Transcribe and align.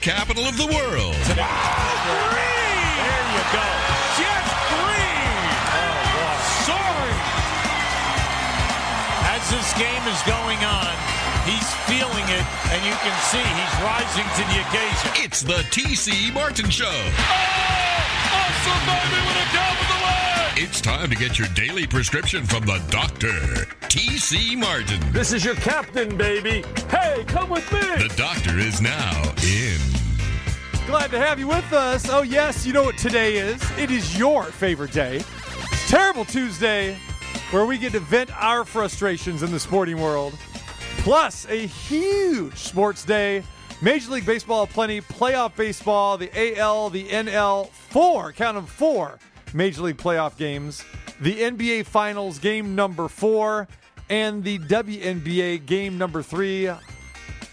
capital 0.00 0.44
of 0.48 0.56
the 0.56 0.64
world. 0.64 1.14
There 1.28 1.36
you 1.36 1.44
go. 3.52 3.66
Jeff 4.16 4.46
Green. 4.72 5.44
Oh, 5.76 6.40
Soaring. 6.64 7.20
As 9.28 9.44
this 9.52 9.68
game 9.76 10.04
is 10.08 10.20
going 10.24 10.56
on, 10.64 10.96
he's 11.44 11.68
feeling 11.84 12.24
it, 12.32 12.44
and 12.72 12.80
you 12.80 12.96
can 13.04 13.16
see 13.28 13.44
he's 13.44 13.74
rising 13.84 14.24
to 14.40 14.42
the 14.48 14.64
occasion. 14.64 15.12
It's 15.20 15.42
the 15.42 15.60
TC 15.68 16.32
Martin 16.32 16.70
Show. 16.70 16.88
Awesome, 18.32 18.82
baby, 18.88 19.20
with 19.20 19.36
a 19.36 19.59
It's 20.62 20.82
time 20.82 21.08
to 21.08 21.16
get 21.16 21.38
your 21.38 21.48
daily 21.54 21.86
prescription 21.86 22.44
from 22.44 22.66
the 22.66 22.82
doctor, 22.90 23.30
TC 23.88 24.58
Martin. 24.58 25.00
This 25.10 25.32
is 25.32 25.42
your 25.42 25.54
captain, 25.54 26.14
baby. 26.18 26.62
Hey, 26.90 27.24
come 27.26 27.48
with 27.48 27.72
me. 27.72 27.80
The 27.80 28.12
doctor 28.14 28.58
is 28.58 28.82
now 28.82 29.22
in. 29.42 29.78
Glad 30.86 31.12
to 31.12 31.18
have 31.18 31.38
you 31.38 31.48
with 31.48 31.72
us. 31.72 32.10
Oh, 32.10 32.20
yes, 32.20 32.66
you 32.66 32.74
know 32.74 32.82
what 32.82 32.98
today 32.98 33.38
is. 33.38 33.58
It 33.78 33.90
is 33.90 34.18
your 34.18 34.44
favorite 34.44 34.92
day. 34.92 35.22
It's 35.72 35.88
Terrible 35.88 36.26
Tuesday, 36.26 36.98
where 37.52 37.64
we 37.64 37.78
get 37.78 37.92
to 37.92 38.00
vent 38.00 38.30
our 38.38 38.66
frustrations 38.66 39.42
in 39.42 39.50
the 39.52 39.60
sporting 39.60 39.98
world. 39.98 40.34
Plus, 40.98 41.46
a 41.48 41.66
huge 41.66 42.58
sports 42.58 43.02
day. 43.02 43.42
Major 43.80 44.10
League 44.10 44.26
Baseball, 44.26 44.66
plenty. 44.66 45.00
Playoff 45.00 45.56
baseball, 45.56 46.18
the 46.18 46.58
AL, 46.58 46.90
the 46.90 47.08
NL, 47.08 47.70
four, 47.70 48.32
count 48.32 48.56
them 48.56 48.66
four 48.66 49.18
Major 49.54 49.82
League 49.82 49.96
playoff 49.96 50.36
games. 50.36 50.84
The 51.20 51.36
NBA 51.36 51.86
Finals, 51.86 52.38
game 52.38 52.74
number 52.74 53.08
four, 53.08 53.68
and 54.08 54.42
the 54.42 54.58
WNBA 54.58 55.66
game 55.66 55.98
number 55.98 56.22
three 56.22 56.70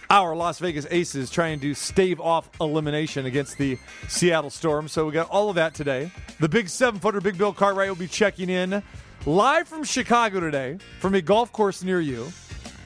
our 0.10 0.36
Las 0.36 0.60
Vegas 0.60 0.88
Aces 0.90 1.30
trying 1.30 1.60
to 1.60 1.74
stave 1.74 2.20
off 2.20 2.50
elimination 2.62 3.26
against 3.26 3.58
the 3.58 3.78
Seattle 4.08 4.50
Storm. 4.50 4.88
So 4.88 5.06
we 5.06 5.12
got 5.12 5.30
all 5.30 5.50
of 5.50 5.56
that 5.56 5.74
today. 5.74 6.12
The 6.40 6.50
big 6.50 6.70
seven 6.70 7.00
footer, 7.00 7.22
Big 7.22 7.38
Bill 7.38 7.54
Cartwright, 7.54 7.90
will 7.90 7.96
be 7.96 8.08
checking 8.08 8.50
in 8.50 8.82
live 9.26 9.68
from 9.68 9.84
Chicago 9.84 10.40
today 10.40 10.78
from 11.00 11.14
a 11.16 11.22
golf 11.22 11.52
course 11.52 11.84
near 11.84 12.00
you. 12.00 12.32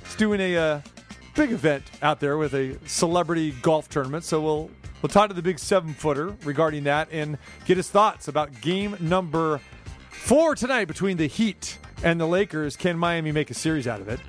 It's 0.04 0.16
doing 0.16 0.42
a 0.42 0.58
uh, 0.58 0.82
big 1.36 1.52
event 1.52 1.84
out 2.02 2.20
there 2.20 2.38
with 2.38 2.54
a 2.54 2.78
celebrity 2.88 3.52
golf 3.62 3.88
tournament. 3.90 4.24
So 4.24 4.42
we'll 4.42 4.72
we'll 5.02 5.10
talk 5.10 5.30
to 5.30 5.34
the 5.34 5.42
big 5.42 5.60
seven 5.60 5.94
footer 5.94 6.36
regarding 6.44 6.84
that 6.86 7.10
and 7.12 7.38
get 7.66 7.78
his 7.78 7.90
thoughts 7.90 8.28
about 8.28 8.62
game 8.62 8.96
number 9.00 9.60
four 10.10 10.56
tonight 10.56 10.86
between 10.86 11.18
the 11.18 11.28
Heat 11.28 11.78
and 12.04 12.20
the 12.20 12.28
Lakers. 12.28 12.76
Can 12.76 12.98
Miami 12.98 13.32
make 13.32 13.50
a 13.52 13.54
series 13.54 13.88
out 13.88 14.02
of 14.02 14.08
it? 14.08 14.20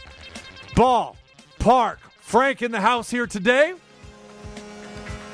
Ball, 0.75 1.17
Park, 1.59 2.01
Frank 2.20 2.62
in 2.62 2.73
the 2.73 2.81
house 2.81 3.11
here 3.11 3.27
today. 3.27 3.75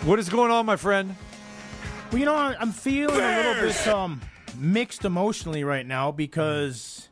What 0.04 0.18
is 0.18 0.28
going 0.28 0.50
on, 0.50 0.66
my 0.66 0.76
friend? 0.76 1.14
Well, 2.10 2.18
you 2.18 2.24
know, 2.24 2.34
I- 2.34 2.56
I'm 2.58 2.72
feeling 2.72 3.20
a 3.20 3.36
little 3.36 3.68
bit 3.68 3.86
um, 3.88 4.20
mixed 4.56 5.04
emotionally 5.04 5.64
right 5.64 5.86
now 5.86 6.10
because 6.10 7.08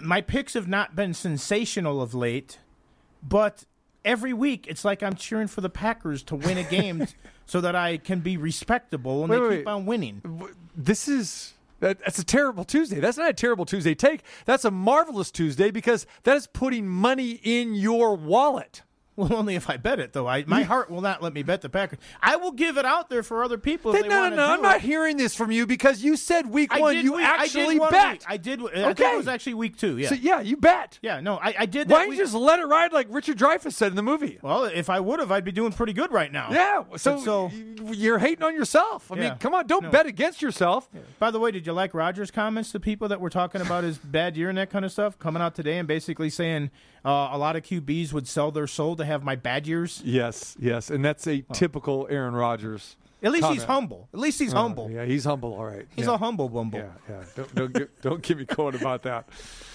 my 0.00 0.20
picks 0.20 0.54
have 0.54 0.68
not 0.68 0.96
been 0.96 1.14
sensational 1.14 2.00
of 2.02 2.14
late, 2.14 2.58
but 3.22 3.64
every 4.04 4.32
week 4.32 4.66
it's 4.68 4.84
like 4.84 5.02
I'm 5.02 5.14
cheering 5.14 5.48
for 5.48 5.60
the 5.60 5.70
Packers 5.70 6.22
to 6.24 6.36
win 6.36 6.58
a 6.58 6.64
game 6.64 7.06
so 7.46 7.60
that 7.60 7.74
I 7.74 7.98
can 7.98 8.20
be 8.20 8.36
respectable 8.36 9.22
and 9.22 9.30
Wait, 9.30 9.38
they 9.38 9.48
wait, 9.48 9.56
keep 9.58 9.68
on 9.68 9.86
winning. 9.86 10.22
This 10.76 11.08
is 11.08 11.54
that's 11.80 12.20
a 12.20 12.24
terrible 12.24 12.64
Tuesday. 12.64 13.00
That's 13.00 13.18
not 13.18 13.30
a 13.30 13.34
terrible 13.34 13.64
Tuesday 13.64 13.94
take. 13.94 14.22
That's 14.44 14.64
a 14.64 14.70
marvelous 14.70 15.32
Tuesday 15.32 15.72
because 15.72 16.06
that 16.22 16.36
is 16.36 16.46
putting 16.46 16.86
money 16.86 17.40
in 17.42 17.74
your 17.74 18.14
wallet. 18.14 18.82
Well, 19.14 19.34
only 19.34 19.54
if 19.56 19.68
I 19.68 19.76
bet 19.76 20.00
it, 20.00 20.14
though. 20.14 20.26
I, 20.26 20.42
my 20.46 20.62
heart 20.62 20.90
will 20.90 21.02
not 21.02 21.22
let 21.22 21.34
me 21.34 21.42
bet 21.42 21.60
the 21.60 21.68
Packers. 21.68 21.98
I 22.22 22.36
will 22.36 22.52
give 22.52 22.78
it 22.78 22.86
out 22.86 23.10
there 23.10 23.22
for 23.22 23.44
other 23.44 23.58
people. 23.58 23.94
If 23.94 24.00
Then, 24.00 24.08
no, 24.10 24.28
no, 24.30 24.36
no. 24.36 24.46
I'm 24.46 24.58
it. 24.60 24.62
not 24.62 24.80
hearing 24.80 25.18
this 25.18 25.34
from 25.34 25.50
you 25.50 25.66
because 25.66 26.02
you 26.02 26.16
said 26.16 26.46
week 26.50 26.72
I 26.72 26.80
one 26.80 26.94
did 26.94 27.04
you 27.04 27.12
week- 27.16 27.26
I 27.26 27.44
actually 27.44 27.78
did 27.78 27.90
bet. 27.90 28.12
week. 28.12 28.22
I 28.26 28.36
did. 28.38 28.60
I 28.62 28.64
think 28.72 29.00
Okay. 29.00 29.12
it 29.12 29.16
was 29.18 29.28
actually 29.28 29.54
week 29.54 29.76
two. 29.76 29.98
Yeah. 29.98 30.08
So, 30.08 30.14
yeah, 30.14 30.40
you 30.40 30.56
bet. 30.56 30.98
yeah. 31.02 31.20
No, 31.20 31.36
I, 31.36 31.54
I 31.58 31.66
did. 31.66 31.88
That 31.88 31.94
Why 31.94 32.00
don't 32.00 32.08
week. 32.08 32.18
you 32.20 32.24
just 32.24 32.34
let 32.34 32.58
it 32.58 32.64
ride 32.64 32.94
like 32.94 33.06
Richard 33.10 33.36
Dreyfuss 33.38 33.74
said 33.74 33.92
in 33.92 33.96
the 33.96 34.02
movie? 34.02 34.38
Well, 34.40 34.64
if 34.64 34.88
I 34.88 34.98
would 34.98 35.20
have, 35.20 35.30
I'd 35.30 35.44
be 35.44 35.52
doing 35.52 35.72
pretty 35.72 35.92
good 35.92 36.10
right 36.10 36.32
now. 36.32 36.48
Yeah, 36.50 36.84
so, 36.96 37.16
But 37.16 37.22
so- 37.24 37.50
you're 37.92 38.18
hating 38.18 38.44
on 38.44 38.54
yourself. 38.54 39.12
I 39.12 39.16
mean, 39.16 39.34
come 39.40 39.54
on, 39.54 39.66
don't 39.66 39.82
No. 39.84 39.90
bet 39.90 40.06
against 40.06 40.40
yourself. 40.40 40.88
By 41.18 41.30
the 41.30 41.38
way, 41.38 41.50
did 41.50 41.66
you 41.66 41.74
like 41.74 41.92
Rodgers' 41.92 42.30
comments 42.30 42.72
to 42.72 42.80
people 42.80 43.08
that 43.08 43.20
were 43.20 43.28
talking 43.30 43.60
about 43.60 43.84
his 43.84 43.98
bad 44.02 44.38
year 44.38 44.48
and 44.48 44.56
that 44.56 44.70
kind 44.70 44.86
of 44.86 44.90
stuff 44.92 45.18
coming 45.18 45.42
out 45.42 45.54
today 45.54 45.76
and 45.78 45.86
basically 45.86 46.30
saying 46.30 46.70
uh, 47.04 47.28
a 47.32 47.36
lot 47.38 47.56
of 47.56 47.62
QBs 47.64 48.12
would 48.12 48.26
sell 48.28 48.50
their 48.52 48.66
soul 48.68 48.94
to 48.96 49.04
have 49.12 49.22
my 49.22 49.36
bad 49.36 49.66
years? 49.66 50.02
Yes, 50.04 50.56
yes, 50.58 50.90
and 50.90 51.04
that's 51.04 51.26
a 51.26 51.42
typical 51.52 52.06
Aaron 52.10 52.34
Rodgers. 52.34 52.96
At 53.24 53.30
least 53.30 53.46
he's 53.46 53.62
humble. 53.62 54.08
At 54.12 54.18
least 54.18 54.40
he's 54.40 54.52
Oh, 54.52 54.56
humble. 54.56 54.90
Yeah, 54.90 55.04
he's 55.04 55.22
humble. 55.24 55.54
All 55.54 55.64
right, 55.64 55.86
He's 55.94 56.06
yeah. 56.06 56.14
a 56.14 56.16
humble 56.16 56.48
bumble. 56.48 56.80
Yeah, 56.80 56.90
yeah. 57.08 57.22
Don't 57.36 57.54
don't 57.54 57.72
get, 57.72 58.02
don't 58.02 58.20
get 58.20 58.36
me 58.36 58.44
going 58.46 58.74
about 58.74 59.02
that. 59.04 59.28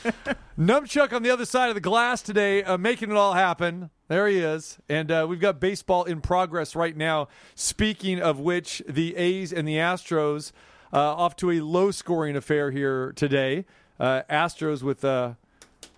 Numchuck 0.59 1.13
on 1.13 1.23
the 1.23 1.29
other 1.29 1.45
side 1.45 1.69
of 1.69 1.75
the 1.75 1.79
glass 1.81 2.21
today, 2.21 2.61
uh, 2.63 2.77
making 2.77 3.09
it 3.09 3.15
all 3.15 3.33
happen. 3.33 3.89
There 4.09 4.27
he 4.27 4.39
is, 4.39 4.79
and 4.89 5.09
uh, 5.11 5.25
we've 5.29 5.39
got 5.39 5.59
baseball 5.61 6.03
in 6.03 6.19
progress 6.19 6.75
right 6.75 6.95
now. 6.95 7.29
Speaking 7.55 8.19
of 8.21 8.39
which, 8.39 8.81
the 8.87 9.15
A's 9.15 9.53
and 9.53 9.65
the 9.67 9.75
Astros 9.75 10.51
uh, 10.91 10.97
off 11.15 11.35
to 11.37 11.51
a 11.51 11.59
low-scoring 11.61 12.35
affair 12.35 12.71
here 12.71 13.13
today. 13.13 13.65
Uh, 13.99 14.23
Astros 14.29 14.83
with 14.83 15.03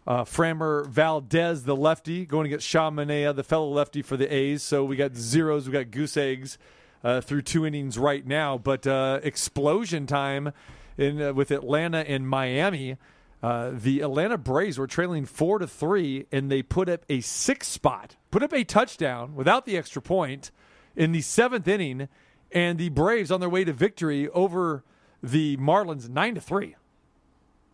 uh, 0.09 0.23
Framber 0.23 0.87
Valdez, 0.87 1.63
the 1.63 1.75
lefty, 1.75 2.25
going 2.25 2.47
against 2.47 2.67
Sean 2.67 2.95
Manaea, 2.95 3.33
the 3.35 3.43
fellow 3.43 3.69
lefty 3.69 4.01
for 4.01 4.17
the 4.17 4.33
A's. 4.33 4.63
So 4.63 4.83
we 4.83 4.95
got 4.95 5.15
zeros, 5.15 5.67
we 5.67 5.71
got 5.71 5.91
goose 5.91 6.17
eggs 6.17 6.57
uh, 7.03 7.21
through 7.21 7.43
two 7.43 7.63
innings 7.63 7.95
right 7.99 8.25
now. 8.25 8.57
But 8.57 8.87
uh, 8.87 9.19
explosion 9.21 10.07
time 10.07 10.51
in 10.97 11.21
uh, 11.21 11.33
with 11.33 11.51
Atlanta 11.51 11.99
and 11.99 12.27
Miami. 12.27 12.97
Uh, 13.41 13.71
the 13.73 14.01
Atlanta 14.01 14.37
Braves 14.37 14.79
were 14.79 14.87
trailing 14.87 15.25
four 15.25 15.59
to 15.59 15.67
three, 15.67 16.25
and 16.31 16.51
they 16.51 16.63
put 16.63 16.89
up 16.89 17.05
a 17.07 17.21
six 17.21 17.67
spot, 17.67 18.17
put 18.31 18.43
up 18.43 18.51
a 18.51 18.65
touchdown 18.65 19.35
without 19.35 19.65
the 19.65 19.77
extra 19.77 20.01
point 20.01 20.51
in 20.95 21.13
the 21.13 21.21
seventh 21.21 21.67
inning, 21.67 22.09
and 22.51 22.79
the 22.79 22.89
Braves 22.89 23.31
on 23.31 23.39
their 23.39 23.47
way 23.47 23.63
to 23.63 23.71
victory 23.71 24.27
over 24.29 24.83
the 25.21 25.55
Marlins 25.57 26.09
nine 26.09 26.35
to 26.35 26.41
three 26.41 26.75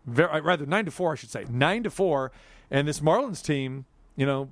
very, 0.06 0.42
rather 0.42 0.66
nine 0.66 0.86
to 0.86 0.92
four, 0.92 1.14
I 1.14 1.16
should 1.16 1.32
say, 1.32 1.46
nine 1.50 1.84
to 1.84 1.90
four. 1.90 2.32
And 2.72 2.88
this 2.88 3.00
Marlins 3.00 3.44
team, 3.44 3.86
you 4.16 4.26
know, 4.26 4.50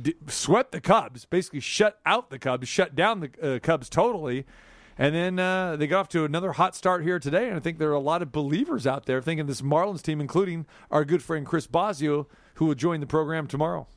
d- 0.00 0.14
swept 0.28 0.72
the 0.72 0.80
Cubs, 0.80 1.24
basically 1.24 1.60
shut 1.60 2.00
out 2.06 2.30
the 2.30 2.38
Cubs, 2.38 2.68
shut 2.68 2.94
down 2.94 3.20
the 3.20 3.56
uh, 3.56 3.58
Cubs 3.58 3.88
totally. 3.88 4.46
And 4.96 5.14
then 5.14 5.38
uh, 5.38 5.76
they 5.76 5.86
got 5.86 6.00
off 6.00 6.08
to 6.10 6.24
another 6.24 6.52
hot 6.52 6.76
start 6.76 7.02
here 7.02 7.18
today. 7.18 7.48
And 7.48 7.56
I 7.56 7.60
think 7.60 7.78
there 7.78 7.90
are 7.90 7.94
a 7.94 8.00
lot 8.00 8.22
of 8.22 8.30
believers 8.30 8.86
out 8.86 9.06
there 9.06 9.20
thinking 9.20 9.46
this 9.46 9.60
Marlins 9.60 10.02
team, 10.02 10.20
including 10.20 10.66
our 10.90 11.04
good 11.04 11.22
friend 11.22 11.44
Chris 11.44 11.66
Bosio, 11.66 12.26
who 12.54 12.66
will 12.66 12.76
join 12.76 13.00
the 13.00 13.06
program 13.06 13.46
tomorrow. 13.46 13.88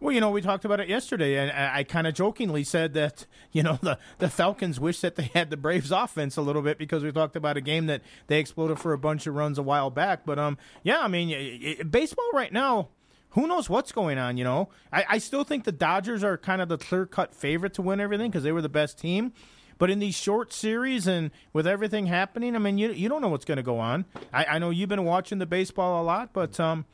Well, 0.00 0.14
you 0.14 0.20
know, 0.20 0.30
we 0.30 0.40
talked 0.42 0.64
about 0.64 0.78
it 0.78 0.88
yesterday, 0.88 1.36
and 1.38 1.50
I, 1.50 1.78
I 1.78 1.84
kind 1.84 2.06
of 2.06 2.14
jokingly 2.14 2.62
said 2.62 2.94
that 2.94 3.26
you 3.50 3.62
know 3.62 3.78
the 3.82 3.98
the 4.18 4.28
Falcons 4.28 4.78
wish 4.78 5.00
that 5.00 5.16
they 5.16 5.30
had 5.34 5.50
the 5.50 5.56
Braves 5.56 5.90
offense 5.90 6.36
a 6.36 6.42
little 6.42 6.62
bit 6.62 6.78
because 6.78 7.02
we 7.02 7.10
talked 7.10 7.36
about 7.36 7.56
a 7.56 7.60
game 7.60 7.86
that 7.86 8.02
they 8.28 8.38
exploded 8.38 8.78
for 8.78 8.92
a 8.92 8.98
bunch 8.98 9.26
of 9.26 9.34
runs 9.34 9.58
a 9.58 9.62
while 9.62 9.90
back. 9.90 10.24
But 10.24 10.38
um, 10.38 10.56
yeah, 10.82 11.00
I 11.00 11.08
mean, 11.08 11.30
i 11.30 11.76
i 11.80 11.82
baseball 11.82 12.30
right 12.32 12.52
now. 12.52 12.88
Who 13.32 13.46
knows 13.46 13.68
what's 13.68 13.92
going 13.92 14.16
on? 14.16 14.38
You 14.38 14.44
know, 14.44 14.70
I, 14.90 15.04
I 15.06 15.18
still 15.18 15.44
think 15.44 15.64
the 15.64 15.72
Dodgers 15.72 16.24
are 16.24 16.38
kind 16.38 16.62
of 16.62 16.68
the 16.70 16.78
clear 16.78 17.04
cut 17.04 17.34
favorite 17.34 17.74
to 17.74 17.82
win 17.82 18.00
everything 18.00 18.30
because 18.30 18.42
they 18.42 18.52
were 18.52 18.62
the 18.62 18.70
best 18.70 18.98
team. 18.98 19.32
But 19.76 19.90
in 19.90 19.98
these 19.98 20.16
short 20.16 20.52
series 20.52 21.06
and 21.06 21.30
with 21.52 21.66
everything 21.66 22.06
happening, 22.06 22.56
I 22.56 22.58
mean, 22.58 22.78
you 22.78 22.90
you 22.90 23.08
don't 23.08 23.20
know 23.20 23.28
what's 23.28 23.44
going 23.44 23.56
to 23.56 23.62
go 23.62 23.78
on. 23.78 24.06
I, 24.32 24.44
I 24.44 24.58
know 24.58 24.70
you've 24.70 24.88
been 24.88 25.04
watching 25.04 25.38
the 25.38 25.46
baseball 25.46 26.02
a 26.02 26.04
lot, 26.04 26.32
but 26.32 26.58
um, 26.58 26.86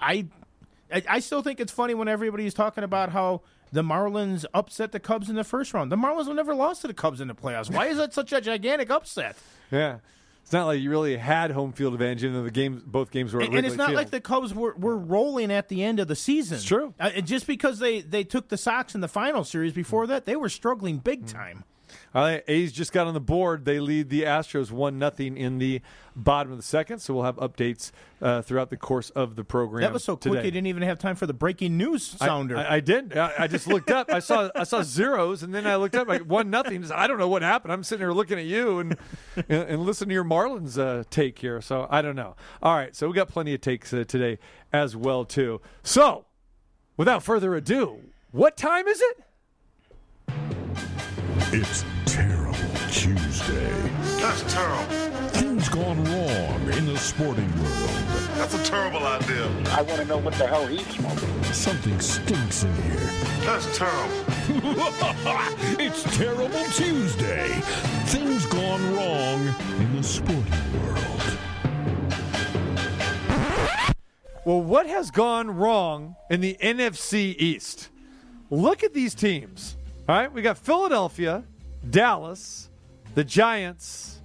I 0.00 0.26
I, 0.92 1.02
I 1.08 1.20
still 1.20 1.42
think 1.42 1.60
it's 1.60 1.72
funny 1.72 1.94
when 1.94 2.08
everybody's 2.08 2.54
talking 2.54 2.84
about 2.84 3.10
how 3.10 3.42
the 3.72 3.82
Marlins 3.82 4.44
upset 4.52 4.92
the 4.92 5.00
Cubs 5.00 5.30
in 5.30 5.36
the 5.36 5.44
first 5.44 5.72
round. 5.74 5.92
The 5.92 5.96
Marlins 5.96 6.26
have 6.26 6.36
never 6.36 6.54
lost 6.54 6.82
to 6.82 6.88
the 6.88 6.94
Cubs 6.94 7.20
in 7.20 7.28
the 7.28 7.34
playoffs. 7.34 7.70
Why 7.72 7.86
is 7.86 7.96
that 7.98 8.12
such 8.12 8.32
a 8.32 8.40
gigantic 8.40 8.90
upset? 8.90 9.36
Yeah. 9.70 9.98
It's 10.42 10.52
not 10.52 10.66
like 10.66 10.80
you 10.80 10.90
really 10.90 11.16
had 11.16 11.52
home 11.52 11.72
field 11.72 11.92
advantage, 11.92 12.24
even 12.24 12.34
though 12.34 12.42
the 12.42 12.50
games, 12.50 12.82
both 12.84 13.12
games 13.12 13.32
were 13.32 13.40
at 13.40 13.46
And, 13.46 13.58
and 13.58 13.64
it's 13.64 13.76
not 13.76 13.90
Field. 13.90 13.96
like 13.98 14.10
the 14.10 14.20
Cubs 14.20 14.52
were, 14.52 14.74
were 14.76 14.98
rolling 14.98 15.52
at 15.52 15.68
the 15.68 15.84
end 15.84 16.00
of 16.00 16.08
the 16.08 16.16
season. 16.16 16.56
It's 16.56 16.64
true. 16.64 16.92
Uh, 16.98 17.10
just 17.20 17.46
because 17.46 17.78
they, 17.78 18.00
they 18.00 18.24
took 18.24 18.48
the 18.48 18.56
Sox 18.56 18.96
in 18.96 19.00
the 19.00 19.06
final 19.06 19.44
series 19.44 19.72
before 19.72 20.08
that, 20.08 20.24
they 20.24 20.34
were 20.34 20.48
struggling 20.48 20.98
big 20.98 21.26
time. 21.26 21.62
All 22.12 22.22
right, 22.22 22.42
A's 22.48 22.72
just 22.72 22.92
got 22.92 23.06
on 23.06 23.14
the 23.14 23.20
board. 23.20 23.64
They 23.64 23.78
lead 23.78 24.08
the 24.08 24.24
Astros 24.24 24.72
one 24.72 24.98
nothing 24.98 25.36
in 25.36 25.58
the 25.58 25.80
bottom 26.16 26.50
of 26.50 26.58
the 26.58 26.64
second. 26.64 26.98
So 26.98 27.14
we'll 27.14 27.22
have 27.22 27.36
updates 27.36 27.92
uh, 28.20 28.42
throughout 28.42 28.70
the 28.70 28.76
course 28.76 29.10
of 29.10 29.36
the 29.36 29.44
program. 29.44 29.82
That 29.82 29.92
was 29.92 30.02
so 30.02 30.16
quick 30.16 30.32
today. 30.32 30.46
you 30.46 30.50
didn't 30.50 30.66
even 30.66 30.82
have 30.82 30.98
time 30.98 31.14
for 31.14 31.26
the 31.26 31.32
breaking 31.32 31.76
news 31.76 32.04
sounder. 32.04 32.56
I, 32.56 32.76
I 32.76 32.80
did. 32.80 33.16
I, 33.16 33.32
I 33.40 33.46
just 33.46 33.68
looked 33.68 33.92
up. 33.92 34.10
I 34.12 34.18
saw 34.18 34.50
I 34.56 34.64
saw 34.64 34.82
zeros, 34.82 35.44
and 35.44 35.54
then 35.54 35.68
I 35.68 35.76
looked 35.76 35.94
up 35.94 36.08
like 36.08 36.22
one 36.22 36.50
nothing. 36.50 36.90
I 36.90 37.06
don't 37.06 37.18
know 37.18 37.28
what 37.28 37.42
happened. 37.42 37.72
I'm 37.72 37.84
sitting 37.84 38.02
here 38.02 38.12
looking 38.12 38.38
at 38.40 38.44
you 38.44 38.80
and 38.80 38.96
and, 39.36 39.62
and 39.68 39.82
listening 39.84 40.08
to 40.08 40.14
your 40.14 40.24
Marlins 40.24 40.78
uh, 40.78 41.04
take 41.10 41.38
here. 41.38 41.60
So 41.60 41.86
I 41.90 42.02
don't 42.02 42.16
know. 42.16 42.34
All 42.60 42.74
right, 42.74 42.94
so 42.94 43.06
we 43.06 43.14
got 43.14 43.28
plenty 43.28 43.54
of 43.54 43.60
takes 43.60 43.92
uh, 43.92 44.02
today 44.06 44.38
as 44.72 44.96
well 44.96 45.24
too. 45.24 45.60
So 45.84 46.24
without 46.96 47.22
further 47.22 47.54
ado, 47.54 48.00
what 48.32 48.56
time 48.56 48.88
is 48.88 49.00
it? 49.00 49.24
It's 51.52 51.82
Terrible 51.82 51.99
Tuesday. 53.40 53.90
That's 54.20 54.52
terrible. 54.52 54.84
Things 55.30 55.68
gone 55.68 56.04
wrong 56.04 56.72
in 56.72 56.86
the 56.86 56.96
sporting 56.98 57.50
world. 57.58 57.90
That's 58.36 58.54
a 58.54 58.64
terrible 58.64 59.04
idea. 59.06 59.46
I 59.70 59.82
want 59.82 60.00
to 60.00 60.04
know 60.04 60.18
what 60.18 60.34
the 60.34 60.46
hell 60.46 60.66
he's 60.66 60.86
smoking. 60.86 61.44
Something 61.44 61.98
stinks 62.00 62.64
in 62.64 62.74
here. 62.74 63.10
That's 63.40 63.76
terrible. 63.76 64.24
it's 65.80 66.02
Terrible 66.16 66.64
Tuesday. 66.72 67.48
Things 68.06 68.46
gone 68.46 68.94
wrong 68.94 69.54
in 69.78 69.96
the 69.96 70.02
sporting 70.02 70.82
world. 70.82 71.38
Well, 74.44 74.62
what 74.62 74.86
has 74.86 75.10
gone 75.10 75.50
wrong 75.50 76.16
in 76.30 76.40
the 76.40 76.56
NFC 76.60 77.34
East? 77.38 77.88
Look 78.50 78.82
at 78.82 78.92
these 78.92 79.14
teams. 79.14 79.76
All 80.08 80.16
right, 80.16 80.32
we 80.32 80.42
got 80.42 80.58
Philadelphia, 80.58 81.44
Dallas, 81.88 82.69
the 83.14 83.24
Giants. 83.24 84.20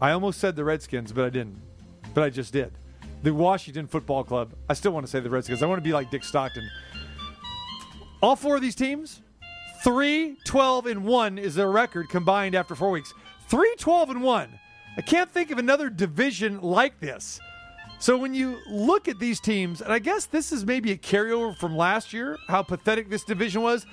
I 0.00 0.10
almost 0.10 0.40
said 0.40 0.56
the 0.56 0.64
Redskins, 0.64 1.12
but 1.12 1.24
I 1.24 1.30
didn't. 1.30 1.60
But 2.12 2.24
I 2.24 2.30
just 2.30 2.52
did. 2.52 2.72
The 3.22 3.32
Washington 3.32 3.86
Football 3.86 4.24
Club. 4.24 4.54
I 4.68 4.74
still 4.74 4.92
want 4.92 5.06
to 5.06 5.10
say 5.10 5.20
the 5.20 5.30
Redskins. 5.30 5.62
I 5.62 5.66
want 5.66 5.78
to 5.78 5.84
be 5.84 5.92
like 5.92 6.10
Dick 6.10 6.24
Stockton. 6.24 6.68
All 8.22 8.36
four 8.36 8.56
of 8.56 8.62
these 8.62 8.74
teams, 8.74 9.22
3 9.82 10.36
12 10.44 10.86
and 10.86 11.04
1 11.04 11.38
is 11.38 11.54
their 11.54 11.70
record 11.70 12.08
combined 12.08 12.54
after 12.54 12.74
four 12.74 12.90
weeks. 12.90 13.12
3 13.48 13.74
12 13.78 14.10
and 14.10 14.22
1. 14.22 14.48
I 14.96 15.00
can't 15.02 15.30
think 15.30 15.50
of 15.50 15.58
another 15.58 15.90
division 15.90 16.60
like 16.60 17.00
this. 17.00 17.40
So 17.98 18.16
when 18.16 18.34
you 18.34 18.58
look 18.68 19.08
at 19.08 19.18
these 19.18 19.40
teams, 19.40 19.80
and 19.80 19.92
I 19.92 19.98
guess 19.98 20.26
this 20.26 20.52
is 20.52 20.64
maybe 20.64 20.92
a 20.92 20.96
carryover 20.96 21.56
from 21.56 21.76
last 21.76 22.12
year, 22.12 22.36
how 22.48 22.62
pathetic 22.62 23.08
this 23.08 23.24
division 23.24 23.62
was, 23.62 23.86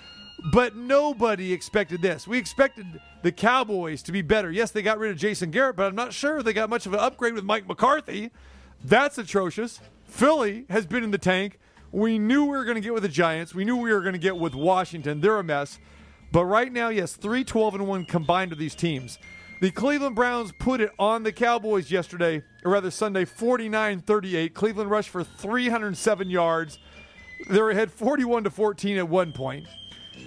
but 0.52 0.76
nobody 0.76 1.54
expected 1.54 2.02
this. 2.02 2.28
We 2.28 2.38
expected 2.38 3.00
the 3.22 3.32
Cowboys 3.32 4.02
to 4.04 4.12
be 4.12 4.22
better. 4.22 4.52
Yes, 4.52 4.72
they 4.72 4.82
got 4.82 4.98
rid 4.98 5.12
of 5.12 5.18
Jason 5.18 5.52
Garrett, 5.52 5.76
but 5.76 5.86
I'm 5.86 5.96
not 5.96 6.14
sure 6.14 6.42
they 6.42 6.54
got 6.54 6.70
much 6.70 6.86
of 6.86 6.94
an 6.94 7.00
upgrade 7.00 7.34
with 7.34 7.44
Mike 7.44 7.68
McCarthy. 7.68 8.32
That's 8.84 9.18
atrocious. 9.18 9.80
Philly 10.06 10.66
has 10.70 10.86
been 10.86 11.04
in 11.04 11.12
the 11.12 11.18
tank. 11.18 11.60
We 11.92 12.18
knew 12.18 12.44
we 12.44 12.58
were 12.58 12.66
going 12.66 12.76
to 12.76 12.82
get 12.82 12.94
with 12.94 13.04
the 13.04 13.10
Giants. 13.10 13.54
We 13.54 13.66
knew 13.66 13.78
we 13.78 13.94
were 13.94 14.02
going 14.02 14.14
to 14.14 14.20
get 14.20 14.38
with 14.38 14.56
Washington. 14.56 15.22
They're 15.22 15.38
a 15.38 15.44
mess. 15.44 15.78
But 16.32 16.46
right 16.46 16.72
now, 16.72 16.90
yes, 16.90 17.16
3 17.16 17.44
12 17.44 17.76
and 17.76 17.88
1 17.88 18.06
combined 18.06 18.52
of 18.52 18.58
these 18.58 18.76
teams. 18.76 19.20
The 19.60 19.70
Cleveland 19.70 20.16
Browns 20.16 20.52
put 20.54 20.82
it 20.82 20.90
on 20.98 21.22
the 21.22 21.32
Cowboys 21.32 21.92
yesterday, 21.92 22.42
or 22.64 22.72
rather 22.72 22.90
Sunday, 22.90 23.26
49 23.26 24.02
38. 24.02 24.54
Cleveland 24.56 24.90
rushed 24.90 25.10
for 25.10 25.24
307 25.24 26.30
yards. 26.30 26.80
They 27.48 27.62
were 27.62 27.72
ahead 27.72 27.92
41 27.92 28.46
to 28.46 28.50
14 28.50 28.98
at 28.98 29.08
one 29.08 29.34
point. 29.34 29.68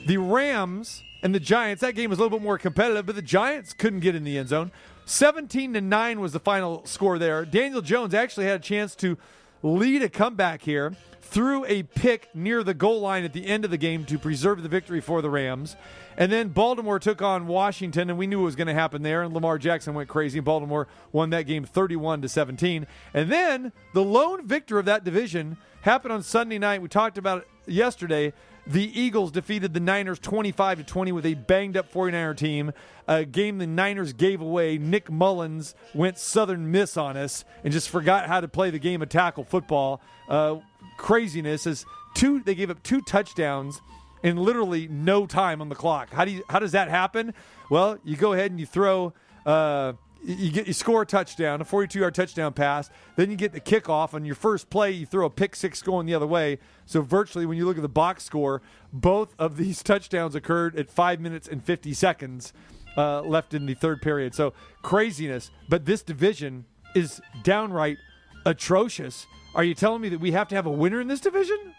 The 0.07 0.19
Rams 0.19 1.03
and 1.23 1.35
the 1.35 1.41
Giants, 1.41 1.81
that 1.81 1.95
game 1.95 2.11
was 2.11 2.19
a 2.19 2.23
little 2.23 2.39
bit 2.39 2.45
more 2.45 2.59
competitive, 2.59 3.07
but 3.07 3.17
the 3.17 3.23
Giants 3.23 3.73
couldn't 3.73 4.01
get 4.01 4.15
in 4.15 4.25
the 4.25 4.39
end 4.39 4.49
zone. 4.49 4.71
17 5.07 5.75
to 5.75 5.81
9 5.81 6.21
was 6.21 6.33
the 6.33 6.41
final 6.41 6.85
score 6.85 7.19
there. 7.19 7.45
Daniel 7.45 7.81
Jones 7.81 8.15
actually 8.15 8.47
had 8.47 8.61
a 8.61 8.63
chance 8.63 8.95
to 8.97 9.17
lead 9.63 10.03
a 10.03 10.09
comeback 10.09 10.63
here 10.63 10.95
threw 11.35 11.65
a 11.65 11.83
pick 11.83 12.29
near 12.33 12.63
the 12.63 12.75
goal 12.75 13.01
line 13.01 13.25
at 13.25 13.33
the 13.33 13.45
end 13.47 13.65
of 13.65 13.71
the 13.73 13.77
game 13.77 14.05
to 14.05 14.17
preserve 14.19 14.63
the 14.63 14.69
victory 14.69 15.01
for 15.01 15.21
the 15.21 15.29
Rams. 15.29 15.75
And 16.17 16.31
then 16.31 16.51
Baltimore 16.51 17.01
took 17.01 17.23
on 17.23 17.49
Washington, 17.49 18.09
and 18.09 18.17
we 18.17 18.29
knew 18.29 18.43
it 18.43 18.45
was 18.45 18.55
going 18.55 18.69
to 18.69 18.75
happen 18.75 19.03
there. 19.03 19.23
And 19.23 19.35
Lamar 19.35 19.59
Jackson 19.59 19.95
went 19.95 20.09
crazy. 20.09 20.39
Baltimore 20.39 20.87
won 21.11 21.31
that 21.31 21.43
game 21.43 21.65
31 21.65 22.23
to 22.23 22.29
17. 22.29 22.87
And 23.15 23.33
then 23.33 23.73
the 23.95 24.05
lone 24.05 24.47
victor 24.47 24.79
of 24.79 24.85
that 24.85 25.03
division 25.03 25.57
happened 25.81 26.13
on 26.13 26.23
Sunday 26.23 26.59
night. 26.59 26.81
We 26.81 26.89
talked 26.89 27.19
about 27.19 27.39
it 27.39 27.49
yesterday. 27.73 28.33
The 28.67 28.99
Eagles 28.99 29.31
defeated 29.31 29.75
the 29.75 29.81
Niners 29.81 30.19
25 30.19 30.79
to 30.79 30.85
20 30.85 31.13
with 31.13 31.27
a 31.27 31.35
banged 31.35 31.77
up 31.77 31.93
49er 31.93 32.37
team. 32.37 32.73
A 33.07 33.25
game 33.25 33.59
the 33.59 33.67
Niners 33.67 34.15
gave 34.15 34.41
away. 34.41 34.79
Nick 34.79 35.11
Mullens 35.11 35.75
went 35.95 36.19
Southern 36.19 36.71
Miss 36.71 36.97
on 36.97 37.17
us 37.17 37.45
and 37.63 37.73
just 37.73 37.91
forgot 37.91 38.27
how 38.27 38.41
to 38.41 38.49
play 38.49 38.71
the 38.71 38.79
game 38.79 39.03
of 39.03 39.11
tackle 39.11 39.45
football. 39.45 40.01
Uh, 40.29 40.57
craziness 40.97 41.67
is 41.67 41.85
two. 42.15 42.41
They 42.41 42.55
gave 42.55 42.71
up 42.71 42.83
two 42.83 43.03
touchdowns 43.03 43.83
in 44.23 44.39
literally 44.39 44.89
no 44.89 45.27
time 45.27 45.61
on 45.61 45.69
the 45.69 45.75
clock. 45.75 46.11
How 46.11 46.25
do 46.25 46.31
you, 46.31 46.43
how 46.49 46.59
does 46.59 46.73
that 46.73 46.89
happen? 46.89 47.35
Well, 47.69 47.99
you 48.03 48.17
go 48.17 48.33
ahead 48.33 48.51
and 48.51 48.59
you 48.59 48.67
throw. 48.67 49.13
Uh, 49.45 49.93
you 50.25 50.51
get 50.51 50.67
you 50.67 50.73
score 50.73 51.03
a 51.03 51.07
touchdown, 51.07 51.61
a 51.61 51.65
42-yard 51.65 52.15
touchdown 52.15 52.53
pass. 52.55 52.91
Then 53.17 53.31
you 53.31 53.37
get 53.37 53.53
the 53.53 53.61
kickoff 53.61 54.15
on 54.15 54.25
your 54.25 54.35
first 54.35 54.71
play. 54.71 54.91
You 54.91 55.05
throw 55.05 55.27
a 55.27 55.31
pick 55.31 55.55
six 55.55 55.83
going 55.83 56.07
the 56.07 56.15
other 56.15 56.27
way. 56.27 56.59
So 56.87 57.03
virtually, 57.03 57.45
when 57.45 57.59
you 57.59 57.67
look 57.67 57.77
at 57.77 57.83
the 57.83 57.89
box 57.89 58.25
score, 58.25 58.63
both 58.93 59.35
of 59.39 59.57
these 59.57 59.83
touchdowns 59.83 60.35
occurred 60.35 60.77
at 60.77 60.91
five 60.91 61.21
minutes 61.21 61.47
and 61.47 61.63
50 61.63 61.93
seconds 61.93 62.53
uh, 62.97 63.21
left 63.23 63.53
in 63.55 63.67
the 63.67 63.75
third 63.75 64.01
period. 64.01 64.35
So 64.35 64.55
craziness. 64.83 65.51
But 65.69 65.85
this 65.85 66.03
division 66.03 66.65
is 66.95 67.21
downright 67.43 67.99
atrocious. 68.47 69.27
Are 69.55 69.65
you 69.65 69.75
telling 69.75 70.01
me 70.01 70.09
that 70.09 70.21
we 70.21 70.33
have 70.33 70.49
to 70.49 70.55
have 70.55 70.67
a 70.67 70.71
winner 70.71 71.01
in 71.01 71.09
this 71.09 71.21
division? 71.21 71.75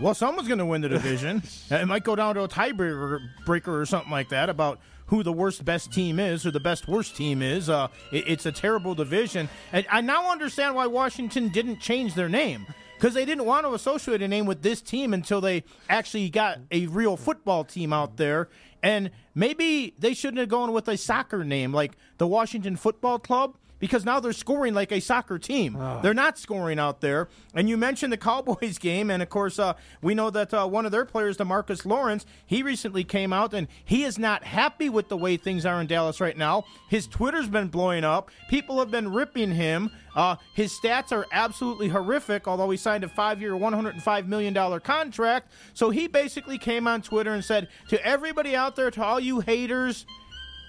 Well, 0.00 0.14
someone's 0.14 0.46
going 0.46 0.58
to 0.58 0.66
win 0.66 0.80
the 0.80 0.88
division. 0.88 1.42
it 1.70 1.86
might 1.86 2.04
go 2.04 2.14
down 2.14 2.36
to 2.36 2.42
a 2.42 2.48
tiebreaker 2.48 3.20
breaker 3.44 3.80
or 3.80 3.84
something 3.84 4.12
like 4.12 4.28
that 4.28 4.48
about 4.48 4.80
who 5.08 5.22
the 5.22 5.32
worst 5.32 5.64
best 5.64 5.92
team 5.92 6.18
is 6.18 6.46
or 6.46 6.50
the 6.50 6.60
best 6.60 6.88
worst 6.88 7.16
team 7.16 7.42
is. 7.42 7.68
Uh, 7.68 7.88
it, 8.12 8.24
it's 8.28 8.46
a 8.46 8.52
terrible 8.52 8.94
division. 8.94 9.48
And 9.72 9.86
I 9.90 10.00
now 10.00 10.30
understand 10.30 10.74
why 10.74 10.86
Washington 10.86 11.48
didn't 11.48 11.80
change 11.80 12.14
their 12.14 12.28
name. 12.28 12.66
Because 12.96 13.14
they 13.14 13.24
didn't 13.24 13.44
want 13.44 13.64
to 13.64 13.74
associate 13.74 14.22
a 14.22 14.28
name 14.28 14.44
with 14.44 14.62
this 14.62 14.80
team 14.80 15.14
until 15.14 15.40
they 15.40 15.62
actually 15.88 16.30
got 16.30 16.58
a 16.72 16.88
real 16.88 17.16
football 17.16 17.62
team 17.64 17.92
out 17.92 18.16
there. 18.16 18.48
And 18.82 19.10
maybe 19.36 19.94
they 19.98 20.14
shouldn't 20.14 20.38
have 20.38 20.48
gone 20.48 20.72
with 20.72 20.88
a 20.88 20.96
soccer 20.96 21.44
name 21.44 21.72
like 21.72 21.92
the 22.18 22.26
Washington 22.26 22.74
Football 22.74 23.20
Club 23.20 23.56
because 23.78 24.04
now 24.04 24.20
they're 24.20 24.32
scoring 24.32 24.74
like 24.74 24.92
a 24.92 25.00
soccer 25.00 25.38
team. 25.38 25.76
Ah. 25.78 26.00
They're 26.00 26.14
not 26.14 26.38
scoring 26.38 26.78
out 26.78 27.00
there. 27.00 27.28
And 27.54 27.68
you 27.68 27.76
mentioned 27.76 28.12
the 28.12 28.16
Cowboys 28.16 28.78
game, 28.80 29.10
and 29.10 29.22
of 29.22 29.28
course, 29.28 29.58
uh, 29.58 29.74
we 30.02 30.14
know 30.14 30.30
that 30.30 30.52
uh, 30.52 30.66
one 30.66 30.86
of 30.86 30.92
their 30.92 31.04
players, 31.04 31.36
Demarcus 31.36 31.84
Lawrence, 31.84 32.26
he 32.46 32.62
recently 32.62 33.04
came 33.04 33.32
out 33.32 33.54
and 33.54 33.68
he 33.84 34.04
is 34.04 34.18
not 34.18 34.44
happy 34.44 34.88
with 34.88 35.08
the 35.08 35.16
way 35.16 35.36
things 35.36 35.64
are 35.66 35.80
in 35.80 35.86
Dallas 35.86 36.20
right 36.20 36.36
now. 36.36 36.64
His 36.88 37.06
Twitter's 37.06 37.48
been 37.48 37.68
blowing 37.68 38.04
up. 38.04 38.30
People 38.48 38.78
have 38.78 38.90
been 38.90 39.12
ripping 39.12 39.52
him. 39.52 39.90
Uh, 40.14 40.36
his 40.54 40.72
stats 40.72 41.12
are 41.12 41.26
absolutely 41.32 41.88
horrific, 41.88 42.48
although 42.48 42.70
he 42.70 42.76
signed 42.76 43.04
a 43.04 43.08
five 43.08 43.40
year, 43.40 43.52
$105 43.52 44.26
million 44.26 44.80
contract. 44.80 45.52
So 45.74 45.90
he 45.90 46.08
basically 46.08 46.58
came 46.58 46.88
on 46.88 47.02
Twitter 47.02 47.32
and 47.32 47.44
said 47.44 47.68
to 47.88 48.04
everybody 48.04 48.56
out 48.56 48.74
there, 48.74 48.90
to 48.90 49.04
all 49.04 49.20
you 49.20 49.40
haters, 49.40 50.06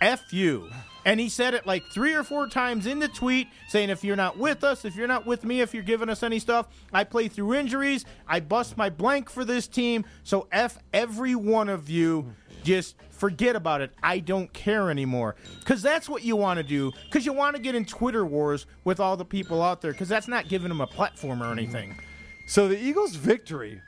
F 0.01 0.31
you. 0.31 0.69
And 1.06 1.20
he 1.20 1.29
said 1.29 1.53
it 1.53 1.65
like 1.65 1.86
three 1.86 2.13
or 2.13 2.24
four 2.24 2.48
times 2.48 2.86
in 2.86 3.00
the 3.00 3.08
tweet, 3.08 3.48
saying, 3.68 3.89
if 3.89 4.03
you're 4.03 4.15
not 4.15 4.38
with 4.38 4.63
us, 4.63 4.86
if 4.86 4.96
you're 4.96 5.08
not 5.08 5.25
with 5.25 5.44
me, 5.44 5.62
if 5.62 5.74
you're 5.74 5.84
giving 5.84 6.10
us 6.10 6.24
any 6.24 6.39
stuff, 6.39 6.68
I 6.91 7.03
play 7.03 7.27
through 7.27 7.53
injuries. 7.53 8.06
I 8.27 8.41
bust 8.41 8.77
my 8.77 8.89
blank 8.89 9.29
for 9.29 9.46
this 9.46 9.68
team. 9.68 10.06
So 10.24 10.48
F 10.51 10.77
every 10.94 11.36
one 11.36 11.70
of 11.70 11.89
you. 11.89 12.34
Just 12.63 12.98
forget 13.10 13.56
about 13.56 13.79
it. 13.79 13.91
I 14.03 14.20
don't 14.20 14.51
care 14.51 14.91
anymore. 14.91 15.36
Because 15.60 15.82
that's 15.82 16.10
what 16.10 16.24
you 16.24 16.36
want 16.36 16.58
to 16.58 16.63
do. 16.63 16.91
Because 17.06 17.25
you 17.25 17.32
want 17.32 17.56
to 17.56 17.62
get 17.62 17.74
in 17.74 17.86
Twitter 17.86 18.25
wars 18.25 18.65
with 18.84 19.00
all 19.00 19.15
the 19.15 19.25
people 19.25 19.62
out 19.62 19.82
there. 19.82 19.94
Because 19.94 20.10
that's 20.10 20.27
not 20.27 20.50
giving 20.50 20.68
them 20.68 20.82
a 20.82 20.88
platform 20.88 21.41
or 21.41 21.51
anything. 21.51 21.98
So 22.48 22.68
the 22.68 22.77
Eagles' 22.77 23.15
victory 23.15 23.82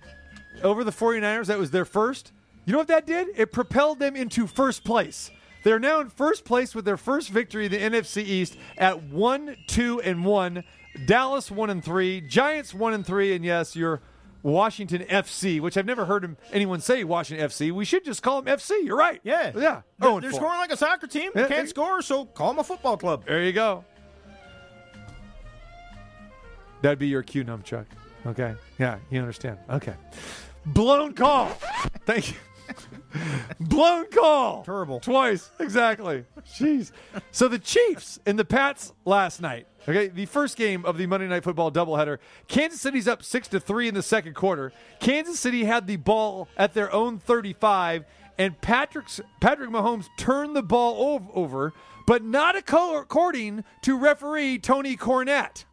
over 0.63 0.84
the 0.84 0.91
49ers, 0.91 1.48
that 1.48 1.60
was 1.60 1.72
their 1.72 1.86
first. 1.86 2.32
You 2.65 2.74
know 2.74 2.80
what 2.80 2.88
that 2.88 3.06
did? 3.06 3.27
It 3.36 3.51
propelled 3.51 4.00
them 4.00 4.15
into 4.15 4.48
first 4.48 4.84
place. 4.84 5.32
They're 5.63 5.80
now 5.80 6.00
in 6.01 6.10
first 6.10 6.44
place 6.46 6.74
with 6.74 6.86
their 6.86 6.98
first 6.98 7.30
victory 7.30 7.65
in 7.65 7.72
the 7.72 7.77
NFC 7.80 8.24
East 8.24 8.58
at 8.77 9.03
1 9.03 9.56
2 9.68 10.01
and 10.01 10.25
1. 10.25 10.63
Dallas 11.06 11.50
1 11.50 11.70
and 11.70 11.84
3, 11.84 12.22
Giants 12.22 12.74
1 12.74 12.94
and 12.94 13.06
3, 13.06 13.34
and 13.36 13.46
yes, 13.46 13.75
your 13.77 14.01
Washington 14.44 15.03
FC, 15.03 15.62
which 15.62 15.77
I've 15.77 15.86
never 15.86 16.03
heard 16.06 16.36
anyone 16.51 16.82
say 16.82 17.03
Washington 17.03 17.48
FC. 17.48 17.72
We 17.72 17.86
should 17.86 18.03
just 18.03 18.22
call 18.24 18.41
them 18.41 18.58
FC. 18.58 18.72
You're 18.84 18.98
right. 18.98 19.22
Yeah. 19.24 19.51
Yeah. 19.56 19.82
They're, 20.00 20.10
0 20.10 20.20
they're 20.20 20.32
scoring 20.34 20.60
like 20.60 20.72
a 20.72 20.77
soccer 20.77 21.08
team. 21.08 21.32
Yeah, 21.36 21.48
Can't 21.48 21.62
they- 21.62 21.68
score, 21.68 22.01
so 22.01 22.25
call 22.25 22.50
them 22.50 22.60
a 22.60 22.63
football 22.63 22.98
club. 22.98 23.25
There 23.25 23.44
you 23.44 23.53
go. 23.53 23.86
That'd 26.82 27.00
be 27.00 27.08
your 27.08 27.22
cue, 27.24 27.44
Numchuck. 27.46 27.86
Okay. 28.25 28.56
Yeah, 28.80 28.98
you 29.10 29.20
understand. 29.20 29.60
Okay. 29.70 29.94
Blown 30.65 31.13
call. 31.13 31.48
Thank 32.06 32.32
you. 32.32 32.38
Blown 33.60 34.06
call. 34.08 34.63
Terrible. 34.63 35.00
Twice. 35.00 35.51
Exactly. 35.60 36.25
Jeez. 36.46 36.91
So 37.32 37.48
the 37.48 37.60
Chiefs 37.60 38.20
and 38.25 38.38
the 38.38 38.46
Pats 38.46 38.94
last 39.06 39.41
night. 39.41 39.68
Okay, 39.88 40.08
the 40.10 40.27
first 40.27 40.58
game 40.58 40.86
of 40.86 40.98
the 40.98 41.08
Monday 41.08 41.27
Night 41.27 41.44
Football 41.44 41.72
doubleheader. 41.72 42.20
Kansas 42.48 42.80
City's 42.80 43.08
up 43.08 43.24
six 43.24 43.48
to 43.48 43.60
three 43.60 43.88
in 43.88 43.96
the 43.96 44.03
second 44.03 44.36
quarter. 44.36 44.72
Kansas 45.00 45.39
City 45.39 45.63
had 45.63 45.88
the 45.88 45.96
ball 45.96 46.48
at 46.56 46.74
their 46.74 46.94
own 46.94 47.18
35, 47.18 48.06
and 48.38 48.60
Patrick's 48.62 49.20
Patrick 49.39 49.72
Mahomes 49.72 50.08
turned 50.18 50.56
the 50.56 50.62
ball 50.62 51.30
over, 51.34 51.74
but 52.06 52.24
not 52.24 52.56
according 52.56 53.63
to 53.82 53.98
referee 53.98 54.60
Tony 54.60 54.96
Corrente. 54.96 55.65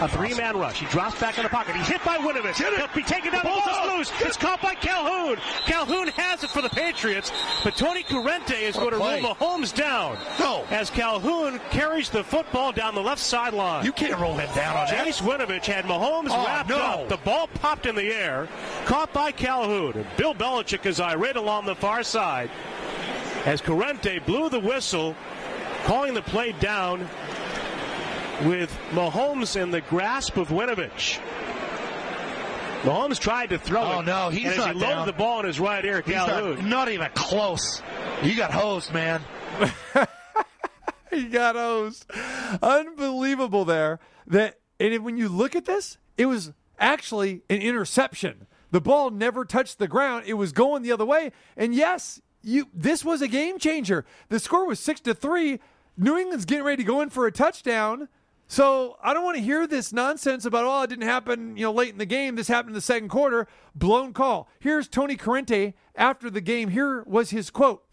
A 0.00 0.08
three-man 0.08 0.56
rush. 0.56 0.80
He 0.80 0.86
drops 0.86 1.20
back 1.20 1.36
in 1.36 1.44
the 1.44 1.48
pocket. 1.48 1.76
He's 1.76 1.86
hit 1.86 2.02
by 2.04 2.16
Winovich. 2.16 2.56
He'll 2.56 2.88
be 2.94 3.02
taken 3.02 3.32
down. 3.32 3.42
The 3.44 3.48
ball's 3.50 3.98
loose. 3.98 4.12
It's 4.22 4.36
caught 4.36 4.60
by 4.60 4.74
Calhoun. 4.74 5.36
Calhoun 5.66 6.08
has 6.08 6.42
it 6.42 6.50
for 6.50 6.60
the 6.62 6.70
Patriots, 6.70 7.30
but 7.62 7.76
Tony 7.76 8.02
Corrente 8.02 8.58
is 8.60 8.74
going 8.74 8.90
to 8.90 8.96
roll 8.96 9.18
Mahomes 9.34 9.72
down. 9.74 10.16
No. 10.40 10.64
As 10.70 10.90
Calhoun 10.90 11.60
carries 11.70 12.08
the 12.10 12.24
football 12.24 12.72
down 12.72 12.94
the 12.94 13.00
left 13.02 13.20
sideline. 13.22 13.84
You 13.84 13.92
can't 13.92 14.18
roll 14.18 14.32
him 14.36 14.52
down 14.54 14.76
on 14.76 14.86
that. 14.86 15.04
Chase 15.04 15.20
Winovich 15.20 15.66
had 15.66 15.84
Mahomes 15.84 16.28
Oh, 16.30 16.44
wrapped 16.46 16.70
no. 16.70 16.76
up. 16.78 17.08
The 17.08 17.18
ball 17.18 17.46
popped 17.46 17.86
in 17.86 17.94
the 17.94 18.10
air, 18.12 18.48
caught 18.86 19.12
by 19.12 19.30
Calhoun. 19.30 20.04
Bill 20.16 20.34
Belichick 20.34 20.84
is 20.86 20.98
irate 20.98 21.36
along 21.36 21.66
the 21.66 21.74
far 21.76 22.02
side 22.02 22.50
as 23.44 23.60
Corrente 23.62 24.24
blew 24.26 24.48
the 24.48 24.60
whistle, 24.60 25.14
calling 25.84 26.14
the 26.14 26.22
play 26.22 26.52
down 26.52 27.08
with 28.44 28.76
Mahomes 28.92 29.60
in 29.60 29.70
the 29.70 29.80
grasp 29.82 30.36
of 30.36 30.48
Winovich. 30.48 31.18
Mahomes 32.82 33.18
tried 33.18 33.50
to 33.50 33.58
throw 33.58 33.82
Oh, 33.82 34.00
it. 34.00 34.06
no, 34.06 34.30
he's 34.30 34.44
and 34.44 34.52
as 34.52 34.56
not 34.58 34.74
he 34.74 34.80
loaded 34.80 34.94
down. 34.94 35.06
the 35.06 35.12
ball 35.12 35.40
in 35.40 35.46
his 35.46 35.60
right 35.60 35.84
ear, 35.84 36.00
He's 36.04 36.14
Calhoun. 36.14 36.54
not, 36.56 36.64
not 36.64 36.88
even 36.88 37.08
close. 37.14 37.82
You 38.22 38.34
got 38.36 38.50
hosed, 38.52 38.92
man. 38.94 39.20
he 41.10 41.24
got 41.24 41.56
hosed. 41.56 42.06
Unbelievable 42.62 43.64
there. 43.64 43.98
That 44.26 44.58
and 44.78 45.04
when 45.04 45.16
you 45.18 45.28
look 45.28 45.54
at 45.56 45.66
this, 45.66 45.98
it 46.16 46.26
was 46.26 46.52
actually 46.78 47.42
an 47.50 47.60
interception. 47.60 48.46
The 48.70 48.80
ball 48.80 49.10
never 49.10 49.44
touched 49.44 49.78
the 49.78 49.88
ground. 49.88 50.24
It 50.26 50.34
was 50.34 50.52
going 50.52 50.82
the 50.82 50.92
other 50.92 51.04
way. 51.04 51.32
And 51.56 51.74
yes, 51.74 52.20
you 52.42 52.68
this 52.72 53.04
was 53.04 53.20
a 53.20 53.28
game 53.28 53.58
changer. 53.58 54.06
The 54.30 54.38
score 54.38 54.66
was 54.66 54.80
six 54.80 55.00
to 55.00 55.12
three. 55.14 55.60
New 55.98 56.16
England's 56.16 56.46
getting 56.46 56.64
ready 56.64 56.82
to 56.82 56.86
go 56.86 57.02
in 57.02 57.10
for 57.10 57.26
a 57.26 57.32
touchdown. 57.32 58.08
So 58.50 58.96
I 59.00 59.14
don't 59.14 59.22
want 59.22 59.36
to 59.36 59.42
hear 59.44 59.64
this 59.68 59.92
nonsense 59.92 60.44
about 60.44 60.64
oh 60.64 60.82
it 60.82 60.88
didn't 60.88 61.04
happen 61.04 61.56
you 61.56 61.62
know 61.62 61.72
late 61.72 61.90
in 61.90 61.98
the 61.98 62.04
game. 62.04 62.34
This 62.34 62.48
happened 62.48 62.70
in 62.70 62.74
the 62.74 62.80
second 62.80 63.08
quarter. 63.08 63.46
Blown 63.76 64.12
call. 64.12 64.48
Here's 64.58 64.88
Tony 64.88 65.16
Corrente 65.16 65.74
after 65.94 66.28
the 66.28 66.40
game. 66.40 66.70
Here 66.70 67.04
was 67.04 67.30
his 67.30 67.48
quote. 67.48 67.84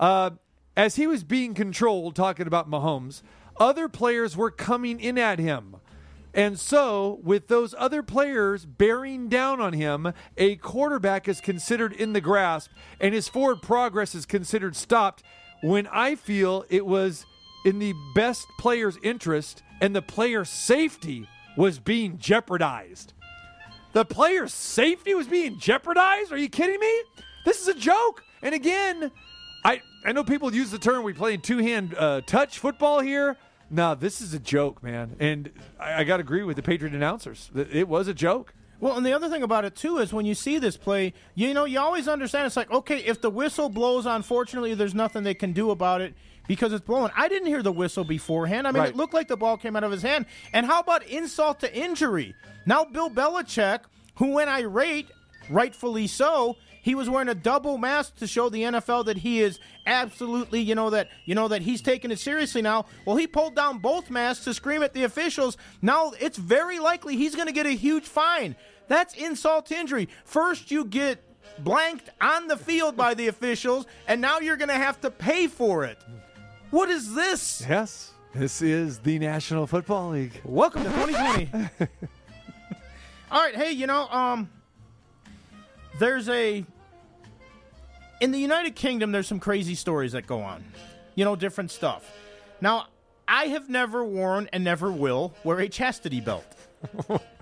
Uh, 0.00 0.30
as 0.76 0.96
he 0.96 1.06
was 1.06 1.22
being 1.22 1.54
controlled, 1.54 2.16
talking 2.16 2.48
about 2.48 2.68
Mahomes, 2.68 3.22
other 3.56 3.88
players 3.88 4.36
were 4.36 4.50
coming 4.50 4.98
in 4.98 5.16
at 5.16 5.38
him. 5.38 5.76
And 6.34 6.58
so, 6.58 7.20
with 7.22 7.46
those 7.46 7.72
other 7.78 8.02
players 8.02 8.66
bearing 8.66 9.28
down 9.28 9.60
on 9.60 9.74
him, 9.74 10.12
a 10.36 10.56
quarterback 10.56 11.28
is 11.28 11.40
considered 11.40 11.92
in 11.92 12.14
the 12.14 12.20
grasp 12.20 12.72
and 12.98 13.14
his 13.14 13.28
forward 13.28 13.62
progress 13.62 14.16
is 14.16 14.26
considered 14.26 14.74
stopped 14.74 15.22
when 15.62 15.86
I 15.86 16.16
feel 16.16 16.64
it 16.68 16.84
was 16.84 17.26
in 17.64 17.78
the 17.78 17.94
best 18.12 18.48
player's 18.58 18.98
interest 19.04 19.62
and 19.80 19.94
the 19.94 20.02
player's 20.02 20.48
safety 20.48 21.28
was 21.56 21.78
being 21.78 22.18
jeopardized. 22.18 23.12
The 23.92 24.04
player's 24.04 24.54
safety 24.54 25.14
was 25.14 25.26
being 25.26 25.58
jeopardized? 25.58 26.32
Are 26.32 26.36
you 26.36 26.48
kidding 26.48 26.78
me? 26.78 27.02
This 27.44 27.60
is 27.60 27.68
a 27.68 27.74
joke. 27.74 28.22
And 28.42 28.54
again, 28.54 29.10
I 29.64 29.80
I 30.04 30.12
know 30.12 30.24
people 30.24 30.54
use 30.54 30.70
the 30.70 30.78
term 30.78 31.02
we 31.02 31.12
play 31.12 31.36
two 31.36 31.58
hand 31.58 31.94
uh, 31.98 32.20
touch 32.22 32.58
football 32.58 33.00
here. 33.00 33.36
No, 33.70 33.94
this 33.94 34.20
is 34.20 34.34
a 34.34 34.38
joke, 34.38 34.82
man. 34.82 35.16
And 35.20 35.50
I, 35.78 36.00
I 36.00 36.04
got 36.04 36.16
to 36.16 36.22
agree 36.22 36.42
with 36.42 36.56
the 36.56 36.62
Patriot 36.62 36.94
announcers. 36.94 37.50
It 37.54 37.88
was 37.88 38.08
a 38.08 38.14
joke. 38.14 38.54
Well, 38.80 38.96
and 38.96 39.04
the 39.04 39.12
other 39.12 39.28
thing 39.28 39.42
about 39.42 39.64
it 39.64 39.76
too 39.76 39.98
is 39.98 40.12
when 40.12 40.24
you 40.24 40.34
see 40.34 40.58
this 40.58 40.76
play, 40.76 41.12
you 41.34 41.52
know, 41.52 41.66
you 41.66 41.78
always 41.78 42.08
understand 42.08 42.46
it's 42.46 42.56
like, 42.56 42.70
okay, 42.70 42.98
if 42.98 43.20
the 43.20 43.30
whistle 43.30 43.68
blows, 43.68 44.06
unfortunately, 44.06 44.74
there's 44.74 44.94
nothing 44.94 45.22
they 45.22 45.34
can 45.34 45.52
do 45.52 45.70
about 45.70 46.00
it 46.00 46.14
because 46.50 46.72
it's 46.72 46.84
blowing. 46.84 47.12
I 47.16 47.28
didn't 47.28 47.46
hear 47.46 47.62
the 47.62 47.70
whistle 47.70 48.02
beforehand. 48.02 48.66
I 48.66 48.72
mean, 48.72 48.80
Right. 48.80 48.88
it 48.88 48.96
looked 48.96 49.14
like 49.14 49.28
the 49.28 49.36
ball 49.36 49.56
came 49.56 49.76
out 49.76 49.84
of 49.84 49.92
his 49.92 50.02
hand. 50.02 50.26
And 50.52 50.66
how 50.66 50.80
about 50.80 51.04
insult 51.04 51.60
to 51.60 51.72
injury? 51.72 52.34
Now, 52.66 52.84
Bill 52.84 53.08
Belichick, 53.08 53.82
who 54.16 54.32
went 54.32 54.50
irate, 54.50 55.06
rightfully 55.48 56.08
so, 56.08 56.56
he 56.82 56.96
was 56.96 57.08
wearing 57.08 57.28
a 57.28 57.36
double 57.36 57.78
mask 57.78 58.16
to 58.16 58.26
show 58.26 58.48
the 58.48 58.64
NFL 58.64 59.04
that 59.04 59.18
he 59.18 59.40
is 59.40 59.60
absolutely, 59.86 60.60
you 60.60 60.74
know, 60.74 60.90
that 60.90 61.08
you 61.24 61.36
know 61.36 61.46
that 61.46 61.62
he's 61.62 61.82
taking 61.82 62.10
it 62.10 62.18
seriously 62.18 62.62
now. 62.62 62.86
Well, 63.04 63.14
he 63.14 63.28
pulled 63.28 63.54
down 63.54 63.78
both 63.78 64.10
masks 64.10 64.42
to 64.46 64.52
scream 64.52 64.82
at 64.82 64.92
the 64.92 65.04
officials. 65.04 65.56
Now 65.80 66.14
it's 66.18 66.36
very 66.36 66.80
likely 66.80 67.16
he's 67.16 67.36
going 67.36 67.46
to 67.46 67.52
get 67.52 67.66
a 67.66 67.76
huge 67.76 68.06
fine. 68.06 68.56
That's 68.88 69.14
insult 69.14 69.66
to 69.66 69.78
injury. 69.78 70.08
First, 70.24 70.72
you 70.72 70.84
get 70.84 71.22
blanked 71.60 72.10
on 72.20 72.48
the 72.48 72.56
field 72.56 72.96
by 72.96 73.14
the 73.14 73.28
officials, 73.28 73.86
and 74.08 74.20
now 74.20 74.40
you're 74.40 74.56
going 74.56 74.68
to 74.68 74.74
have 74.74 75.00
to 75.02 75.12
pay 75.12 75.46
for 75.46 75.84
it. 75.84 75.96
What 76.70 76.88
is 76.88 77.14
this? 77.14 77.64
Yes, 77.68 78.12
this 78.32 78.62
is 78.62 79.00
the 79.00 79.18
National 79.18 79.66
Football 79.66 80.10
League. 80.10 80.40
Welcome 80.44 80.84
to 80.84 80.90
2020. 80.90 81.68
All 83.32 83.42
right, 83.42 83.56
hey, 83.56 83.72
you 83.72 83.88
know, 83.88 84.06
um, 84.08 84.48
there's 85.98 86.28
a 86.28 86.64
in 88.20 88.30
the 88.30 88.38
United 88.38 88.76
Kingdom. 88.76 89.10
There's 89.10 89.26
some 89.26 89.40
crazy 89.40 89.74
stories 89.74 90.12
that 90.12 90.28
go 90.28 90.42
on. 90.42 90.62
You 91.16 91.24
know, 91.24 91.34
different 91.34 91.72
stuff. 91.72 92.08
Now, 92.60 92.86
I 93.26 93.46
have 93.46 93.68
never 93.68 94.04
worn 94.04 94.48
and 94.52 94.62
never 94.62 94.92
will 94.92 95.34
wear 95.42 95.58
a 95.58 95.68
chastity 95.68 96.20
belt. 96.20 96.46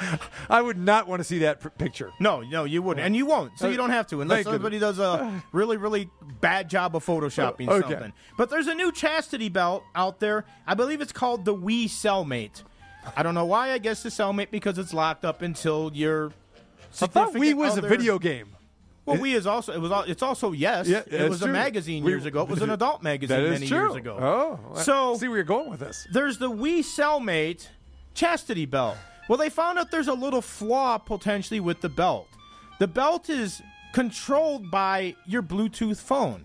I 0.50 0.60
would 0.62 0.78
not 0.78 1.08
want 1.08 1.20
to 1.20 1.24
see 1.24 1.38
that 1.40 1.76
picture. 1.78 2.10
No, 2.20 2.40
no, 2.42 2.64
you 2.64 2.82
wouldn't, 2.82 3.04
and 3.04 3.14
you 3.16 3.26
won't. 3.26 3.58
So 3.58 3.66
uh, 3.66 3.70
you 3.70 3.76
don't 3.76 3.90
have 3.90 4.06
to, 4.08 4.20
unless 4.20 4.44
Thank 4.44 4.54
somebody 4.54 4.78
does 4.78 4.98
a 4.98 5.42
really, 5.52 5.76
really 5.76 6.10
bad 6.40 6.68
job 6.70 6.94
of 6.96 7.04
photoshopping 7.04 7.68
uh, 7.68 7.72
Okay. 7.72 7.90
something. 7.90 8.12
But 8.36 8.50
there's 8.50 8.66
a 8.66 8.74
new 8.74 8.92
chastity 8.92 9.48
belt 9.48 9.84
out 9.94 10.20
there. 10.20 10.44
I 10.66 10.74
believe 10.74 11.00
it's 11.00 11.12
called 11.12 11.44
the 11.44 11.54
Wii 11.54 11.86
Cellmate. 11.86 12.62
I 13.16 13.22
don't 13.22 13.34
know 13.34 13.46
why. 13.46 13.72
I 13.72 13.78
guess 13.78 14.02
the 14.02 14.08
Cellmate 14.10 14.50
because 14.50 14.78
it's 14.78 14.92
locked 14.92 15.24
up 15.24 15.42
until 15.42 15.90
your. 15.94 16.32
I 17.00 17.06
thought 17.06 17.34
we 17.34 17.54
was 17.54 17.76
a 17.78 17.82
video 17.82 18.18
game. 18.18 18.54
Well, 19.06 19.16
we 19.16 19.32
is 19.34 19.46
also 19.46 19.72
it 19.72 19.78
was. 19.80 19.90
al- 19.90 20.02
It's 20.02 20.22
also 20.22 20.52
yes. 20.52 20.86
Yeah, 20.86 20.98
it 20.98 21.10
that's 21.10 21.30
was 21.30 21.40
true. 21.40 21.48
a 21.48 21.52
magazine 21.52 22.04
We- 22.04 22.10
years 22.10 22.26
ago. 22.26 22.42
It 22.42 22.48
was 22.50 22.60
an 22.60 22.68
adult 22.78 23.02
magazine 23.02 23.38
That 23.38 23.44
is 23.46 23.52
many 23.52 23.66
true. 23.66 23.78
years 23.78 23.94
ago. 23.94 24.18
Oh, 24.20 24.74
So- 24.82 25.16
see 25.16 25.28
where 25.28 25.38
you're 25.38 25.44
going 25.44 25.70
with 25.70 25.80
this. 25.80 26.06
there's 26.12 26.36
the 26.36 26.50
Wii 26.50 26.80
Cellmate 26.80 27.68
chastity 28.14 28.66
belt. 28.66 28.96
Well, 29.28 29.38
they 29.38 29.50
found 29.50 29.78
out 29.78 29.90
there's 29.90 30.08
a 30.08 30.14
little 30.14 30.42
flaw 30.42 30.98
potentially 30.98 31.60
with 31.60 31.80
the 31.80 31.88
belt. 31.88 32.28
The 32.78 32.86
belt 32.86 33.28
is 33.28 33.62
controlled 33.92 34.70
by 34.70 35.14
your 35.26 35.42
Bluetooth 35.42 35.98
phone. 36.00 36.44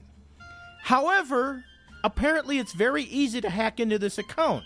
However, 0.81 1.63
apparently 2.03 2.59
it's 2.59 2.73
very 2.73 3.03
easy 3.03 3.39
to 3.41 3.49
hack 3.49 3.79
into 3.79 3.97
this 3.97 4.17
account. 4.17 4.65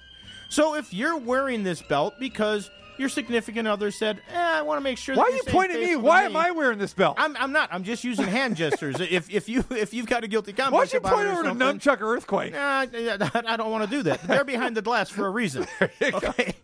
So 0.49 0.75
if 0.75 0.93
you're 0.93 1.17
wearing 1.17 1.63
this 1.63 1.81
belt 1.81 2.15
because 2.19 2.71
your 2.97 3.09
significant 3.09 3.67
other 3.67 3.91
said, 3.91 4.21
eh, 4.33 4.39
I 4.57 4.61
want 4.63 4.79
to 4.79 4.83
make 4.83 4.97
sure 4.97 5.15
Why 5.15 5.23
are 5.23 5.29
you 5.29 5.43
pointing 5.45 5.77
at 5.77 5.83
me? 5.83 5.95
Why 5.95 6.23
am 6.23 6.35
I 6.35 6.51
wearing 6.51 6.79
this 6.79 6.93
belt? 6.93 7.15
I'm, 7.19 7.35
I'm 7.37 7.51
not. 7.51 7.69
I'm 7.71 7.83
just 7.83 8.03
using 8.03 8.25
hand 8.25 8.55
gestures. 8.55 8.95
If 9.07 9.29
if 9.29 9.47
you 9.47 9.63
if 9.69 9.93
you've 9.93 10.07
got 10.07 10.23
a 10.23 10.27
guilty 10.27 10.53
conscience, 10.53 10.73
Why 10.73 10.85
don't 10.85 10.93
you 10.93 10.99
point 10.99 11.27
over 11.27 11.43
to 11.43 11.51
Nunchuck 11.51 12.01
Earthquake? 12.01 12.53
Nah, 12.53 12.85
I, 12.91 13.41
I 13.45 13.57
don't 13.57 13.71
want 13.71 13.83
to 13.83 13.89
do 13.89 14.03
that. 14.03 14.23
They're 14.23 14.43
behind 14.43 14.75
the 14.75 14.81
glass 14.81 15.09
for 15.09 15.27
a 15.27 15.29
reason. 15.29 15.65
okay. 16.01 16.55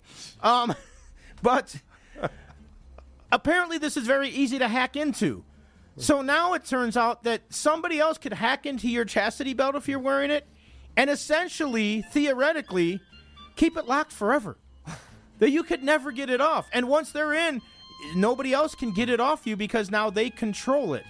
Um, 0.42 0.74
but 1.44 1.76
apparently 3.32 3.78
this 3.78 3.98
is 3.98 4.08
very 4.08 4.30
easy 4.30 4.58
to 4.58 4.68
hack 4.68 4.96
into. 4.96 5.44
So 5.98 6.24
now 6.24 6.54
it 6.54 6.66
turns 6.66 6.98
out 6.98 7.24
that 7.24 7.42
somebody 7.50 8.00
else 8.00 8.18
could 8.18 8.34
hack 8.34 8.66
into 8.66 8.88
your 8.88 9.06
chastity 9.06 9.54
belt 9.54 9.76
if 9.76 9.88
you're 9.88 10.00
wearing 10.00 10.32
it, 10.32 10.48
and 10.98 11.08
essentially, 11.08 12.02
theoretically, 12.12 13.00
keep 13.56 13.78
it 13.78 13.88
locked 13.88 14.12
forever. 14.12 14.58
That 15.40 15.52
you 15.52 15.64
could 15.64 15.84
never 15.84 16.12
get 16.12 16.30
it 16.30 16.42
off. 16.42 16.70
And 16.72 16.88
once 16.88 17.12
they're 17.12 17.34
in, 17.34 17.62
nobody 18.16 18.54
else 18.54 18.76
can 18.76 18.92
get 18.94 19.10
it 19.10 19.20
off 19.20 19.46
you 19.46 19.56
because 19.58 19.92
now 19.92 20.10
they 20.10 20.30
control 20.30 20.94
it. 20.94 21.04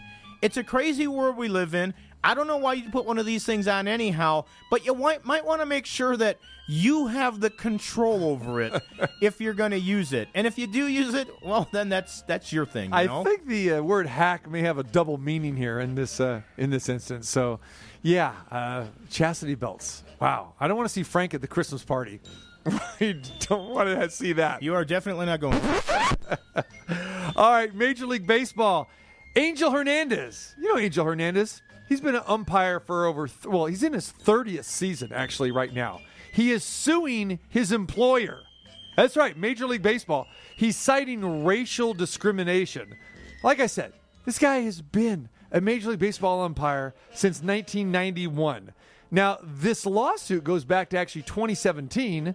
It's 0.43 0.57
a 0.57 0.63
crazy 0.63 1.07
world 1.07 1.37
we 1.37 1.47
live 1.47 1.73
in. 1.73 1.93
I 2.21 2.33
don't 2.33 2.47
know 2.47 2.57
why 2.57 2.73
you 2.73 2.89
put 2.89 3.05
one 3.05 3.17
of 3.17 3.25
these 3.25 3.45
things 3.45 3.65
on 3.65 3.87
anyhow, 3.87 4.43
but 4.69 4.85
you 4.85 4.93
might, 4.93 5.23
might 5.23 5.45
want 5.45 5.61
to 5.61 5.65
make 5.65 5.85
sure 5.85 6.17
that 6.17 6.37
you 6.67 7.07
have 7.07 7.39
the 7.39 7.49
control 7.49 8.25
over 8.25 8.61
it 8.61 8.73
if 9.21 9.39
you're 9.39 9.53
going 9.53 9.71
to 9.71 9.79
use 9.79 10.11
it. 10.11 10.27
And 10.33 10.45
if 10.45 10.57
you 10.57 10.67
do 10.67 10.87
use 10.87 11.13
it, 11.13 11.29
well, 11.41 11.69
then 11.71 11.87
that's 11.87 12.23
that's 12.23 12.51
your 12.51 12.65
thing. 12.65 12.89
You 12.89 12.95
I 12.95 13.05
know? 13.05 13.23
think 13.23 13.47
the 13.47 13.73
uh, 13.75 13.81
word 13.83 14.05
hack 14.05 14.49
may 14.49 14.61
have 14.63 14.77
a 14.77 14.83
double 14.83 15.17
meaning 15.17 15.55
here 15.55 15.79
in 15.79 15.95
this 15.95 16.19
uh, 16.19 16.41
in 16.57 16.69
this 16.69 16.89
instance. 16.89 17.29
So, 17.29 17.61
yeah, 18.01 18.33
uh, 18.51 18.85
chastity 19.09 19.55
belts. 19.55 20.03
Wow, 20.19 20.55
I 20.59 20.67
don't 20.67 20.75
want 20.75 20.89
to 20.89 20.93
see 20.93 21.03
Frank 21.03 21.33
at 21.33 21.39
the 21.39 21.47
Christmas 21.47 21.83
party. 21.85 22.19
I 22.65 23.15
don't 23.39 23.69
want 23.69 23.87
to 23.87 24.09
see 24.09 24.33
that. 24.33 24.61
you 24.61 24.73
are 24.75 24.83
definitely 24.83 25.25
not 25.25 25.39
going. 25.39 25.59
All 27.35 27.51
right, 27.51 27.73
Major 27.73 28.05
League 28.05 28.27
Baseball. 28.27 28.89
Angel 29.35 29.71
Hernandez. 29.71 30.55
You 30.59 30.73
know 30.73 30.79
Angel 30.79 31.05
Hernandez. 31.05 31.61
He's 31.89 32.01
been 32.01 32.15
an 32.15 32.23
umpire 32.27 32.79
for 32.79 33.05
over, 33.05 33.27
th- 33.27 33.45
well, 33.45 33.65
he's 33.65 33.83
in 33.83 33.93
his 33.93 34.11
30th 34.11 34.63
season 34.65 35.11
actually 35.13 35.51
right 35.51 35.73
now. 35.73 36.01
He 36.31 36.51
is 36.51 36.63
suing 36.63 37.39
his 37.49 37.71
employer. 37.71 38.41
That's 38.95 39.17
right, 39.17 39.37
Major 39.37 39.67
League 39.67 39.81
Baseball. 39.81 40.27
He's 40.55 40.77
citing 40.77 41.45
racial 41.45 41.93
discrimination. 41.93 42.95
Like 43.43 43.59
I 43.59 43.65
said, 43.67 43.93
this 44.25 44.39
guy 44.39 44.59
has 44.61 44.81
been 44.81 45.29
a 45.51 45.61
Major 45.61 45.89
League 45.89 45.99
Baseball 45.99 46.41
umpire 46.41 46.93
since 47.11 47.41
1991. 47.41 48.71
Now, 49.11 49.37
this 49.43 49.85
lawsuit 49.85 50.43
goes 50.43 50.63
back 50.63 50.89
to 50.89 50.97
actually 50.97 51.23
2017, 51.23 52.33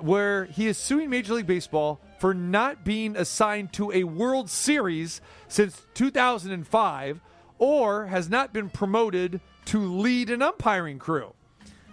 where 0.00 0.46
he 0.46 0.66
is 0.66 0.78
suing 0.78 1.10
Major 1.10 1.34
League 1.34 1.46
Baseball 1.46 2.00
for 2.18 2.34
not 2.34 2.84
being 2.84 3.16
assigned 3.16 3.72
to 3.74 3.92
a 3.92 4.04
World 4.04 4.48
Series 4.48 5.20
since 5.48 5.82
2005 5.94 7.20
or 7.58 8.06
has 8.06 8.28
not 8.28 8.52
been 8.52 8.68
promoted 8.68 9.40
to 9.66 9.78
lead 9.78 10.30
an 10.30 10.42
umpiring 10.42 10.98
crew. 10.98 11.34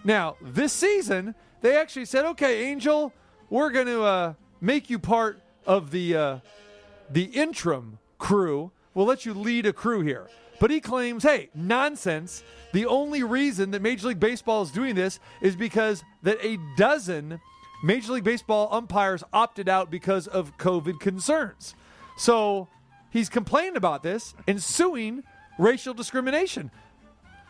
Now, 0.03 0.37
this 0.41 0.73
season, 0.73 1.35
they 1.61 1.77
actually 1.77 2.05
said, 2.05 2.25
okay, 2.25 2.65
Angel, 2.65 3.13
we're 3.49 3.69
going 3.69 3.87
to 3.87 4.03
uh, 4.03 4.33
make 4.61 4.89
you 4.89 4.97
part 4.97 5.41
of 5.65 5.91
the, 5.91 6.15
uh, 6.15 6.39
the 7.09 7.23
interim 7.23 7.99
crew. 8.17 8.71
We'll 8.93 9.05
let 9.05 9.25
you 9.25 9.33
lead 9.33 9.65
a 9.65 9.73
crew 9.73 10.01
here. 10.01 10.27
But 10.59 10.71
he 10.71 10.81
claims, 10.81 11.23
hey, 11.23 11.49
nonsense. 11.55 12.43
The 12.73 12.85
only 12.85 13.23
reason 13.23 13.71
that 13.71 13.81
Major 13.81 14.09
League 14.09 14.19
Baseball 14.19 14.61
is 14.61 14.71
doing 14.71 14.93
this 14.95 15.19
is 15.41 15.55
because 15.55 16.03
that 16.23 16.37
a 16.43 16.57
dozen 16.77 17.39
Major 17.81 18.13
League 18.13 18.23
Baseball 18.23 18.67
umpires 18.71 19.23
opted 19.31 19.69
out 19.69 19.89
because 19.89 20.27
of 20.27 20.57
COVID 20.57 20.99
concerns. 20.99 21.75
So 22.17 22.67
he's 23.09 23.29
complaining 23.29 23.77
about 23.77 24.03
this 24.03 24.35
and 24.47 24.61
suing 24.61 25.23
racial 25.57 25.93
discrimination. 25.93 26.71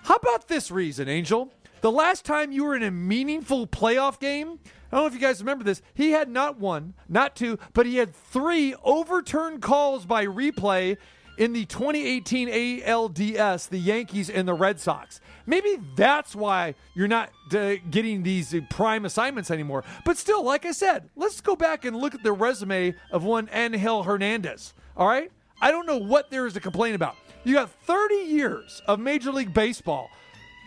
How 0.04 0.16
about 0.16 0.48
this 0.48 0.70
reason, 0.70 1.10
Angel? 1.10 1.52
The 1.82 1.92
last 1.92 2.26
time 2.26 2.52
you 2.52 2.66
were 2.66 2.76
in 2.76 2.84
a 2.84 2.92
meaningful 2.92 3.66
playoff 3.66 4.20
game, 4.20 4.60
I 4.92 4.96
don't 4.96 5.04
know 5.04 5.06
if 5.08 5.14
you 5.14 5.20
guys 5.20 5.40
remember 5.40 5.64
this, 5.64 5.82
he 5.94 6.12
had 6.12 6.30
not 6.30 6.60
one, 6.60 6.94
not 7.08 7.36
two, 7.36 7.58
but 7.74 7.86
he 7.86 7.98
had 7.98 8.14
three 8.14 8.76
overturned 8.84 9.62
calls 9.62 10.06
by 10.06 10.26
replay 10.26 10.98
in 11.40 11.54
the 11.54 11.66
2018 11.66 12.50
ALDS, 12.50 13.70
the 13.70 13.78
Yankees 13.78 14.30
and 14.30 14.46
the 14.46 14.54
Red 14.54 14.80
Sox. 14.80 15.22
Maybe 15.46 15.80
that's 15.96 16.36
why 16.36 16.76
you're 16.94 17.08
not 17.08 17.32
uh, 17.54 17.76
getting 17.90 18.24
these 18.24 18.54
uh, 18.54 18.60
prime 18.70 19.06
assignments 19.06 19.50
anymore. 19.50 19.86
But 20.04 20.18
still, 20.18 20.44
like 20.44 20.66
I 20.66 20.72
said, 20.72 21.10
let's 21.16 21.40
go 21.40 21.56
back 21.56 21.86
and 21.86 21.96
look 21.96 22.14
at 22.14 22.24
the 22.24 22.34
resume 22.34 22.94
of 23.10 23.24
one 23.24 23.50
Angel 23.54 24.04
Hernandez. 24.04 24.74
All 24.98 25.08
right? 25.08 25.32
I 25.62 25.72
don't 25.72 25.88
know 25.88 25.98
what 25.98 26.30
there 26.30 26.46
is 26.46 26.54
to 26.54 26.60
complain 26.60 26.94
about. 26.94 27.16
You 27.46 27.56
got 27.56 27.72
30 27.72 28.16
years 28.16 28.82
of 28.86 29.00
Major 29.00 29.32
League 29.32 29.54
Baseball. 29.54 30.10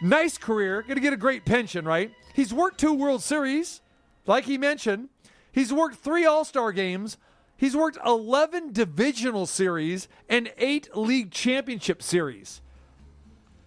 Nice 0.02 0.38
career. 0.38 0.80
Going 0.82 0.94
to 0.94 1.02
get 1.02 1.12
a 1.12 1.18
great 1.18 1.44
pension, 1.44 1.84
right? 1.84 2.10
He's 2.34 2.52
worked 2.52 2.80
two 2.80 2.94
World 2.94 3.22
Series, 3.22 3.82
like 4.26 4.44
he 4.44 4.56
mentioned. 4.56 5.10
He's 5.52 5.70
worked 5.70 5.96
three 5.96 6.24
All 6.24 6.46
Star 6.46 6.72
games. 6.72 7.18
He's 7.62 7.76
worked 7.76 7.98
11 8.04 8.72
divisional 8.72 9.46
series 9.46 10.08
and 10.28 10.52
eight 10.58 10.96
league 10.96 11.30
championship 11.30 12.02
series. 12.02 12.60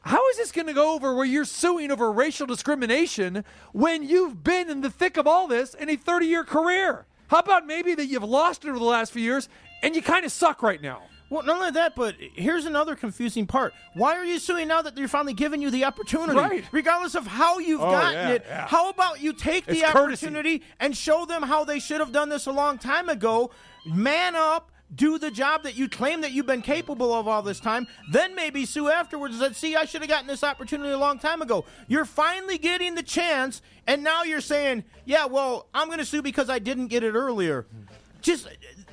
How 0.02 0.28
is 0.32 0.36
this 0.36 0.52
going 0.52 0.68
to 0.68 0.74
go 0.74 0.96
over 0.96 1.16
where 1.16 1.26
you're 1.26 1.46
suing 1.46 1.90
over 1.92 2.12
racial 2.12 2.46
discrimination 2.46 3.46
when 3.72 4.04
you've 4.04 4.44
been 4.44 4.70
in 4.70 4.82
the 4.82 4.90
thick 4.90 5.16
of 5.16 5.28
all 5.28 5.48
this 5.48 5.74
in 5.74 5.90
a 5.90 5.96
30 5.96 6.26
year 6.26 6.44
career? 6.44 7.06
How 7.30 7.40
about 7.40 7.66
maybe 7.66 7.96
that 7.96 8.08
you've 8.08 8.26
lost 8.26 8.66
it 8.66 8.68
over 8.68 8.78
the 8.78 8.84
last 8.84 9.14
few 9.14 9.22
years 9.22 9.48
and 9.82 9.96
you 9.96 10.02
kind 10.02 10.26
of 10.26 10.34
suck 10.34 10.62
right 10.62 10.82
now? 10.82 11.04
Well, 11.36 11.44
not 11.44 11.58
only 11.58 11.72
that, 11.72 11.96
but 11.96 12.16
here's 12.18 12.66
another 12.66 12.96
confusing 12.96 13.46
part. 13.46 13.74
Why 13.94 14.16
are 14.16 14.24
you 14.24 14.40
suing 14.40 14.70
now 14.70 14.82
that 14.82 14.96
they're 14.96 15.08
finally 15.10 15.34
giving 15.34 15.62
you 15.62 15.70
the 15.70 15.84
opportunity? 15.84 16.40
Right. 16.40 16.64
Regardless 16.72 17.14
of 17.14 17.28
how 17.28 17.60
you've 17.60 17.82
Oh, 17.82 17.92
gotten 17.92 18.14
yeah, 18.14 18.30
it, 18.30 18.46
yeah. 18.48 18.68
how 18.68 18.90
about 18.90 19.22
you 19.22 19.34
take 19.34 19.66
the 19.66 19.80
It's 19.80 19.92
courtesy. 19.92 20.28
opportunity 20.28 20.64
and 20.80 20.96
show 20.96 21.26
them 21.26 21.44
how 21.44 21.66
they 21.66 21.80
should 21.80 22.00
have 22.00 22.14
done 22.14 22.30
this 22.30 22.46
a 22.46 22.52
long 22.54 22.78
time 22.78 23.10
ago? 23.10 23.52
Man 23.86 24.36
up. 24.36 24.72
Do 24.94 25.18
the 25.18 25.32
job 25.32 25.64
that 25.64 25.76
you 25.76 25.90
claim 25.90 26.22
that 26.22 26.32
you've 26.32 26.46
been 26.46 26.62
capable 26.62 27.12
of 27.12 27.28
all 27.28 27.42
this 27.42 27.60
time, 27.60 27.88
then 28.12 28.36
maybe 28.36 28.66
sue 28.68 28.88
afterwards 28.88 29.42
and 29.42 29.56
See, 29.56 29.76
I 29.76 29.84
should 29.86 30.02
have 30.02 30.10
gotten 30.10 30.28
this 30.28 30.44
opportunity 30.44 30.92
a 30.92 30.98
long 30.98 31.18
time 31.18 31.42
ago. 31.42 31.66
You're 31.88 32.06
finally 32.06 32.60
getting 32.60 32.94
the 32.94 33.02
chance, 33.04 33.64
and 33.88 34.04
now 34.04 34.22
you're 34.24 34.42
saying, 34.42 34.84
Yeah, 35.04 35.26
well, 35.26 35.68
I'm 35.74 35.88
going 35.88 35.98
to 36.00 36.06
sue 36.06 36.22
because 36.22 36.50
I 36.52 36.60
didn't 36.60 36.88
get 36.88 37.04
it 37.04 37.14
earlier. 37.14 37.66
Just 38.22 38.48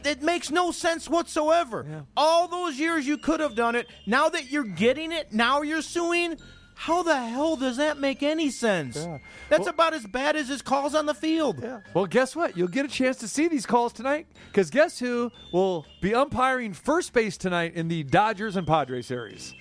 it 0.07 0.23
makes 0.23 0.51
no 0.51 0.71
sense 0.71 1.09
whatsoever. 1.09 2.05
All 2.17 2.49
those 2.49 2.79
years 2.79 3.07
you 3.07 3.19
could 3.19 3.41
have 3.41 3.55
done 3.55 3.75
it. 3.75 3.87
Now 4.07 4.29
that 4.29 4.51
you're 4.51 4.65
getting 4.65 5.13
it, 5.13 5.33
now 5.33 5.63
you're 5.63 5.83
suing. 5.83 6.39
How 6.75 7.03
the 7.05 7.15
hell 7.17 7.55
does 7.57 7.77
that 7.77 7.99
make 7.99 8.23
any 8.25 8.51
sense? 8.51 9.07
That's 9.49 9.69
about 9.69 9.95
as 9.95 10.05
bad 10.07 10.35
as 10.35 10.49
his 10.49 10.63
calls 10.63 10.95
on 10.95 11.07
the 11.07 11.15
field. 11.15 11.65
Well, 11.95 12.07
guess 12.07 12.35
what? 12.35 12.57
You'll 12.57 12.69
get 12.69 12.85
a 12.85 12.89
chance 12.89 13.19
to 13.19 13.29
see 13.29 13.47
these 13.47 13.67
calls 13.67 13.93
tonight 13.93 14.27
because 14.49 14.71
guess 14.71 14.99
who 14.99 15.31
will 15.53 15.87
be 16.01 16.15
umpiring 16.15 16.73
first 16.73 17.13
base 17.13 17.37
tonight 17.37 17.75
in 17.75 17.89
the 17.89 18.03
Dodgers 18.03 18.57
and 18.57 18.67
Padres 18.67 19.07
series? 19.07 19.55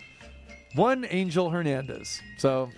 One 0.73 1.05
Angel 1.09 1.49
Hernandez. 1.49 2.21
So, 2.37 2.69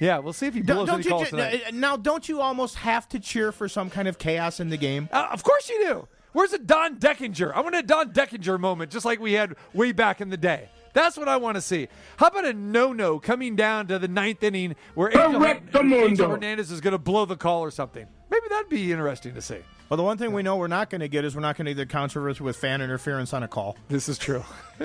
yeah, 0.00 0.18
we'll 0.18 0.32
see 0.32 0.46
if 0.46 0.54
he 0.54 0.62
blows 0.62 0.86
Don't, 0.86 1.00
any 1.00 1.08
calls 1.08 1.22
you, 1.24 1.30
tonight. 1.30 1.74
now, 1.74 1.96
don't 1.96 2.28
you 2.28 2.40
almost 2.40 2.76
have 2.76 3.08
to 3.10 3.18
cheer 3.20 3.52
for 3.52 3.68
some 3.68 3.90
kind 3.90 4.08
of 4.08 4.16
chaos 4.16 4.60
in 4.60 4.70
the 4.70 4.76
game? 4.76 5.08
Uh, 5.12 5.28
of 5.32 5.42
course 5.42 5.68
you 5.68 5.84
do. 5.86 6.08
Where's 6.32 6.52
a 6.52 6.58
Don 6.58 6.96
Denkinger? 6.96 7.52
I 7.54 7.60
want 7.60 7.74
a 7.74 7.82
Don 7.82 8.12
Denkinger 8.12 8.58
moment, 8.58 8.90
just 8.90 9.04
like 9.04 9.20
we 9.20 9.32
had 9.34 9.54
way 9.72 9.92
back 9.92 10.20
in 10.20 10.30
the 10.30 10.36
day. 10.36 10.68
That's 10.94 11.16
what 11.16 11.28
I 11.28 11.36
want 11.36 11.56
to 11.56 11.60
see. 11.60 11.88
How 12.16 12.26
about 12.28 12.44
a 12.44 12.52
no-no 12.52 13.18
coming 13.18 13.56
down 13.56 13.86
to 13.88 13.98
the 13.98 14.08
ninth 14.08 14.42
inning 14.42 14.76
where 14.94 15.08
Angel, 15.08 15.44
Angel 15.46 16.28
Hernandez 16.28 16.70
is 16.70 16.80
going 16.80 16.92
to 16.92 16.98
blow 16.98 17.24
the 17.24 17.36
call 17.36 17.62
or 17.62 17.70
something? 17.70 18.06
Maybe 18.30 18.46
that'd 18.48 18.68
be 18.68 18.92
interesting 18.92 19.34
to 19.34 19.42
see. 19.42 19.58
Well, 19.88 19.96
the 19.96 20.02
one 20.02 20.18
thing 20.18 20.32
we 20.32 20.42
know 20.42 20.56
we're 20.56 20.68
not 20.68 20.90
going 20.90 21.00
to 21.00 21.08
get 21.08 21.24
is 21.24 21.34
we're 21.34 21.42
not 21.42 21.56
going 21.56 21.66
to 21.66 21.74
get 21.74 21.88
the 21.88 21.92
controversy 21.92 22.42
with 22.42 22.56
fan 22.56 22.80
interference 22.80 23.32
on 23.32 23.42
a 23.42 23.48
call. 23.48 23.76
This 23.88 24.08
is 24.08 24.18
true. 24.18 24.44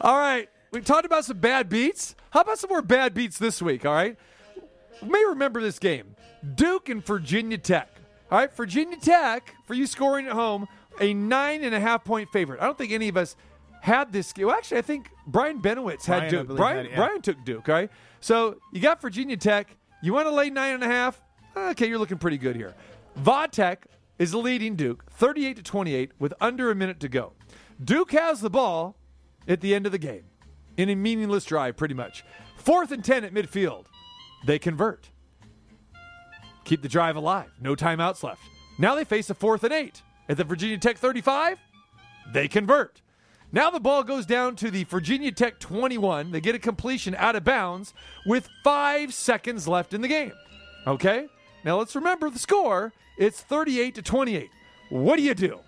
all 0.00 0.18
right. 0.18 0.48
We 0.70 0.80
talked 0.82 1.06
about 1.06 1.24
some 1.24 1.38
bad 1.38 1.68
beats. 1.68 2.14
How 2.30 2.40
about 2.40 2.58
some 2.58 2.68
more 2.68 2.82
bad 2.82 3.14
beats 3.14 3.38
this 3.38 3.62
week? 3.62 3.86
All 3.86 3.94
right. 3.94 4.16
You 5.02 5.10
may 5.10 5.24
remember 5.28 5.62
this 5.62 5.78
game 5.78 6.16
Duke 6.54 6.88
and 6.88 7.04
Virginia 7.04 7.58
Tech. 7.58 7.97
All 8.30 8.38
right. 8.38 8.54
Virginia 8.54 8.96
Tech, 8.96 9.54
for 9.64 9.74
you 9.74 9.86
scoring 9.86 10.26
at 10.26 10.32
home, 10.32 10.66
a 11.00 11.14
nine 11.14 11.62
and 11.62 11.74
a 11.74 11.80
half 11.80 12.04
point 12.04 12.28
favorite. 12.30 12.60
I 12.60 12.64
don't 12.64 12.76
think 12.76 12.92
any 12.92 13.08
of 13.08 13.16
us 13.16 13.36
had 13.80 14.12
this 14.12 14.32
game. 14.32 14.46
Well, 14.46 14.56
actually, 14.56 14.78
I 14.78 14.82
think 14.82 15.10
Brian 15.26 15.60
Benowitz 15.60 16.06
Brian, 16.06 16.22
had 16.22 16.30
Duke. 16.30 16.56
Brian, 16.56 16.76
had 16.78 16.90
yeah. 16.90 16.96
Brian 16.96 17.22
took 17.22 17.44
Duke. 17.44 17.68
Right. 17.68 17.90
So 18.20 18.58
you 18.72 18.80
got 18.80 19.00
Virginia 19.00 19.36
Tech. 19.36 19.76
You 20.02 20.12
want 20.12 20.26
to 20.26 20.34
lay 20.34 20.50
nine 20.50 20.74
and 20.74 20.84
a 20.84 20.88
half? 20.88 21.22
Okay, 21.56 21.88
you're 21.88 21.98
looking 21.98 22.18
pretty 22.18 22.38
good 22.38 22.56
here. 22.56 22.74
Va 23.16 23.48
Tech 23.50 23.86
is 24.18 24.34
leading 24.34 24.76
Duke 24.76 25.04
38 25.10 25.56
to 25.56 25.62
28 25.62 26.12
with 26.18 26.34
under 26.40 26.70
a 26.70 26.74
minute 26.74 27.00
to 27.00 27.08
go. 27.08 27.32
Duke 27.82 28.12
has 28.12 28.40
the 28.40 28.50
ball 28.50 28.96
at 29.46 29.60
the 29.60 29.74
end 29.74 29.86
of 29.86 29.92
the 29.92 29.98
game 29.98 30.24
in 30.76 30.88
a 30.88 30.94
meaningless 30.94 31.44
drive, 31.44 31.76
pretty 31.76 31.94
much. 31.94 32.24
Fourth 32.56 32.92
and 32.92 33.04
10 33.04 33.24
at 33.24 33.34
midfield. 33.34 33.86
They 34.46 34.58
convert. 34.58 35.10
Keep 36.68 36.82
the 36.82 36.88
drive 36.88 37.16
alive. 37.16 37.50
No 37.62 37.74
timeouts 37.74 38.22
left. 38.22 38.42
Now 38.78 38.94
they 38.94 39.04
face 39.04 39.30
a 39.30 39.34
fourth 39.34 39.64
and 39.64 39.72
eight 39.72 40.02
at 40.28 40.36
the 40.36 40.44
Virginia 40.44 40.76
Tech 40.76 40.98
35. 40.98 41.56
They 42.30 42.46
convert. 42.46 43.00
Now 43.50 43.70
the 43.70 43.80
ball 43.80 44.04
goes 44.04 44.26
down 44.26 44.54
to 44.56 44.70
the 44.70 44.84
Virginia 44.84 45.32
Tech 45.32 45.60
21. 45.60 46.30
They 46.30 46.42
get 46.42 46.54
a 46.54 46.58
completion 46.58 47.14
out 47.14 47.36
of 47.36 47.44
bounds 47.44 47.94
with 48.26 48.50
five 48.62 49.14
seconds 49.14 49.66
left 49.66 49.94
in 49.94 50.02
the 50.02 50.08
game. 50.08 50.34
Okay? 50.86 51.28
Now 51.64 51.78
let's 51.78 51.96
remember 51.96 52.28
the 52.28 52.38
score. 52.38 52.92
It's 53.16 53.40
38 53.40 53.94
to 53.94 54.02
28. 54.02 54.50
What 54.90 55.16
do 55.16 55.22
you 55.22 55.34
do? 55.34 55.60